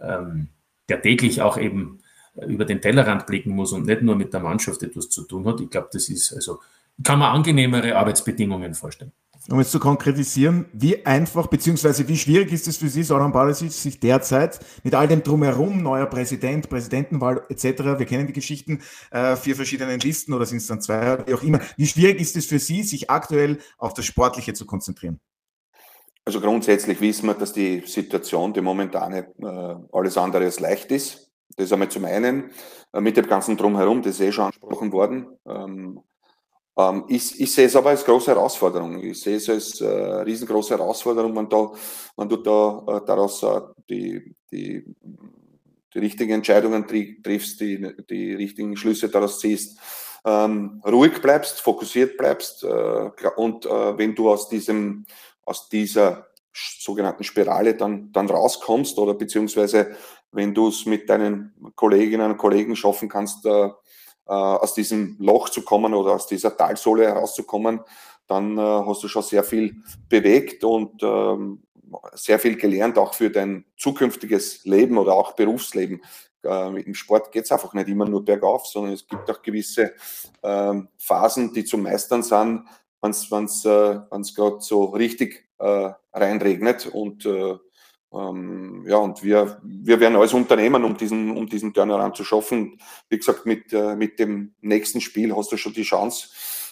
ähm, 0.00 0.48
der 0.88 1.00
täglich 1.00 1.40
auch 1.40 1.56
eben 1.56 2.00
über 2.46 2.64
den 2.64 2.80
Tellerrand 2.80 3.26
blicken 3.26 3.52
muss 3.52 3.72
und 3.72 3.86
nicht 3.86 4.02
nur 4.02 4.16
mit 4.16 4.32
der 4.32 4.40
Mannschaft 4.40 4.82
etwas 4.82 5.08
zu 5.08 5.22
tun 5.22 5.46
hat. 5.46 5.60
Ich 5.60 5.70
glaube, 5.70 5.88
das 5.92 6.08
ist 6.08 6.32
also, 6.34 6.60
kann 7.02 7.20
man 7.20 7.34
angenehmere 7.34 7.96
Arbeitsbedingungen 7.96 8.74
vorstellen 8.74 9.12
um 9.50 9.58
es 9.58 9.70
zu 9.70 9.78
konkretisieren, 9.78 10.66
wie 10.72 11.04
einfach 11.04 11.46
bzw. 11.48 12.08
wie 12.08 12.16
schwierig 12.16 12.52
ist 12.52 12.66
es 12.66 12.78
für 12.78 12.88
Sie, 12.88 13.02
Soran 13.02 13.32
Barisic, 13.32 13.72
sich 13.72 14.00
derzeit 14.00 14.58
mit 14.82 14.94
all 14.94 15.06
dem 15.06 15.22
drumherum, 15.22 15.82
neuer 15.82 16.06
Präsident, 16.06 16.68
Präsidentenwahl 16.68 17.42
etc., 17.48 17.98
wir 17.98 18.06
kennen 18.06 18.26
die 18.26 18.32
Geschichten, 18.32 18.80
äh, 19.10 19.36
vier 19.36 19.56
verschiedenen 19.56 20.00
Listen 20.00 20.32
oder 20.32 20.46
sind 20.46 20.58
es 20.58 20.66
dann 20.66 20.80
zwei, 20.80 21.26
wie 21.26 21.34
auch 21.34 21.42
immer, 21.42 21.60
wie 21.76 21.86
schwierig 21.86 22.20
ist 22.20 22.36
es 22.36 22.46
für 22.46 22.58
Sie, 22.58 22.82
sich 22.82 23.10
aktuell 23.10 23.58
auf 23.78 23.94
das 23.94 24.06
Sportliche 24.06 24.54
zu 24.54 24.66
konzentrieren? 24.66 25.20
Also 26.24 26.40
grundsätzlich 26.40 27.00
wissen 27.02 27.26
wir, 27.26 27.34
dass 27.34 27.52
die 27.52 27.82
Situation, 27.84 28.54
die 28.54 28.62
momentane, 28.62 29.28
äh, 29.38 29.96
alles 29.96 30.16
andere 30.16 30.44
als 30.44 30.58
leicht 30.58 30.90
ist. 30.90 31.30
Das 31.56 31.70
einmal 31.70 31.90
zum 31.90 32.06
einen. 32.06 32.50
Äh, 32.94 33.00
mit 33.00 33.16
dem 33.16 33.26
ganzen 33.26 33.58
Drumherum, 33.58 34.00
das 34.00 34.14
ist 34.14 34.20
eh 34.20 34.32
schon 34.32 34.46
angesprochen 34.46 34.92
worden. 34.92 35.26
Ähm, 35.46 36.00
ähm, 36.76 37.04
ich, 37.08 37.40
ich 37.40 37.52
sehe 37.52 37.66
es 37.66 37.76
aber 37.76 37.90
als 37.90 38.04
große 38.04 38.30
Herausforderung. 38.30 39.02
Ich 39.02 39.20
sehe 39.20 39.36
es 39.36 39.48
als 39.48 39.80
äh, 39.80 39.86
riesengroße 39.86 40.76
Herausforderung, 40.76 41.34
wenn, 41.36 41.48
da, 41.48 41.72
wenn 42.16 42.28
du 42.28 42.36
da 42.36 42.84
äh, 42.88 43.00
daraus 43.06 43.42
äh, 43.42 43.60
die, 43.88 44.34
die, 44.50 44.84
die 45.92 45.98
richtigen 45.98 46.32
Entscheidungen 46.32 46.86
tri 46.86 47.20
triffst, 47.22 47.60
die, 47.60 47.94
die 48.10 48.34
richtigen 48.34 48.76
Schlüsse 48.76 49.08
daraus 49.08 49.38
ziehst, 49.38 49.78
ähm, 50.24 50.82
ruhig 50.84 51.20
bleibst, 51.20 51.60
fokussiert 51.60 52.16
bleibst 52.16 52.64
äh, 52.64 53.10
und 53.36 53.66
äh, 53.66 53.98
wenn 53.98 54.14
du 54.14 54.30
aus 54.30 54.48
diesem, 54.48 55.04
aus 55.44 55.68
dieser 55.68 56.28
sogenannten 56.52 57.24
Spirale 57.24 57.74
dann, 57.74 58.10
dann 58.12 58.28
rauskommst 58.28 58.98
oder 58.98 59.14
beziehungsweise 59.14 59.96
wenn 60.32 60.54
du 60.54 60.68
es 60.68 60.86
mit 60.86 61.08
deinen 61.08 61.54
Kolleginnen 61.76 62.32
und 62.32 62.38
Kollegen 62.38 62.74
schaffen 62.74 63.08
kannst, 63.08 63.44
äh, 63.46 63.68
aus 64.32 64.74
diesem 64.74 65.16
Loch 65.18 65.48
zu 65.48 65.62
kommen 65.62 65.94
oder 65.94 66.12
aus 66.12 66.26
dieser 66.26 66.56
Talsohle 66.56 67.06
herauszukommen, 67.06 67.80
dann 68.26 68.56
äh, 68.56 68.60
hast 68.60 69.02
du 69.02 69.08
schon 69.08 69.22
sehr 69.22 69.44
viel 69.44 69.76
bewegt 70.08 70.64
und 70.64 71.02
ähm, 71.02 71.62
sehr 72.14 72.38
viel 72.38 72.56
gelernt, 72.56 72.98
auch 72.98 73.14
für 73.14 73.30
dein 73.30 73.64
zukünftiges 73.76 74.64
Leben 74.64 74.98
oder 74.98 75.14
auch 75.14 75.32
Berufsleben. 75.32 76.02
Äh, 76.42 76.82
Im 76.82 76.94
Sport 76.94 77.32
geht 77.32 77.44
es 77.44 77.52
einfach 77.52 77.74
nicht 77.74 77.88
immer 77.88 78.08
nur 78.08 78.24
bergauf, 78.24 78.66
sondern 78.66 78.92
es 78.94 79.06
gibt 79.06 79.30
auch 79.30 79.42
gewisse 79.42 79.92
ähm, 80.42 80.88
Phasen, 80.98 81.52
die 81.52 81.64
zu 81.64 81.78
meistern 81.78 82.22
sind, 82.22 82.64
wenn 83.00 83.10
es 83.10 83.64
äh, 83.64 84.00
gerade 84.34 84.60
so 84.60 84.84
richtig 84.86 85.46
äh, 85.58 85.90
reinregnet 86.12 86.86
und 86.86 87.26
äh, 87.26 87.56
ähm, 88.14 88.84
ja, 88.86 88.96
und 88.96 89.22
wir, 89.22 89.60
wir 89.62 89.98
werden 90.00 90.16
alles 90.16 90.34
unternehmen, 90.34 90.84
um 90.84 90.96
diesen, 90.96 91.36
um 91.36 91.48
diesen 91.48 91.72
Turnaround 91.74 92.16
zu 92.16 92.24
schaffen. 92.24 92.78
Wie 93.08 93.18
gesagt, 93.18 93.46
mit, 93.46 93.72
äh, 93.72 93.96
mit 93.96 94.18
dem 94.18 94.54
nächsten 94.60 95.00
Spiel 95.00 95.34
hast 95.34 95.52
du 95.52 95.56
schon 95.56 95.72
die 95.72 95.82
Chance, 95.82 96.28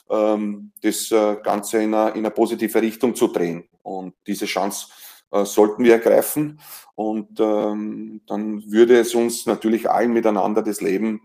ähm, 0.08 0.72
das 0.82 1.10
äh, 1.10 1.36
Ganze 1.42 1.82
in 1.82 1.94
eine, 1.94 2.10
in 2.10 2.18
eine 2.18 2.30
positive 2.30 2.80
Richtung 2.80 3.14
zu 3.14 3.28
drehen. 3.28 3.68
Und 3.82 4.14
diese 4.26 4.46
Chance 4.46 4.88
äh, 5.32 5.44
sollten 5.44 5.84
wir 5.84 5.94
ergreifen. 5.94 6.60
Und 6.94 7.40
ähm, 7.40 8.20
dann 8.26 8.70
würde 8.70 9.00
es 9.00 9.14
uns 9.14 9.46
natürlich 9.46 9.90
allen 9.90 10.12
miteinander 10.12 10.62
das 10.62 10.80
Leben 10.80 11.22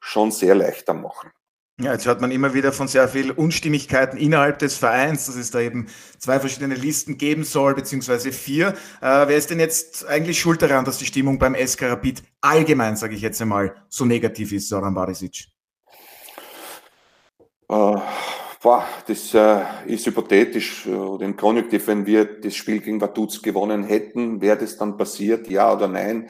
schon 0.00 0.30
sehr 0.30 0.54
leichter 0.54 0.94
machen. 0.94 1.30
Ja, 1.82 1.92
jetzt 1.92 2.04
hört 2.04 2.20
man 2.20 2.30
immer 2.30 2.52
wieder 2.52 2.72
von 2.72 2.88
sehr 2.88 3.08
viel 3.08 3.30
Unstimmigkeiten 3.30 4.18
innerhalb 4.18 4.58
des 4.58 4.76
Vereins, 4.76 5.24
dass 5.24 5.36
es 5.36 5.50
da 5.50 5.60
eben 5.60 5.86
zwei 6.18 6.38
verschiedene 6.38 6.74
Listen 6.74 7.16
geben 7.16 7.42
soll, 7.42 7.74
beziehungsweise 7.74 8.32
vier. 8.32 8.74
Äh, 9.00 9.28
wer 9.28 9.36
ist 9.36 9.48
denn 9.48 9.60
jetzt 9.60 10.06
eigentlich 10.06 10.38
schuld 10.38 10.60
daran, 10.60 10.84
dass 10.84 10.98
die 10.98 11.06
Stimmung 11.06 11.38
beim 11.38 11.54
SK 11.54 11.84
Rapid 11.84 12.22
allgemein, 12.42 12.96
sage 12.96 13.14
ich 13.14 13.22
jetzt 13.22 13.40
einmal, 13.40 13.74
so 13.88 14.04
negativ 14.04 14.52
ist, 14.52 14.68
Soran 14.68 14.92
Barisic? 14.92 15.46
Äh, 17.70 17.96
boah, 18.62 18.84
das 19.06 19.32
äh, 19.32 19.60
ist 19.86 20.04
hypothetisch 20.04 20.86
oder 20.86 21.24
im 21.24 21.34
Konjunktiv, 21.34 21.86
wenn 21.86 22.04
wir 22.04 22.26
das 22.26 22.56
Spiel 22.56 22.80
gegen 22.80 23.00
Vaduz 23.00 23.40
gewonnen 23.40 23.84
hätten, 23.84 24.42
wäre 24.42 24.58
das 24.58 24.76
dann 24.76 24.98
passiert, 24.98 25.48
ja 25.48 25.72
oder 25.72 25.88
nein? 25.88 26.28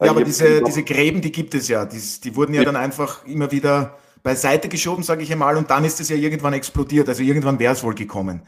Ja, 0.00 0.10
aber 0.10 0.22
diese, 0.22 0.62
diese 0.62 0.84
Gräben, 0.84 1.20
die 1.20 1.32
gibt 1.32 1.56
es 1.56 1.66
ja. 1.66 1.86
Die, 1.86 2.00
die 2.22 2.36
wurden 2.36 2.54
ja, 2.54 2.60
ja 2.60 2.66
dann 2.66 2.76
einfach 2.76 3.26
immer 3.26 3.50
wieder 3.50 3.98
beiseite 4.22 4.68
geschoben, 4.68 5.02
sage 5.02 5.22
ich 5.22 5.32
einmal, 5.32 5.56
und 5.56 5.70
dann 5.70 5.84
ist 5.84 6.00
es 6.00 6.08
ja 6.08 6.16
irgendwann 6.16 6.52
explodiert. 6.52 7.08
Also 7.08 7.22
irgendwann 7.22 7.58
wäre 7.58 7.72
es 7.74 7.82
wohl 7.82 7.94
gekommen. 7.94 8.42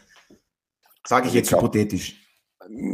Sage 1.06 1.28
ich 1.28 1.34
jetzt 1.34 1.50
ich 1.50 1.56
hypothetisch. 1.56 2.20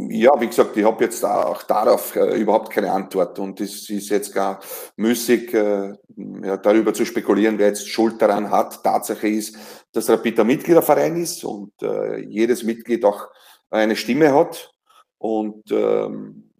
Ja, 0.09 0.31
wie 0.39 0.47
gesagt, 0.47 0.75
ich 0.75 0.83
habe 0.83 1.03
jetzt 1.05 1.23
auch 1.23 1.63
darauf 1.63 2.15
äh, 2.17 2.37
überhaupt 2.37 2.71
keine 2.71 2.91
Antwort 2.91 3.39
und 3.39 3.61
es 3.61 3.89
ist 3.89 4.09
jetzt 4.09 4.33
gar 4.33 4.59
müßig, 4.97 5.53
äh, 5.53 5.93
ja, 6.43 6.57
darüber 6.57 6.93
zu 6.93 7.05
spekulieren, 7.05 7.57
wer 7.57 7.67
jetzt 7.67 7.87
Schuld 7.87 8.21
daran 8.21 8.51
hat. 8.51 8.83
Tatsache 8.83 9.29
ist, 9.29 9.57
dass 9.93 10.09
Rapid 10.09 10.41
ein 10.41 10.47
Mitgliederverein 10.47 11.15
ist 11.15 11.45
und 11.45 11.71
äh, 11.81 12.17
jedes 12.17 12.63
Mitglied 12.63 13.05
auch 13.05 13.29
eine 13.69 13.95
Stimme 13.95 14.33
hat 14.33 14.73
und 15.17 15.71
ähm, 15.71 16.51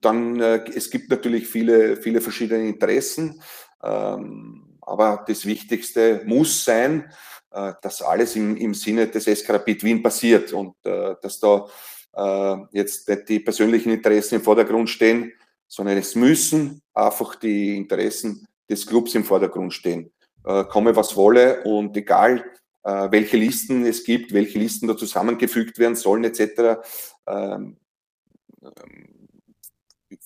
dann, 0.00 0.40
äh, 0.40 0.64
es 0.74 0.90
gibt 0.90 1.10
natürlich 1.10 1.48
viele, 1.48 1.96
viele 1.96 2.20
verschiedene 2.20 2.66
Interessen. 2.66 3.42
Ähm, 3.82 4.71
aber 4.82 5.24
das 5.26 5.46
Wichtigste 5.46 6.22
muss 6.26 6.64
sein, 6.64 7.10
äh, 7.50 7.72
dass 7.82 8.02
alles 8.02 8.36
im, 8.36 8.56
im 8.56 8.74
Sinne 8.74 9.06
des 9.08 9.26
Eskarapit 9.26 9.82
Wien 9.84 10.02
passiert 10.02 10.52
und 10.52 10.74
äh, 10.84 11.14
dass 11.20 11.38
da 11.40 11.66
äh, 12.14 12.56
jetzt 12.72 13.08
nicht 13.08 13.28
die 13.28 13.40
persönlichen 13.40 13.90
Interessen 13.90 14.36
im 14.36 14.42
Vordergrund 14.42 14.90
stehen, 14.90 15.32
sondern 15.68 15.96
es 15.96 16.14
müssen 16.14 16.82
einfach 16.92 17.36
die 17.36 17.76
Interessen 17.76 18.46
des 18.68 18.86
Clubs 18.86 19.14
im 19.14 19.24
Vordergrund 19.24 19.72
stehen. 19.72 20.12
komme 20.42 20.94
was 20.96 21.16
wolle 21.16 21.62
und 21.64 21.96
egal 21.96 22.44
welche 22.82 23.36
Listen 23.36 23.86
es 23.86 24.04
gibt, 24.04 24.32
welche 24.32 24.58
Listen 24.58 24.88
da 24.88 24.96
zusammengefügt 24.96 25.78
werden 25.78 25.94
sollen 25.94 26.24
etc 26.24 26.80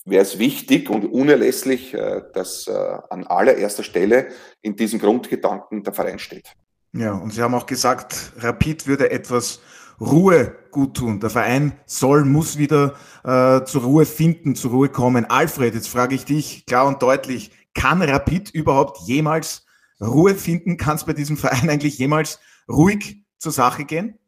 wäre 0.06 0.22
es 0.22 0.38
wichtig 0.38 0.88
und 0.88 1.04
unerlässlich, 1.04 1.92
äh, 1.92 2.22
dass 2.32 2.66
äh, 2.68 2.72
an 3.10 3.26
allererster 3.26 3.82
Stelle 3.82 4.28
in 4.62 4.76
diesen 4.76 4.98
Grundgedanken 4.98 5.82
der 5.82 5.92
Verein 5.92 6.18
steht. 6.18 6.52
Ja, 6.92 7.12
und 7.12 7.32
Sie 7.32 7.42
haben 7.42 7.54
auch 7.54 7.66
gesagt, 7.66 8.32
Rapid 8.38 8.86
würde 8.86 9.10
etwas 9.10 9.60
Ruhe 10.00 10.56
gut 10.70 10.96
tun. 10.96 11.20
Der 11.20 11.30
Verein 11.30 11.78
soll, 11.86 12.24
muss 12.24 12.56
wieder 12.56 12.94
äh, 13.24 13.64
zur 13.64 13.82
Ruhe 13.82 14.06
finden, 14.06 14.54
zur 14.54 14.70
Ruhe 14.70 14.88
kommen. 14.88 15.24
Alfred, 15.26 15.74
jetzt 15.74 15.88
frage 15.88 16.14
ich 16.14 16.24
dich 16.24 16.64
klar 16.66 16.86
und 16.86 17.02
deutlich, 17.02 17.50
kann 17.74 18.00
Rapid 18.00 18.50
überhaupt 18.50 19.06
jemals 19.06 19.66
Ruhe 20.00 20.34
finden? 20.34 20.76
Kann 20.76 20.96
es 20.96 21.04
bei 21.04 21.12
diesem 21.12 21.36
Verein 21.36 21.68
eigentlich 21.70 21.98
jemals 21.98 22.38
ruhig 22.68 23.24
zur 23.38 23.52
Sache 23.52 23.84
gehen? 23.84 24.18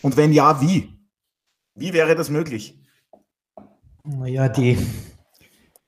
Und 0.00 0.16
wenn 0.16 0.32
ja, 0.32 0.60
wie? 0.60 0.98
Wie 1.74 1.92
wäre 1.92 2.14
das 2.14 2.28
möglich? 2.28 2.81
Naja, 4.04 4.48
die 4.48 4.76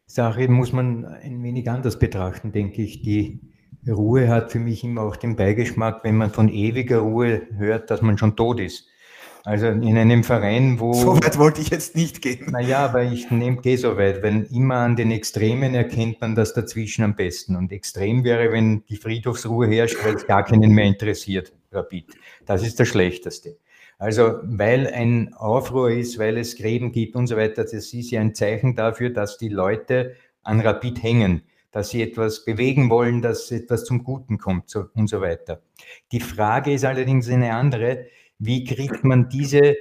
Sache 0.06 0.48
muss 0.48 0.72
man 0.72 1.04
ein 1.04 1.42
wenig 1.42 1.68
anders 1.68 1.98
betrachten, 1.98 2.52
denke 2.52 2.82
ich. 2.82 3.02
Die 3.02 3.40
Ruhe 3.88 4.28
hat 4.28 4.52
für 4.52 4.60
mich 4.60 4.84
immer 4.84 5.02
auch 5.02 5.16
den 5.16 5.36
Beigeschmack, 5.36 6.04
wenn 6.04 6.16
man 6.16 6.30
von 6.30 6.48
ewiger 6.48 6.98
Ruhe 6.98 7.42
hört, 7.56 7.90
dass 7.90 8.02
man 8.02 8.16
schon 8.16 8.36
tot 8.36 8.60
ist. 8.60 8.86
Also 9.46 9.66
in 9.66 9.98
einem 9.98 10.24
Verein, 10.24 10.80
wo. 10.80 10.94
So 10.94 11.16
weit 11.22 11.38
wollte 11.38 11.60
ich 11.60 11.68
jetzt 11.68 11.94
nicht 11.94 12.22
gehen. 12.22 12.46
Naja, 12.50 12.78
aber 12.78 13.02
ich 13.02 13.30
nehme, 13.30 13.58
gehe 13.58 13.76
so 13.76 13.98
weit, 13.98 14.22
weil 14.22 14.44
immer 14.50 14.76
an 14.76 14.96
den 14.96 15.10
Extremen 15.10 15.74
erkennt 15.74 16.18
man 16.22 16.34
das 16.34 16.54
dazwischen 16.54 17.04
am 17.04 17.14
besten. 17.14 17.54
Und 17.54 17.70
extrem 17.70 18.24
wäre, 18.24 18.52
wenn 18.52 18.86
die 18.86 18.96
Friedhofsruhe 18.96 19.66
herrscht, 19.66 20.02
weil 20.02 20.14
es 20.14 20.26
gar 20.26 20.44
keinen 20.44 20.70
mehr 20.70 20.86
interessiert, 20.86 21.52
Rapid. 21.72 22.14
Das 22.46 22.62
ist 22.62 22.80
das 22.80 22.88
Schlechteste. 22.88 23.58
Also, 24.04 24.40
weil 24.42 24.86
ein 24.88 25.32
Aufruhr 25.32 25.90
ist, 25.90 26.18
weil 26.18 26.36
es 26.36 26.56
Gräben 26.56 26.92
gibt 26.92 27.16
und 27.16 27.26
so 27.26 27.38
weiter, 27.38 27.64
das 27.64 27.72
ist 27.72 28.10
ja 28.10 28.20
ein 28.20 28.34
Zeichen 28.34 28.76
dafür, 28.76 29.08
dass 29.08 29.38
die 29.38 29.48
Leute 29.48 30.14
an 30.42 30.60
Rapid 30.60 31.02
hängen, 31.02 31.40
dass 31.70 31.88
sie 31.88 32.02
etwas 32.02 32.44
bewegen 32.44 32.90
wollen, 32.90 33.22
dass 33.22 33.50
etwas 33.50 33.86
zum 33.86 34.04
Guten 34.04 34.36
kommt 34.36 34.68
so, 34.68 34.84
und 34.94 35.08
so 35.08 35.22
weiter. 35.22 35.62
Die 36.12 36.20
Frage 36.20 36.74
ist 36.74 36.84
allerdings 36.84 37.30
eine 37.30 37.54
andere 37.54 38.04
wie 38.38 38.64
kriegt 38.64 39.04
man 39.04 39.30
diese 39.30 39.74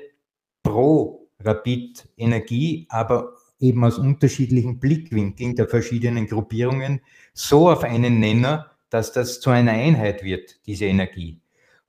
Pro-Rapid-Energie, 0.64 2.86
aber 2.88 3.34
eben 3.60 3.84
aus 3.84 3.98
unterschiedlichen 3.98 4.80
Blickwinkeln 4.80 5.58
der 5.58 5.68
verschiedenen 5.68 6.28
Gruppierungen 6.28 7.02
so 7.34 7.70
auf 7.70 7.84
einen 7.84 8.22
Nenner, 8.22 8.72
dass 8.90 9.12
das 9.12 9.42
zu 9.42 9.50
einer 9.50 9.74
Einheit 9.74 10.24
wird, 10.24 10.66
diese 10.66 10.86
Energie. 10.86 11.43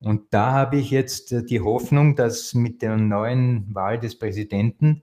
Und 0.05 0.35
da 0.35 0.53
habe 0.53 0.77
ich 0.77 0.91
jetzt 0.91 1.33
äh, 1.33 1.45
die 1.45 1.61
Hoffnung, 1.61 2.15
dass 2.15 2.55
mit 2.55 2.83
der 2.83 2.97
neuen 2.97 3.75
Wahl 3.75 3.99
des 3.99 4.19
Präsidenten 4.19 5.03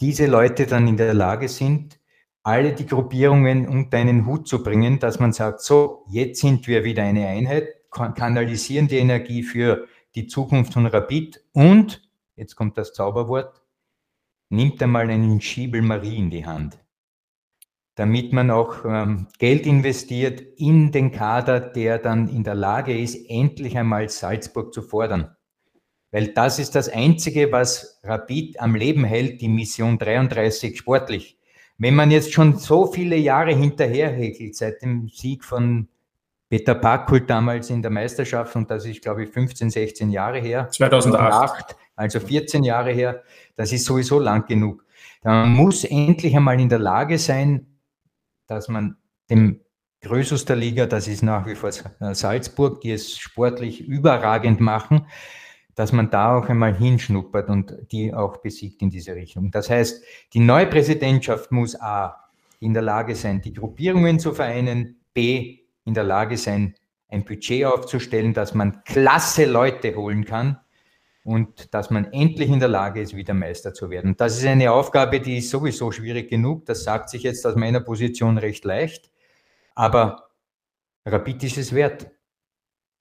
diese 0.00 0.26
Leute 0.26 0.66
dann 0.66 0.88
in 0.88 0.96
der 0.96 1.14
Lage 1.14 1.48
sind, 1.48 1.98
alle 2.42 2.74
die 2.74 2.86
Gruppierungen 2.86 3.66
unter 3.66 3.98
einen 3.98 4.26
Hut 4.26 4.46
zu 4.46 4.62
bringen, 4.62 4.98
dass 4.98 5.18
man 5.18 5.32
sagt, 5.32 5.62
so, 5.62 6.04
jetzt 6.08 6.40
sind 6.40 6.66
wir 6.68 6.84
wieder 6.84 7.02
eine 7.02 7.26
Einheit, 7.26 7.68
kanalisieren 7.90 8.88
die 8.88 8.98
Energie 8.98 9.42
für 9.42 9.86
die 10.14 10.26
Zukunft 10.26 10.74
von 10.74 10.86
Rapid 10.86 11.42
und, 11.52 12.02
jetzt 12.36 12.54
kommt 12.54 12.78
das 12.78 12.92
Zauberwort, 12.92 13.62
nimmt 14.48 14.82
einmal 14.82 15.10
einen 15.10 15.40
Schiebel 15.40 15.82
Marie 15.82 16.16
in 16.16 16.30
die 16.30 16.46
Hand, 16.46 16.78
damit 17.96 18.32
man 18.32 18.50
auch 18.50 18.84
ähm, 18.84 19.26
Geld 19.38 19.66
investiert 19.66 20.40
in 20.58 20.92
den 20.92 21.10
Kader, 21.10 21.60
der 21.60 21.98
dann 21.98 22.28
in 22.28 22.44
der 22.44 22.54
Lage 22.54 22.96
ist, 22.96 23.18
endlich 23.28 23.76
einmal 23.76 24.08
Salzburg 24.10 24.72
zu 24.72 24.82
fordern. 24.82 25.34
Weil 26.12 26.28
das 26.28 26.58
ist 26.58 26.74
das 26.74 26.88
Einzige, 26.88 27.50
was 27.50 27.98
Rapid 28.04 28.60
am 28.60 28.74
Leben 28.74 29.04
hält, 29.04 29.40
die 29.40 29.48
Mission 29.48 29.98
33 29.98 30.78
sportlich. 30.78 31.38
Wenn 31.78 31.94
man 31.94 32.10
jetzt 32.10 32.32
schon 32.32 32.58
so 32.58 32.86
viele 32.86 33.16
Jahre 33.16 33.54
hinterherhäkelt, 33.54 34.54
seit 34.54 34.82
dem 34.82 35.08
Sieg 35.08 35.44
von 35.44 35.88
Peter 36.48 36.74
Packult 36.74 37.28
damals 37.28 37.70
in 37.70 37.82
der 37.82 37.90
Meisterschaft 37.90 38.54
und 38.56 38.70
das 38.70 38.84
ist, 38.84 39.02
glaube 39.02 39.24
ich, 39.24 39.30
15, 39.30 39.70
16 39.70 40.10
Jahre 40.10 40.38
her. 40.38 40.68
2008. 40.70 41.76
Also 41.96 42.20
14 42.20 42.62
Jahre 42.62 42.92
her. 42.92 43.22
Das 43.56 43.72
ist 43.72 43.86
sowieso 43.86 44.20
lang 44.20 44.46
genug. 44.46 44.84
Man 45.22 45.54
muss 45.54 45.84
endlich 45.84 46.36
einmal 46.36 46.60
in 46.60 46.68
der 46.68 46.78
Lage 46.78 47.18
sein, 47.18 47.66
dass 48.46 48.68
man 48.68 48.96
dem 49.30 49.60
Größus 50.02 50.44
der 50.44 50.56
Liga, 50.56 50.86
das 50.86 51.08
ist 51.08 51.22
nach 51.22 51.46
wie 51.46 51.54
vor 51.54 51.70
Salzburg, 51.72 52.80
die 52.80 52.92
es 52.92 53.18
sportlich 53.18 53.80
überragend 53.80 54.60
machen, 54.60 55.06
dass 55.74 55.92
man 55.92 56.10
da 56.10 56.36
auch 56.36 56.48
einmal 56.48 56.74
hinschnuppert 56.74 57.48
und 57.48 57.74
die 57.92 58.14
auch 58.14 58.38
besiegt 58.38 58.82
in 58.82 58.90
diese 58.90 59.14
Richtung. 59.14 59.50
Das 59.50 59.68
heißt, 59.68 60.02
die 60.32 60.40
neue 60.40 60.66
Präsidentschaft 60.66 61.50
muss 61.52 61.80
A, 61.80 62.22
in 62.60 62.72
der 62.72 62.82
Lage 62.82 63.14
sein, 63.14 63.42
die 63.42 63.52
Gruppierungen 63.52 64.18
zu 64.18 64.32
vereinen, 64.32 65.00
B, 65.12 65.58
in 65.84 65.94
der 65.94 66.04
Lage 66.04 66.36
sein, 66.38 66.74
ein 67.08 67.24
Budget 67.24 67.66
aufzustellen, 67.66 68.32
dass 68.32 68.54
man 68.54 68.82
klasse 68.84 69.44
Leute 69.44 69.94
holen 69.94 70.24
kann 70.24 70.58
und 71.26 71.74
dass 71.74 71.90
man 71.90 72.12
endlich 72.12 72.48
in 72.48 72.60
der 72.60 72.68
Lage 72.68 73.00
ist, 73.00 73.16
wieder 73.16 73.34
Meister 73.34 73.74
zu 73.74 73.90
werden. 73.90 74.16
Das 74.16 74.38
ist 74.38 74.46
eine 74.46 74.70
Aufgabe, 74.70 75.18
die 75.18 75.38
ist 75.38 75.50
sowieso 75.50 75.90
schwierig 75.90 76.30
genug. 76.30 76.66
Das 76.66 76.84
sagt 76.84 77.10
sich 77.10 77.24
jetzt 77.24 77.44
aus 77.44 77.56
meiner 77.56 77.80
Position 77.80 78.38
recht 78.38 78.64
leicht. 78.64 79.10
Aber 79.74 80.30
Rapid 81.04 81.42
ist 81.42 81.58
es 81.58 81.74
wert. 81.74 82.12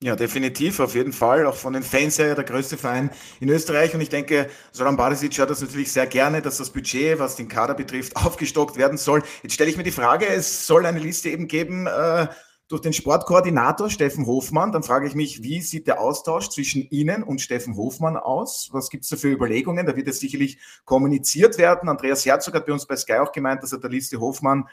Ja, 0.01 0.15
definitiv, 0.15 0.79
auf 0.79 0.95
jeden 0.95 1.13
Fall. 1.13 1.45
Auch 1.45 1.55
von 1.55 1.73
den 1.73 1.83
Fans 1.83 2.17
her 2.17 2.33
der 2.33 2.43
größte 2.43 2.77
Verein 2.77 3.11
in 3.39 3.49
Österreich. 3.49 3.93
Und 3.93 4.01
ich 4.01 4.09
denke, 4.09 4.49
Soran 4.71 4.97
Barisic 4.97 5.37
hat 5.37 5.51
das 5.51 5.61
natürlich 5.61 5.91
sehr 5.91 6.07
gerne, 6.07 6.41
dass 6.41 6.57
das 6.57 6.71
Budget, 6.71 7.19
was 7.19 7.35
den 7.35 7.47
Kader 7.47 7.75
betrifft, 7.75 8.15
aufgestockt 8.15 8.75
werden 8.75 8.97
soll. 8.97 9.21
Jetzt 9.43 9.53
stelle 9.53 9.69
ich 9.69 9.77
mir 9.77 9.83
die 9.83 9.91
Frage, 9.91 10.25
es 10.25 10.65
soll 10.65 10.87
eine 10.87 10.99
Liste 10.99 11.29
eben 11.29 11.47
geben, 11.47 11.85
äh, 11.85 12.27
durch 12.67 12.81
den 12.81 12.93
Sportkoordinator 12.93 13.89
Steffen 13.89 14.25
Hofmann. 14.25 14.71
Dann 14.71 14.83
frage 14.83 15.07
ich 15.07 15.15
mich, 15.15 15.43
wie 15.43 15.61
sieht 15.61 15.87
der 15.87 15.99
Austausch 15.99 16.49
zwischen 16.49 16.87
Ihnen 16.89 17.23
und 17.23 17.41
Steffen 17.41 17.75
Hofmann 17.75 18.17
aus? 18.17 18.69
Was 18.71 18.89
gibt 18.89 19.03
es 19.03 19.09
da 19.09 19.17
für 19.17 19.31
Überlegungen? 19.31 19.85
Da 19.85 19.95
wird 19.95 20.07
es 20.07 20.19
sicherlich 20.19 20.57
kommuniziert 20.83 21.57
werden. 21.57 21.89
Andreas 21.89 22.25
Herzog 22.25 22.55
hat 22.55 22.65
bei 22.65 22.73
uns 22.73 22.85
bei 22.85 22.95
Sky 22.95 23.17
auch 23.17 23.31
gemeint, 23.31 23.61
dass 23.61 23.71
er 23.71 23.79
der 23.79 23.89
Liste 23.89 24.19
Hofmann 24.19 24.67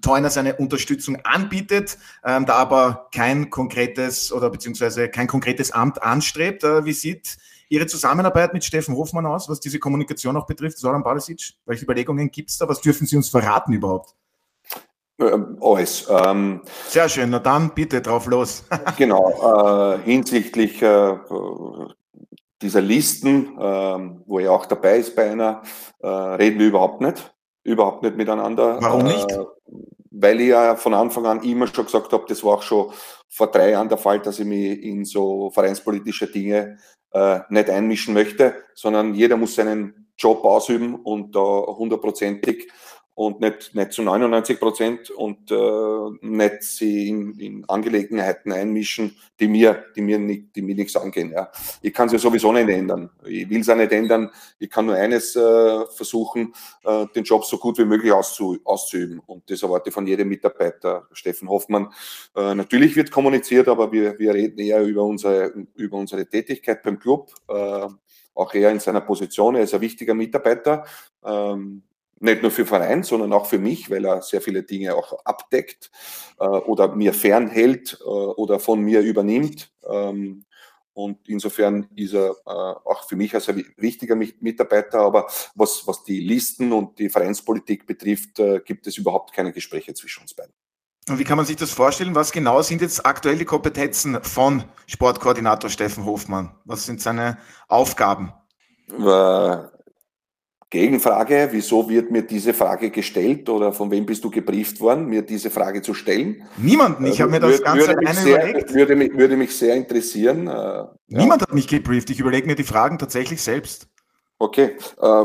Teuner 0.00 0.30
seine 0.30 0.56
Unterstützung 0.56 1.16
anbietet, 1.24 1.98
ähm, 2.24 2.46
da 2.46 2.54
aber 2.54 3.08
kein 3.14 3.50
konkretes 3.50 4.32
oder 4.32 4.50
beziehungsweise 4.50 5.08
kein 5.08 5.28
konkretes 5.28 5.70
Amt 5.70 6.02
anstrebt. 6.02 6.64
Äh, 6.64 6.84
wie 6.84 6.92
sieht 6.92 7.36
Ihre 7.68 7.86
Zusammenarbeit 7.86 8.52
mit 8.52 8.64
Steffen 8.64 8.96
Hofmann 8.96 9.26
aus, 9.26 9.48
was 9.48 9.60
diese 9.60 9.78
Kommunikation 9.78 10.36
auch 10.36 10.46
betrifft? 10.46 10.78
Soran 10.78 11.02
Balasic, 11.02 11.54
welche 11.64 11.84
Überlegungen 11.84 12.30
gibt 12.30 12.50
es 12.50 12.58
da? 12.58 12.68
Was 12.68 12.80
dürfen 12.80 13.06
Sie 13.06 13.16
uns 13.16 13.28
verraten 13.28 13.72
überhaupt? 13.72 14.14
Ähm, 15.20 15.58
alles. 15.60 16.08
Ähm, 16.08 16.62
Sehr 16.88 17.08
schön, 17.08 17.30
na 17.30 17.38
dann 17.38 17.70
bitte 17.74 18.00
drauf 18.00 18.26
los. 18.26 18.64
genau, 18.96 19.94
äh, 19.94 19.98
hinsichtlich 20.02 20.82
äh, 20.82 21.16
dieser 22.60 22.80
Listen, 22.80 23.56
äh, 23.58 24.20
wo 24.26 24.38
er 24.40 24.52
auch 24.52 24.66
dabei 24.66 24.98
ist 24.98 25.14
bei 25.14 25.30
einer, 25.30 25.62
äh, 26.00 26.08
reden 26.08 26.58
wir 26.58 26.66
überhaupt 26.66 27.00
nicht. 27.00 27.32
Überhaupt 27.62 28.02
nicht 28.02 28.16
miteinander. 28.16 28.78
Warum 28.80 29.04
nicht? 29.04 29.30
Äh, 29.30 29.44
weil 30.16 30.40
ich 30.40 30.48
ja 30.48 30.76
von 30.76 30.94
Anfang 30.94 31.26
an 31.26 31.42
immer 31.42 31.66
schon 31.66 31.86
gesagt 31.86 32.12
habe, 32.12 32.24
das 32.28 32.42
war 32.44 32.54
auch 32.54 32.62
schon 32.62 32.92
vor 33.28 33.48
drei 33.48 33.70
Jahren 33.70 33.88
der 33.88 33.98
Fall, 33.98 34.20
dass 34.20 34.38
ich 34.38 34.46
mich 34.46 34.82
in 34.82 35.04
so 35.04 35.50
vereinspolitische 35.50 36.28
Dinge 36.28 36.78
äh, 37.12 37.40
nicht 37.48 37.68
einmischen 37.68 38.14
möchte, 38.14 38.54
sondern 38.74 39.14
jeder 39.14 39.36
muss 39.36 39.56
seinen 39.56 40.12
Job 40.16 40.44
ausüben 40.44 40.94
und 40.94 41.34
da 41.34 41.40
hundertprozentig 41.40 42.70
und 43.14 43.40
nicht, 43.40 43.74
nicht 43.74 43.92
zu 43.92 44.02
99 44.02 44.58
Prozent 44.58 45.10
und 45.10 45.50
äh, 45.50 46.26
nicht 46.26 46.62
sie 46.62 47.08
in, 47.08 47.38
in 47.38 47.64
Angelegenheiten 47.68 48.50
einmischen, 48.50 49.16
die 49.38 49.46
mir, 49.46 49.84
die 49.94 50.02
mir, 50.02 50.18
nicht, 50.18 50.56
die 50.56 50.62
mir 50.62 50.74
nichts 50.74 50.96
angehen. 50.96 51.30
Ja. 51.30 51.50
Ich 51.80 51.94
kann 51.94 52.08
sie 52.08 52.18
sowieso 52.18 52.52
nicht 52.52 52.68
ändern. 52.68 53.10
Ich 53.24 53.48
will 53.48 53.62
sie 53.62 53.76
nicht 53.76 53.92
ändern. 53.92 54.30
Ich 54.58 54.68
kann 54.68 54.86
nur 54.86 54.96
eines 54.96 55.36
äh, 55.36 55.86
versuchen, 55.86 56.52
äh, 56.84 57.06
den 57.14 57.22
Job 57.22 57.44
so 57.44 57.58
gut 57.58 57.78
wie 57.78 57.84
möglich 57.84 58.12
auszu, 58.12 58.58
auszuüben. 58.64 59.20
Und 59.26 59.48
das 59.48 59.62
erwarte 59.62 59.90
ich 59.90 59.94
von 59.94 60.06
jedem 60.06 60.28
Mitarbeiter. 60.28 61.06
Steffen 61.12 61.48
Hoffmann. 61.48 61.92
Äh, 62.34 62.54
natürlich 62.56 62.96
wird 62.96 63.12
kommuniziert, 63.12 63.68
aber 63.68 63.92
wir, 63.92 64.18
wir 64.18 64.34
reden 64.34 64.58
eher 64.58 64.82
über 64.82 65.04
unsere, 65.04 65.52
über 65.76 65.98
unsere 65.98 66.26
Tätigkeit 66.26 66.82
beim 66.82 66.98
Club. 66.98 67.30
Äh, 67.48 67.86
auch 68.34 68.52
er 68.54 68.72
in 68.72 68.80
seiner 68.80 69.02
Position. 69.02 69.54
Er 69.54 69.62
ist 69.62 69.74
ein 69.74 69.80
wichtiger 69.80 70.14
Mitarbeiter. 70.14 70.84
Ähm, 71.24 71.84
nicht 72.24 72.42
nur 72.42 72.50
für 72.50 72.66
Verein, 72.66 73.02
sondern 73.02 73.32
auch 73.32 73.46
für 73.46 73.58
mich, 73.58 73.90
weil 73.90 74.04
er 74.04 74.22
sehr 74.22 74.40
viele 74.40 74.62
Dinge 74.62 74.94
auch 74.94 75.24
abdeckt 75.24 75.90
äh, 76.40 76.44
oder 76.44 76.94
mir 76.94 77.12
fernhält 77.12 77.98
äh, 78.00 78.04
oder 78.04 78.58
von 78.58 78.80
mir 78.80 79.00
übernimmt. 79.00 79.72
Ähm, 79.88 80.44
und 80.94 81.28
insofern 81.28 81.88
ist 81.96 82.14
er 82.14 82.30
äh, 82.30 82.50
auch 82.50 83.08
für 83.08 83.16
mich 83.16 83.34
als 83.34 83.48
ein 83.48 83.64
wichtiger 83.76 84.14
Mitarbeiter. 84.14 85.00
Aber 85.00 85.26
was, 85.54 85.86
was 85.86 86.04
die 86.04 86.20
Listen 86.20 86.72
und 86.72 86.98
die 86.98 87.08
Vereinspolitik 87.08 87.86
betrifft, 87.86 88.38
äh, 88.38 88.60
gibt 88.64 88.86
es 88.86 88.96
überhaupt 88.96 89.32
keine 89.32 89.52
Gespräche 89.52 89.92
zwischen 89.94 90.22
uns 90.22 90.34
beiden. 90.34 90.54
Und 91.08 91.18
wie 91.18 91.24
kann 91.24 91.36
man 91.36 91.44
sich 91.44 91.56
das 91.56 91.70
vorstellen? 91.70 92.14
Was 92.14 92.32
genau 92.32 92.62
sind 92.62 92.80
jetzt 92.80 93.04
aktuell 93.04 93.36
die 93.36 93.44
Kompetenzen 93.44 94.22
von 94.22 94.64
Sportkoordinator 94.86 95.68
Steffen 95.68 96.06
Hofmann? 96.06 96.54
Was 96.64 96.86
sind 96.86 97.02
seine 97.02 97.38
Aufgaben? 97.68 98.32
Gegenfrage, 100.74 101.48
wieso 101.52 101.88
wird 101.88 102.10
mir 102.10 102.22
diese 102.22 102.52
Frage 102.52 102.90
gestellt 102.90 103.48
oder 103.48 103.72
von 103.72 103.92
wem 103.92 104.04
bist 104.04 104.24
du 104.24 104.30
gebrieft 104.30 104.80
worden, 104.80 105.06
mir 105.06 105.22
diese 105.22 105.48
Frage 105.48 105.82
zu 105.82 105.94
stellen? 105.94 106.42
Niemanden, 106.56 107.06
ich 107.06 107.20
habe 107.20 107.30
mir 107.30 107.38
das 107.38 107.62
Ganze 107.62 107.86
würde 107.86 107.98
alleine 107.98 108.20
sehr, 108.20 108.48
überlegt. 108.48 108.74
Würde 108.74 108.96
mich, 108.96 109.16
würde 109.16 109.36
mich 109.36 109.56
sehr 109.56 109.76
interessieren. 109.76 110.48
Äh, 110.48 110.84
Niemand 111.06 111.42
ja. 111.42 111.46
hat 111.46 111.54
mich 111.54 111.68
gebrieft, 111.68 112.10
ich 112.10 112.18
überlege 112.18 112.48
mir 112.48 112.56
die 112.56 112.64
Fragen 112.64 112.98
tatsächlich 112.98 113.40
selbst. 113.40 113.86
Okay. 114.40 114.76
Äh, 115.00 115.24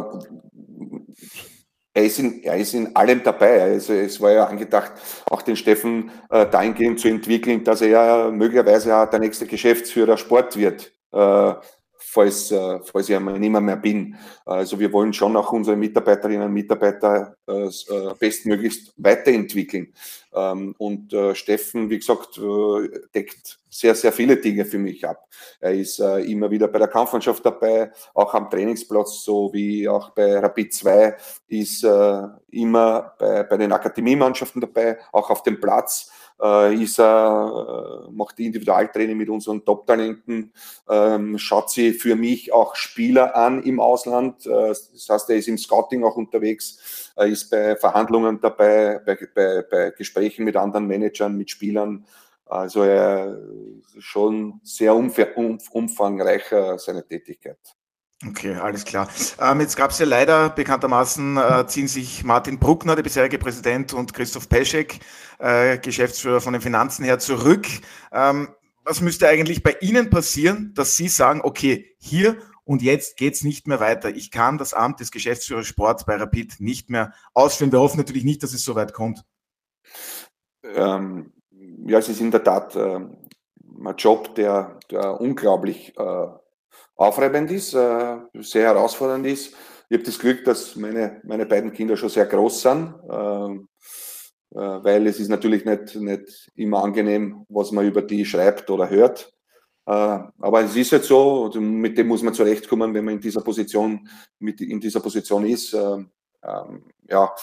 er 1.95 2.05
ist, 2.05 2.19
in, 2.19 2.43
er 2.43 2.57
ist 2.57 2.75
in 2.75 2.95
allem 2.95 3.23
dabei. 3.23 3.63
Also 3.63 3.93
es 3.93 4.21
war 4.21 4.31
ja 4.31 4.45
angedacht, 4.45 4.91
auch 5.31 5.41
den 5.41 5.55
Steffen 5.55 6.11
äh, 6.29 6.45
dahingehend 6.45 6.99
zu 6.99 7.07
entwickeln, 7.07 7.63
dass 7.63 7.81
er 7.81 8.29
möglicherweise 8.31 8.95
auch 8.95 9.09
der 9.09 9.19
nächste 9.19 9.47
Geschäftsführer 9.47 10.15
Sport 10.15 10.55
wird. 10.55 10.93
Äh, 12.09 12.11
falls, 12.11 12.51
äh, 12.51 12.79
falls 12.83 13.09
ich 13.09 13.15
einmal 13.15 13.39
nicht 13.39 13.51
mehr, 13.51 13.75
bin. 13.75 14.15
Also 14.45 14.79
wir 14.79 14.91
wollen 14.91 15.13
schon 15.13 15.35
auch 15.35 15.51
unsere 15.51 15.77
Mitarbeiterinnen 15.77 16.47
und 16.47 16.53
Mitarbeiter 16.53 17.35
äh, 17.47 17.67
äh, 17.67 18.13
bestmöglichst 18.17 18.93
weiterentwickeln. 18.97 19.93
Ähm, 20.33 20.75
und 20.77 21.13
äh, 21.13 21.35
Steffen, 21.35 21.89
wie 21.89 21.99
gesagt, 21.99 22.37
äh, 22.37 22.99
deckt 23.13 23.59
sehr, 23.69 23.95
sehr 23.95 24.11
viele 24.11 24.37
Dinge 24.37 24.65
für 24.65 24.79
mich 24.79 25.07
ab. 25.07 25.27
Er 25.59 25.73
ist 25.73 25.99
äh, 25.99 26.19
immer 26.21 26.49
wieder 26.49 26.67
bei 26.67 26.79
der 26.79 26.87
Kampfmannschaft 26.87 27.45
dabei, 27.45 27.91
auch 28.13 28.33
am 28.33 28.49
Trainingsplatz, 28.49 29.23
so 29.23 29.53
wie 29.53 29.87
auch 29.87 30.09
bei 30.09 30.39
Rapid 30.39 30.73
2, 30.73 31.17
ist 31.47 31.83
immer 31.83 33.13
bei, 33.19 33.43
bei 33.43 33.57
den 33.57 33.71
Akademiemannschaften 33.71 34.61
dabei, 34.61 34.97
auch 35.11 35.29
auf 35.29 35.43
dem 35.43 35.59
Platz 35.59 36.11
äh, 36.41 36.73
er, 36.99 38.07
äh, 38.07 38.11
macht 38.11 38.39
Individualtraining 38.39 39.17
mit 39.17 39.29
unseren 39.29 39.63
Top-Talenten, 39.65 40.53
ähm, 40.89 41.37
schaut 41.37 41.69
sie 41.69 41.93
für 41.93 42.15
mich 42.15 42.53
auch 42.53 42.75
Spieler 42.75 43.35
an 43.35 43.63
im 43.63 43.79
Ausland. 43.79 44.45
Äh, 44.45 44.69
das 44.69 45.07
heißt, 45.09 45.29
er 45.29 45.37
ist 45.37 45.47
im 45.47 45.57
Scouting 45.57 46.03
auch 46.03 46.15
unterwegs, 46.15 47.11
er 47.15 47.27
ist 47.27 47.49
bei 47.49 47.75
Verhandlungen 47.75 48.39
dabei, 48.41 48.99
bei, 49.05 49.17
bei, 49.33 49.63
bei 49.69 49.91
Gesprächen 49.91 50.45
mit 50.45 50.55
anderen 50.55 50.87
Managern, 50.87 51.37
mit 51.37 51.49
Spielern. 51.49 52.05
Also 52.45 52.81
er 52.81 53.37
schon 53.99 54.59
sehr 54.63 54.95
umfangreicher 54.95 56.79
seine 56.79 57.05
Tätigkeit. 57.05 57.59
Okay, 58.27 58.55
alles 58.55 58.83
klar. 58.83 59.07
Ähm, 59.39 59.61
jetzt 59.61 59.77
gab 59.77 59.91
es 59.91 59.99
ja 59.99 60.05
leider, 60.05 60.49
bekanntermaßen 60.49 61.37
äh, 61.37 61.67
ziehen 61.67 61.87
sich 61.87 62.25
Martin 62.25 62.59
Bruckner, 62.59 62.95
der 62.97 63.03
bisherige 63.03 63.37
Präsident, 63.37 63.93
und 63.93 64.13
Christoph 64.13 64.49
Peschek, 64.49 64.99
äh, 65.37 65.77
Geschäftsführer 65.77 66.41
von 66.41 66.51
den 66.51 66.61
Finanzen 66.61 67.05
her, 67.05 67.19
zurück. 67.19 67.65
Ähm, 68.11 68.49
was 68.83 68.99
müsste 68.99 69.29
eigentlich 69.29 69.63
bei 69.63 69.77
Ihnen 69.79 70.09
passieren, 70.09 70.73
dass 70.75 70.97
Sie 70.97 71.07
sagen, 71.07 71.41
okay, 71.43 71.95
hier 71.97 72.35
und 72.65 72.81
jetzt 72.81 73.15
geht's 73.15 73.43
nicht 73.43 73.67
mehr 73.67 73.79
weiter. 73.79 74.09
Ich 74.09 74.31
kann 74.31 74.57
das 74.57 74.73
Amt 74.73 74.99
des 74.99 75.11
Geschäftsführers 75.11 75.65
Sport 75.65 76.05
bei 76.05 76.17
Rapid 76.17 76.59
nicht 76.59 76.89
mehr 76.89 77.13
ausführen. 77.33 77.71
Wir 77.71 77.79
hoffen 77.79 77.97
natürlich 77.97 78.25
nicht, 78.25 78.43
dass 78.43 78.53
es 78.53 78.63
so 78.63 78.75
weit 78.75 78.93
kommt. 78.93 79.23
Ähm, 80.63 81.31
ja, 81.85 81.99
es 81.99 82.09
ist 82.09 82.19
in 82.19 82.31
der 82.31 82.43
Tat 82.43 82.75
äh, 82.75 82.99
ein 82.99 83.95
Job, 83.97 84.35
der, 84.35 84.77
der 84.91 85.21
unglaublich 85.21 85.97
äh, 85.97 86.27
aufreibend 86.99 87.49
ist, 87.49 87.73
äh, 87.73 88.17
sehr 88.41 88.63
herausfordernd 88.65 89.25
ist. 89.25 89.55
Ich 89.89 89.97
habe 89.97 90.03
das 90.03 90.19
Glück, 90.19 90.43
dass 90.43 90.75
meine, 90.75 91.21
meine 91.23 91.45
beiden 91.45 91.71
Kinder 91.71 91.95
schon 91.95 92.09
sehr 92.09 92.25
groß 92.25 92.61
sind, 92.61 92.93
ähm, 93.09 93.69
äh, 94.51 94.57
weil 94.57 95.07
es 95.07 95.19
ist 95.19 95.29
natürlich 95.29 95.65
nicht, 95.65 95.95
nicht 95.95 96.51
immer 96.55 96.83
angenehm, 96.83 97.45
was 97.47 97.71
man 97.71 97.87
über 97.87 98.01
die 98.01 98.25
schreibt 98.25 98.69
oder 98.69 98.89
hört. 98.89 99.31
Äh, 99.87 99.91
aber 99.91 100.61
es 100.61 100.75
ist 100.75 100.91
halt 100.91 101.05
so, 101.05 101.49
mit 101.55 101.97
dem 101.97 102.07
muss 102.07 102.21
man 102.21 102.33
zurechtkommen, 102.33 102.93
wenn 102.93 103.05
man 103.05 103.15
in 103.15 103.21
dieser 103.21 103.41
Position, 103.41 104.07
mit, 104.39 104.59
in 104.59 104.79
dieser 104.79 104.99
Position 104.99 105.45
ist. 105.45 105.73
Ähm, 105.73 106.11
ja, 107.09 107.33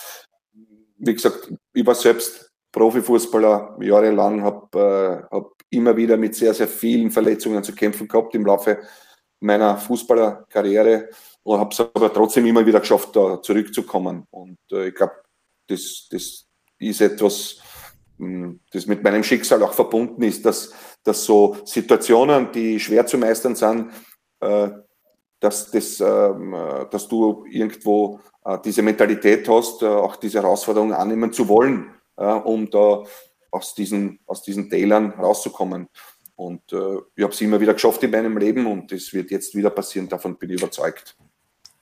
wie 0.99 1.15
gesagt, 1.15 1.53
ich 1.73 1.87
war 1.87 1.95
selbst 1.95 2.51
Profifußballer 2.73 3.79
jahrelang, 3.81 4.43
habe 4.43 5.27
hab 5.31 5.53
immer 5.71 5.97
wieder 5.97 6.17
mit 6.17 6.35
sehr, 6.35 6.55
sehr 6.55 6.69
vielen 6.69 7.11
Verletzungen 7.11 7.63
zu 7.65 7.75
kämpfen 7.75 8.07
gehabt 8.07 8.35
im 8.35 8.47
Laufe 8.47 8.79
meiner 9.41 9.77
Fußballerkarriere 9.77 11.11
und 11.43 11.61
habe 11.61 11.71
es 11.73 11.81
aber 11.81 12.13
trotzdem 12.13 12.47
immer 12.47 12.65
wieder 12.65 12.81
geschafft, 12.81 13.15
da 13.15 13.41
zurückzukommen. 13.43 14.27
Und 14.31 14.59
äh, 14.73 14.89
ich 14.89 14.95
glaube, 14.95 15.15
das, 15.69 16.09
das 16.11 16.47
ist 16.79 17.01
etwas, 17.01 17.59
hm, 18.19 18.61
das 18.73 18.87
mit 18.87 19.03
meinem 19.03 19.23
Schicksal 19.23 19.63
auch 19.63 19.73
verbunden 19.73 20.23
ist, 20.23 20.45
dass, 20.45 20.73
dass 21.03 21.25
so 21.25 21.57
Situationen, 21.65 22.51
die 22.53 22.81
schwer 22.81 23.07
zu 23.07 23.19
meistern 23.19 23.55
sind, 23.55 23.91
äh, 24.41 24.71
dass, 25.41 25.71
das, 25.71 26.01
ähm, 26.01 26.55
äh, 26.55 26.87
dass 26.91 27.09
du 27.09 27.45
irgendwo 27.51 28.21
äh, 28.45 28.59
diese 28.65 28.83
Mentalität 28.83 29.49
hast, 29.49 29.83
äh, 29.83 29.87
auch 29.87 30.17
diese 30.17 30.43
Herausforderungen 30.43 30.93
annehmen 30.95 31.33
zu 31.33 31.49
wollen, 31.49 31.93
um 32.45 32.71
da 32.71 33.05
aus 33.51 33.75
diesen, 33.75 34.19
aus 34.25 34.43
diesen 34.43 34.71
Tälern 34.71 35.11
rauszukommen. 35.11 35.87
Und 36.37 36.73
äh, 36.73 36.99
ich 37.17 37.23
habe 37.23 37.33
es 37.33 37.41
immer 37.41 37.61
wieder 37.61 37.73
geschafft 37.73 38.03
in 38.03 38.11
meinem 38.11 38.37
Leben 38.37 38.67
und 38.67 38.93
es 38.93 39.13
wird 39.13 39.31
jetzt 39.31 39.55
wieder 39.55 39.71
passieren, 39.71 40.09
davon 40.09 40.37
bin 40.37 40.51
ich 40.51 40.59
überzeugt. 40.59 41.17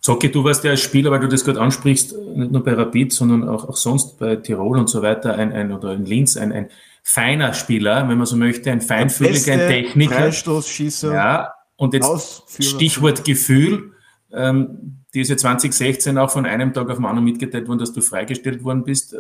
Zocki, 0.01 0.31
du 0.31 0.45
warst 0.45 0.63
ja 0.65 0.71
als 0.71 0.81
Spieler, 0.81 1.11
weil 1.11 1.21
du 1.21 1.29
das 1.29 1.45
gerade 1.45 1.61
ansprichst, 1.61 2.15
nicht 2.37 2.53
nur 2.53 2.63
bei 2.63 2.75
Rapid, 2.75 3.13
sondern 3.13 3.49
auch, 3.49 3.69
auch 3.69 3.77
sonst 3.77 4.19
bei 4.19 4.37
Tirol 4.37 4.79
und 4.79 4.89
so 4.89 5.03
weiter, 5.03 5.35
ein, 5.35 5.51
ein 5.53 5.73
oder 5.73 5.95
in 5.95 6.05
Linz, 6.05 6.37
ein, 6.37 6.53
ein 6.53 6.69
feiner 7.03 7.53
Spieler, 7.55 8.09
wenn 8.09 8.19
man 8.19 8.27
so 8.27 8.37
möchte, 8.37 8.71
ein 8.71 8.81
feinfühliger, 8.81 9.55
ein 9.55 9.69
Techniker. 9.69 10.15
Freistoßschießer. 10.15 11.15
Ja, 11.15 11.55
und 11.77 11.95
jetzt 11.95 12.05
Ausführer. 12.07 12.69
Stichwort 12.69 13.25
Gefühl. 13.25 13.93
Ähm, 14.33 14.99
die 15.15 15.21
ist 15.21 15.31
ja 15.31 15.37
2016 15.37 16.19
auch 16.19 16.31
von 16.31 16.45
einem 16.45 16.73
Tag 16.73 16.91
auf 16.91 16.97
den 16.97 17.07
anderen 17.07 17.25
mitgeteilt 17.25 17.67
worden, 17.69 17.79
dass 17.79 17.93
du 17.93 18.01
freigestellt 18.01 18.63
worden 18.63 18.85
bist. 18.85 19.17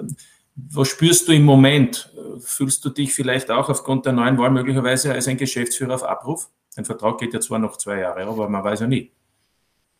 Was 0.56 0.88
spürst 0.88 1.28
du 1.28 1.32
im 1.32 1.44
Moment? 1.44 2.12
Fühlst 2.40 2.84
du 2.84 2.90
dich 2.90 3.14
vielleicht 3.14 3.50
auch 3.50 3.68
aufgrund 3.68 4.06
der 4.06 4.12
neuen 4.12 4.38
Wahl 4.38 4.50
möglicherweise 4.50 5.12
als 5.12 5.28
ein 5.28 5.36
Geschäftsführer 5.36 5.94
auf 5.94 6.04
Abruf? 6.04 6.48
Ein 6.76 6.84
Vertrag 6.84 7.18
geht 7.18 7.34
ja 7.34 7.40
zwar 7.40 7.58
noch 7.58 7.76
zwei 7.76 8.00
Jahre, 8.00 8.24
aber 8.24 8.48
man 8.48 8.64
weiß 8.64 8.80
ja 8.80 8.86
nie. 8.86 9.12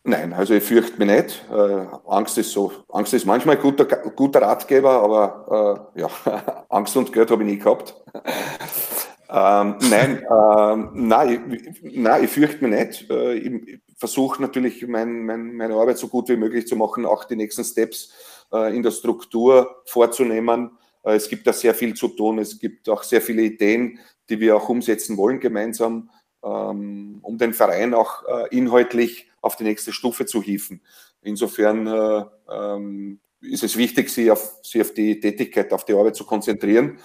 Nein, 0.07 0.33
also 0.33 0.53
ich 0.53 0.63
fürchte 0.63 0.99
mich 0.99 1.07
nicht. 1.07 1.45
Äh, 1.51 1.87
Angst 2.07 2.37
ist 2.37 2.51
so, 2.51 2.71
Angst 2.89 3.13
ist 3.15 3.25
manchmal 3.25 3.57
guter, 3.57 3.85
guter 3.85 4.41
Ratgeber, 4.41 4.91
aber 5.01 5.89
äh, 5.95 6.01
ja, 6.01 6.65
Angst 6.69 6.95
und 6.95 7.11
Geld 7.11 7.31
habe 7.31 7.43
ich 7.43 7.49
nie 7.49 7.57
gehabt. 7.57 7.95
ähm, 9.29 9.77
nein, 9.89 10.23
ähm, 10.29 10.89
nein, 10.93 11.51
ich, 11.51 11.97
nein, 11.97 12.23
ich 12.23 12.29
fürchte 12.29 12.67
mich 12.67 12.79
nicht. 12.79 13.09
Äh, 13.09 13.33
ich 13.33 13.79
versuche 13.97 14.43
natürlich 14.43 14.85
mein, 14.87 15.25
mein, 15.25 15.55
meine 15.55 15.73
Arbeit 15.73 15.97
so 15.97 16.07
gut 16.07 16.29
wie 16.29 16.37
möglich 16.37 16.67
zu 16.67 16.75
machen, 16.75 17.07
auch 17.07 17.23
die 17.23 17.35
nächsten 17.35 17.63
Steps 17.63 18.13
äh, 18.53 18.75
in 18.75 18.83
der 18.83 18.91
Struktur 18.91 19.81
vorzunehmen. 19.85 20.77
Äh, 21.05 21.15
es 21.15 21.29
gibt 21.29 21.47
da 21.47 21.53
sehr 21.53 21.73
viel 21.73 21.93
zu 21.93 22.09
tun. 22.09 22.39
Es 22.39 22.59
gibt 22.59 22.89
auch 22.89 23.03
sehr 23.03 23.21
viele 23.21 23.43
Ideen, 23.43 23.99
die 24.29 24.39
wir 24.39 24.57
auch 24.57 24.67
umsetzen 24.67 25.17
wollen 25.17 25.39
gemeinsam, 25.39 26.09
ähm, 26.43 27.19
um 27.21 27.37
den 27.37 27.53
Verein 27.53 27.93
auch 27.93 28.23
äh, 28.27 28.55
inhaltlich 28.55 29.29
auf 29.41 29.55
die 29.55 29.63
nächste 29.63 29.93
Stufe 29.93 30.25
zu 30.25 30.41
hieven. 30.41 30.81
Insofern 31.21 32.27
ähm, 32.51 33.19
ist 33.41 33.63
es 33.63 33.77
wichtig, 33.77 34.09
sich 34.09 34.29
auf, 34.29 34.59
sich 34.63 34.81
auf 34.81 34.93
die 34.93 35.19
Tätigkeit, 35.19 35.71
auf 35.71 35.85
die 35.85 35.93
Arbeit 35.93 36.15
zu 36.15 36.23
konzentrieren, 36.23 36.99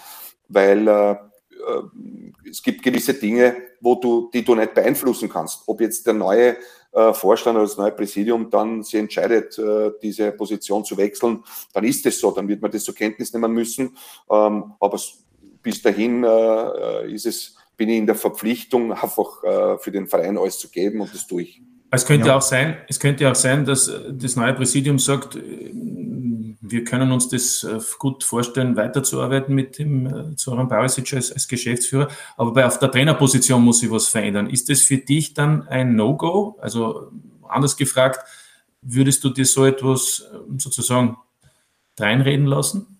weil 0.49 0.89
es 2.51 2.63
gibt 2.63 2.83
gewisse 2.83 3.15
Dinge, 3.15 3.57
wo 3.81 3.95
du, 3.95 4.31
die 4.33 4.45
du 4.45 4.55
nicht 4.55 4.75
beeinflussen 4.75 5.29
kannst. 5.29 5.63
Ob 5.67 5.81
jetzt 5.81 6.07
der 6.07 6.15
neue 6.15 6.57
äh, 6.93 7.13
Vorstand 7.13 7.57
oder 7.57 7.67
das 7.67 7.77
neue 7.77 7.93
Präsidium 7.93 8.51
dann 8.51 8.83
sich 8.83 8.99
entscheidet, 8.99 9.59
äh, 9.59 9.93
diese 10.03 10.33
Position 10.33 10.85
zu 10.85 10.97
wechseln, 10.97 11.45
dann 11.73 11.85
ist 11.85 12.05
es 12.07 12.19
so, 12.19 12.33
dann 12.33 12.49
wird 12.49 12.61
man 12.61 12.71
das 12.71 12.85
zur 12.85 12.95
Kenntnis 12.95 13.33
nehmen 13.33 13.53
müssen. 13.53 13.97
Ähm, 14.31 14.73
aber 14.81 15.01
bis 15.63 15.83
dahin 15.83 16.25
äh, 16.25 17.13
ist 17.13 17.27
es, 17.27 17.57
bin 17.77 17.89
ich 17.89 17.99
in 17.99 18.07
der 18.07 18.17
Verpflichtung, 18.17 18.93
einfach 18.93 19.81
für 19.81 19.91
den 19.91 20.07
Verein 20.07 20.37
alles 20.37 20.59
zu 20.59 20.69
geben 20.69 21.01
und 21.01 21.15
das 21.15 21.27
tue 21.27 21.43
ich. 21.43 21.63
Es 21.91 22.07
könnte 22.07 22.29
ja. 22.29 22.37
auch 22.37 22.43
sein, 22.43 22.77
es 22.89 23.01
könnte 23.01 23.29
auch 23.31 23.35
sein, 23.35 23.65
dass 23.65 23.91
das 24.11 24.37
neue 24.37 24.55
Präsidium 24.55 24.99
sagt, 24.99 25.37
wir 26.71 26.85
können 26.85 27.13
uns 27.13 27.29
das 27.29 27.65
äh, 27.65 27.81
gut 27.99 28.23
vorstellen, 28.23 28.77
weiterzuarbeiten 28.77 29.55
mit 29.55 29.79
dem 29.79 30.07
äh, 30.07 30.37
Zoran 30.37 30.69
Barisic 30.69 31.13
als, 31.15 31.33
als 31.33 31.49
Geschäftsführer. 31.49 32.09
Aber 32.37 32.53
bei, 32.53 32.67
auf 32.67 32.79
der 32.79 32.91
Trainerposition 32.91 33.63
muss 33.63 33.81
sich 33.81 33.91
was 33.91 34.09
verändern. 34.09 34.49
Ist 34.49 34.69
das 34.69 34.83
für 34.83 34.99
dich 34.99 35.35
dann 35.35 35.67
ein 35.69 35.97
No-Go? 35.97 36.59
Also 36.61 37.11
anders 37.49 37.77
gefragt, 37.77 38.21
würdest 38.83 39.25
du 39.25 39.31
dir 39.31 39.45
so 39.45 39.65
etwas 39.65 40.21
äh, 40.33 40.37
sozusagen 40.59 41.17
reinreden 41.99 42.47
lassen? 42.47 43.00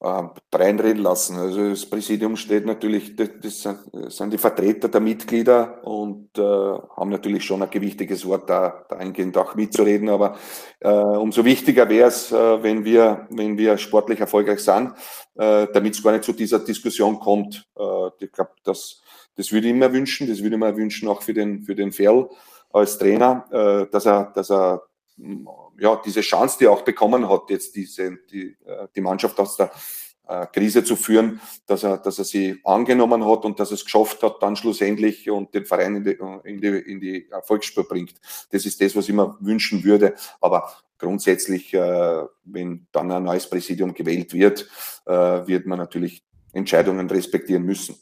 Äh, 0.00 0.22
reinreden 0.54 1.02
lassen. 1.02 1.36
Also 1.36 1.70
das 1.70 1.86
Präsidium 1.86 2.36
steht 2.36 2.66
natürlich, 2.66 3.16
das 3.16 3.66
sind 4.08 4.32
die 4.32 4.38
Vertreter 4.38 4.88
der 4.88 5.00
Mitglieder 5.00 5.84
und 5.84 6.36
äh, 6.38 6.42
haben 6.42 7.10
natürlich 7.10 7.44
schon 7.44 7.62
ein 7.62 7.70
gewichtiges 7.70 8.24
Wort 8.26 8.48
da, 8.48 8.84
dahingehend 8.88 9.36
auch 9.36 9.54
mitzureden. 9.54 10.08
Aber 10.08 10.36
äh, 10.80 10.90
umso 10.90 11.44
wichtiger 11.44 11.88
wäre 11.88 12.08
es, 12.08 12.30
äh, 12.30 12.62
wenn 12.62 12.84
wir, 12.84 13.26
wenn 13.30 13.58
wir 13.58 13.76
sportlich 13.78 14.20
erfolgreich 14.20 14.60
sind, 14.60 14.92
äh, 15.36 15.66
damit 15.72 15.94
es 15.94 16.02
gar 16.02 16.12
nicht 16.12 16.24
zu 16.24 16.32
dieser 16.32 16.60
Diskussion 16.60 17.18
kommt. 17.18 17.66
Äh, 17.76 18.24
ich 18.24 18.32
glaube, 18.32 18.52
das, 18.64 19.02
das 19.36 19.52
würde 19.52 19.68
ich 19.68 19.74
mir 19.74 19.92
wünschen, 19.92 20.28
das 20.28 20.42
würde 20.42 20.56
ich 20.56 20.60
mir 20.60 20.76
wünschen 20.76 21.08
auch 21.08 21.22
für 21.22 21.34
den, 21.34 21.62
für 21.62 21.74
den 21.74 21.92
Ferl 21.92 22.28
als 22.72 22.98
Trainer, 22.98 23.46
äh, 23.50 23.90
dass 23.90 24.06
er, 24.06 24.32
dass 24.34 24.50
er 24.50 24.82
ja, 25.78 26.00
diese 26.04 26.20
Chance, 26.20 26.58
die 26.58 26.64
er 26.66 26.72
auch 26.72 26.82
bekommen 26.82 27.28
hat, 27.28 27.50
jetzt 27.50 27.74
diese, 27.74 28.18
die, 28.30 28.56
äh, 28.64 28.88
die 28.94 29.00
Mannschaft 29.00 29.38
aus 29.38 29.56
der 29.56 29.70
äh, 30.26 30.46
Krise 30.46 30.84
zu 30.84 30.96
führen, 30.96 31.40
dass 31.66 31.82
er, 31.82 31.98
dass 31.98 32.18
er 32.18 32.24
sie 32.24 32.60
angenommen 32.64 33.24
hat 33.26 33.44
und 33.44 33.58
dass 33.58 33.70
er 33.70 33.74
es 33.74 33.84
geschafft 33.84 34.22
hat, 34.22 34.42
dann 34.42 34.56
schlussendlich 34.56 35.30
und 35.30 35.54
den 35.54 35.64
Verein 35.64 35.96
in 35.96 36.04
die, 36.04 36.18
in 36.44 36.60
die, 36.60 36.68
in 36.68 37.00
die 37.00 37.30
Erfolgsspur 37.30 37.86
bringt. 37.86 38.14
Das 38.50 38.66
ist 38.66 38.80
das, 38.80 38.94
was 38.94 39.08
ich 39.08 39.14
mir 39.14 39.36
wünschen 39.40 39.84
würde. 39.84 40.14
Aber 40.40 40.70
grundsätzlich, 40.98 41.72
äh, 41.74 42.24
wenn 42.44 42.86
dann 42.92 43.10
ein 43.10 43.24
neues 43.24 43.48
Präsidium 43.48 43.94
gewählt 43.94 44.32
wird, 44.32 44.68
wird 45.06 45.64
man 45.64 45.78
natürlich 45.78 46.22
Entscheidungen 46.52 47.08
respektieren 47.08 47.62
müssen. 47.62 47.96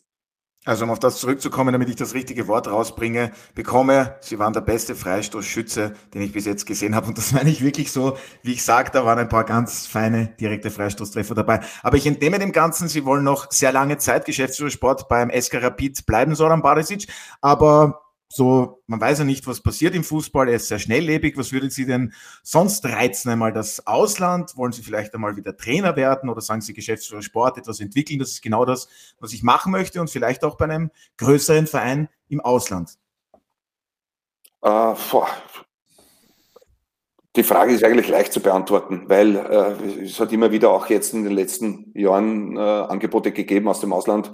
Also 0.66 0.84
um 0.84 0.90
auf 0.90 0.98
das 0.98 1.18
zurückzukommen, 1.18 1.72
damit 1.72 1.88
ich 1.88 1.94
das 1.94 2.12
richtige 2.12 2.48
Wort 2.48 2.66
rausbringe, 2.66 3.30
bekomme, 3.54 4.16
Sie 4.20 4.40
waren 4.40 4.52
der 4.52 4.62
beste 4.62 4.96
Freistoßschütze, 4.96 5.94
den 6.12 6.22
ich 6.22 6.32
bis 6.32 6.44
jetzt 6.44 6.66
gesehen 6.66 6.96
habe. 6.96 7.06
Und 7.06 7.16
das 7.16 7.32
meine 7.32 7.48
ich 7.50 7.62
wirklich 7.62 7.92
so, 7.92 8.18
wie 8.42 8.52
ich 8.52 8.64
sage, 8.64 8.90
da 8.92 9.04
waren 9.04 9.20
ein 9.20 9.28
paar 9.28 9.44
ganz 9.44 9.86
feine 9.86 10.34
direkte 10.40 10.72
Freistoßtreffer 10.72 11.36
dabei. 11.36 11.60
Aber 11.84 11.96
ich 11.96 12.06
entnehme 12.06 12.40
dem 12.40 12.50
Ganzen, 12.50 12.88
Sie 12.88 13.04
wollen 13.04 13.22
noch 13.22 13.50
sehr 13.52 13.70
lange 13.70 13.98
Zeit 13.98 14.24
Geschäftsführersport 14.24 15.08
beim 15.08 15.30
SK 15.30 15.62
Rapid 15.62 16.04
bleiben, 16.04 16.34
Soran 16.34 16.62
Barisic. 16.62 17.06
Aber 17.40 18.05
so, 18.28 18.82
man 18.86 19.00
weiß 19.00 19.20
ja 19.20 19.24
nicht, 19.24 19.46
was 19.46 19.60
passiert 19.60 19.94
im 19.94 20.02
Fußball, 20.02 20.48
er 20.48 20.56
ist 20.56 20.68
sehr 20.68 20.80
schnelllebig. 20.80 21.36
Was 21.36 21.52
würde 21.52 21.70
Sie 21.70 21.86
denn 21.86 22.12
sonst 22.42 22.84
reizen? 22.84 23.30
Einmal 23.30 23.52
das 23.52 23.86
Ausland? 23.86 24.56
Wollen 24.56 24.72
Sie 24.72 24.82
vielleicht 24.82 25.14
einmal 25.14 25.36
wieder 25.36 25.56
Trainer 25.56 25.94
werden 25.94 26.28
oder 26.28 26.40
sagen 26.40 26.60
Sie 26.60 26.74
Geschäftsführer 26.74 27.22
Sport, 27.22 27.58
etwas 27.58 27.78
entwickeln? 27.80 28.18
Das 28.18 28.32
ist 28.32 28.42
genau 28.42 28.64
das, 28.64 28.88
was 29.20 29.32
ich 29.32 29.42
machen 29.42 29.70
möchte 29.70 30.00
und 30.00 30.10
vielleicht 30.10 30.42
auch 30.42 30.56
bei 30.56 30.64
einem 30.64 30.90
größeren 31.18 31.66
Verein 31.66 32.08
im 32.28 32.40
Ausland. 32.40 32.98
Äh, 34.62 34.94
die 37.36 37.42
Frage 37.42 37.74
ist 37.74 37.84
eigentlich 37.84 38.08
leicht 38.08 38.32
zu 38.32 38.40
beantworten, 38.40 39.04
weil 39.08 39.36
äh, 39.36 40.04
es 40.04 40.18
hat 40.18 40.32
immer 40.32 40.50
wieder 40.50 40.70
auch 40.70 40.88
jetzt 40.88 41.12
in 41.12 41.24
den 41.24 41.34
letzten 41.34 41.92
Jahren 41.94 42.56
äh, 42.56 42.60
Angebote 42.60 43.30
gegeben 43.30 43.68
aus 43.68 43.80
dem 43.80 43.92
Ausland. 43.92 44.30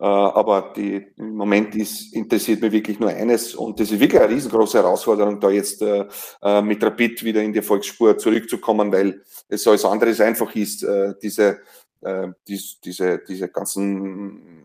Äh, 0.00 0.04
aber 0.04 0.72
die, 0.74 1.06
im 1.16 1.34
Moment 1.34 1.74
ist, 1.74 2.14
interessiert 2.14 2.62
mich 2.62 2.72
wirklich 2.72 2.98
nur 2.98 3.10
eines 3.10 3.54
und 3.54 3.78
das 3.78 3.90
ist 3.90 4.00
wirklich 4.00 4.20
eine 4.22 4.32
riesengroße 4.32 4.78
Herausforderung, 4.78 5.40
da 5.40 5.50
jetzt 5.50 5.82
äh, 5.82 6.06
äh 6.42 6.62
mit 6.62 6.82
Rapid 6.82 7.22
wieder 7.24 7.42
in 7.42 7.52
die 7.52 7.62
Volksspur 7.62 8.16
zurückzukommen, 8.16 8.92
weil 8.92 9.22
es 9.48 9.66
alles 9.66 9.84
andere 9.84 10.10
einfach 10.24 10.54
ist, 10.54 10.84
äh, 10.84 11.14
diese, 11.22 11.58
äh, 12.00 12.28
dies, 12.46 12.80
diese, 12.80 13.20
diese 13.28 13.48
ganzen 13.48 14.64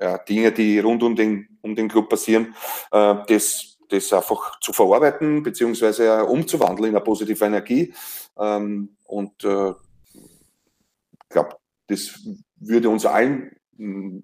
ja, 0.00 0.18
Dinge, 0.18 0.52
die 0.52 0.78
rund 0.80 1.02
um 1.02 1.16
den, 1.16 1.48
um 1.62 1.74
den 1.74 1.88
Club 1.88 2.08
passieren, 2.10 2.54
äh, 2.92 3.14
das 3.26 3.73
das 3.88 4.12
einfach 4.12 4.58
zu 4.60 4.72
verarbeiten 4.72 5.42
beziehungsweise 5.42 6.24
umzuwandeln 6.24 6.90
in 6.90 6.96
eine 6.96 7.04
positive 7.04 7.44
Energie. 7.44 7.94
Ähm, 8.38 8.96
und 9.04 9.44
äh, 9.44 9.70
ich 9.70 11.28
glaube, 11.28 11.56
das 11.86 12.20
würde 12.56 12.88
uns 12.88 13.06
allen 13.06 13.56
mm, 13.76 14.18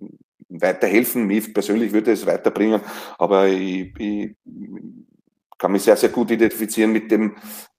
weiterhelfen. 0.49 1.27
Mir 1.27 1.43
persönlich 1.53 1.93
würde 1.93 2.13
es 2.13 2.27
weiterbringen, 2.27 2.81
aber 3.19 3.49
ich, 3.49 3.95
ich 3.99 4.37
kann 5.59 5.73
mich 5.73 5.83
sehr, 5.83 5.97
sehr 5.97 6.09
gut 6.09 6.31
identifizieren 6.31 6.93
mit 6.93 7.11
dem, 7.11 7.37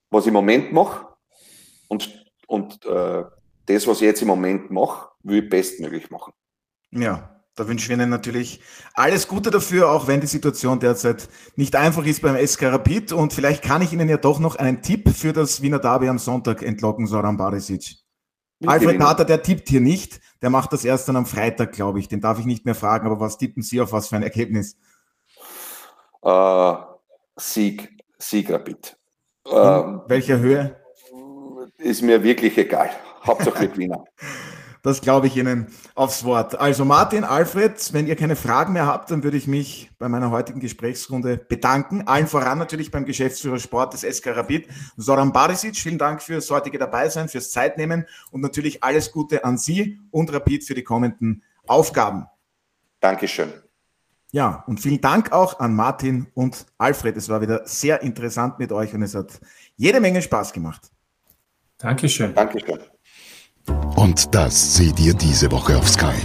was 0.10 0.24
ich 0.24 0.28
im 0.28 0.34
Moment 0.34 0.72
mache. 0.72 1.08
Und, 1.88 2.26
und 2.48 2.86
äh, 2.86 3.24
das, 3.66 3.88
was 3.88 4.02
ich 4.02 4.08
jetzt 4.08 4.22
im 4.22 4.28
Moment 4.28 4.72
mache, 4.72 5.10
will 5.24 5.44
ich 5.44 5.50
bestmöglich 5.50 6.10
machen. 6.10 6.34
Ja, 6.92 7.41
da 7.56 7.68
wünschen 7.68 7.89
wir 7.89 7.97
Ihnen 7.97 8.10
natürlich 8.10 8.62
alles 8.93 9.28
Gute 9.28 9.52
dafür, 9.52 9.91
auch 9.91 10.08
wenn 10.08 10.22
die 10.22 10.28
Situation 10.28 10.80
derzeit 10.80 11.28
nicht 11.56 11.76
einfach 11.76 12.06
ist 12.06 12.22
beim 12.22 12.36
SK 12.45 12.64
Rapid. 12.64 13.12
Und 13.12 13.34
vielleicht 13.34 13.64
kann 13.64 13.82
ich 13.82 13.91
Ihnen 13.91 14.08
ja 14.08 14.18
doch 14.18 14.39
noch 14.39 14.56
einen 14.56 14.82
Tipp 14.82 15.10
für 15.10 15.34
das 15.34 15.62
Wiener 15.62 15.80
Derby 15.80 16.08
am 16.08 16.18
Sonntag 16.18 16.62
entlocken, 16.62 17.08
Soran 17.08 17.38
Barisic. 17.38 17.97
Alfred 18.66 18.99
Pater, 18.99 19.26
der 19.26 19.41
tippt 19.41 19.70
hier 19.70 19.82
nicht. 19.82 20.22
Der 20.41 20.49
macht 20.49 20.72
das 20.72 20.86
erst 20.86 21.08
dann 21.08 21.16
am 21.16 21.26
Freitag, 21.26 21.74
glaube 21.74 21.99
ich. 21.99 22.08
Den 22.08 22.22
darf 22.22 22.39
ich 22.39 22.45
nicht 22.45 22.66
mehr 22.66 22.76
fragen. 22.76 23.08
Aber 23.08 23.20
was 23.20 23.38
tippen 23.38 23.64
Sie 23.64 23.82
auf 23.82 23.91
was 23.91 24.08
für 24.08 24.16
ein 24.16 24.24
Ergebnis? 24.24 24.78
Uh, 26.24 26.76
Sieg, 27.36 27.89
Sieg 28.18 28.49
Rapid. 28.52 28.97
In 29.45 30.02
welcher 30.08 30.39
Höhe? 30.39 30.80
Ist 31.78 32.04
mir 32.04 32.24
wirklich 32.24 32.58
egal. 32.58 32.91
Hauptsache 33.26 33.70
Wiener. 33.78 34.04
Das 34.84 35.02
glaube 35.02 35.28
ich 35.28 35.38
Ihnen 35.38 35.68
aufs 35.94 36.24
Wort. 36.24 36.60
Also 36.60 36.86
Martin, 36.86 37.24
Alfred, 37.24 37.94
wenn 37.94 38.08
ihr 38.08 38.16
keine 38.16 38.36
Fragen 38.36 38.74
mehr 38.74 38.88
habt, 38.88 39.12
dann 39.12 39.24
würde 39.24 39.38
ich 39.38 39.46
mich 39.46 39.92
bei 40.00 40.10
meiner 40.10 40.32
heutigen 40.32 40.60
Gesprächsrunde 40.60 41.38
bedanken. 41.38 42.08
Allen 42.08 42.26
voran 42.26 42.58
natürlich 42.58 42.90
beim 42.90 43.06
Geschäftsführer 43.06 43.60
Sport 43.60 43.94
des 43.94 44.02
SK 44.02 44.36
Rapid, 44.36 44.68
Soran 44.98 45.32
Barisic. 45.32 45.78
Vielen 45.78 46.00
Dank 46.00 46.24
fürs 46.24 46.50
heutige 46.50 46.80
Dabeisein, 46.80 47.30
fürs 47.30 47.52
Zeitnehmen 47.52 48.08
und 48.32 48.42
natürlich 48.42 48.84
alles 48.84 49.12
Gute 49.12 49.46
an 49.46 49.58
Sie 49.58 50.00
und 50.10 50.34
Rapid 50.34 50.64
für 50.64 50.74
die 50.74 50.84
kommenden 50.84 51.44
Aufgaben. 51.68 52.26
Dankeschön. 53.00 53.54
Ja, 54.32 54.64
und 54.66 54.80
vielen 54.80 55.02
Dank 55.02 55.32
auch 55.32 55.60
an 55.60 55.76
Martin 55.76 56.28
und 56.34 56.66
Alfred. 56.78 57.18
Es 57.18 57.30
war 57.30 57.42
wieder 57.42 57.68
sehr 57.68 58.02
interessant 58.02 58.58
mit 58.60 58.72
euch 58.72 58.94
und 58.94 59.04
es 59.04 59.14
hat 59.14 59.42
jede 59.76 60.00
Menge 60.00 60.22
Spaß 60.22 60.54
gemacht. 60.54 60.90
Dankeschön. 61.78 62.34
Dankeschön. 62.34 62.80
Und 63.95 64.34
das 64.34 64.76
seht 64.76 64.99
ihr 64.99 65.14
diese 65.14 65.51
Woche 65.51 65.78
auf 65.78 65.88
Sky. 65.88 66.16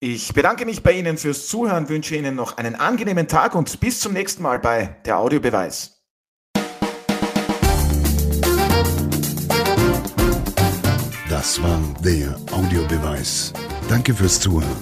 Ich 0.06 0.34
bedanke 0.34 0.66
mich 0.66 0.82
bei 0.82 0.92
Ihnen 0.92 1.16
fürs 1.16 1.48
Zuhören, 1.48 1.88
wünsche 1.88 2.14
Ihnen 2.14 2.34
noch 2.34 2.58
einen 2.58 2.74
angenehmen 2.74 3.26
Tag 3.26 3.54
und 3.54 3.80
bis 3.80 4.00
zum 4.00 4.12
nächsten 4.12 4.42
Mal 4.42 4.58
bei 4.58 4.96
der 5.06 5.18
Audiobeweis. 5.18 6.02
Das 11.30 11.62
war 11.62 11.80
der 12.00 12.36
Audiobeweis. 12.52 13.54
Danke 13.88 14.12
fürs 14.12 14.38
Zuhören. 14.40 14.76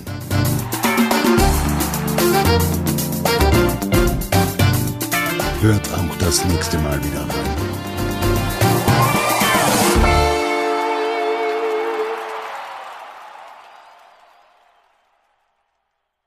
Hört 5.61 5.89
auch 5.93 6.17
das 6.19 6.45
nächste 6.47 6.79
Mal 6.79 6.99
wieder 6.99 7.21
rein. 7.21 7.52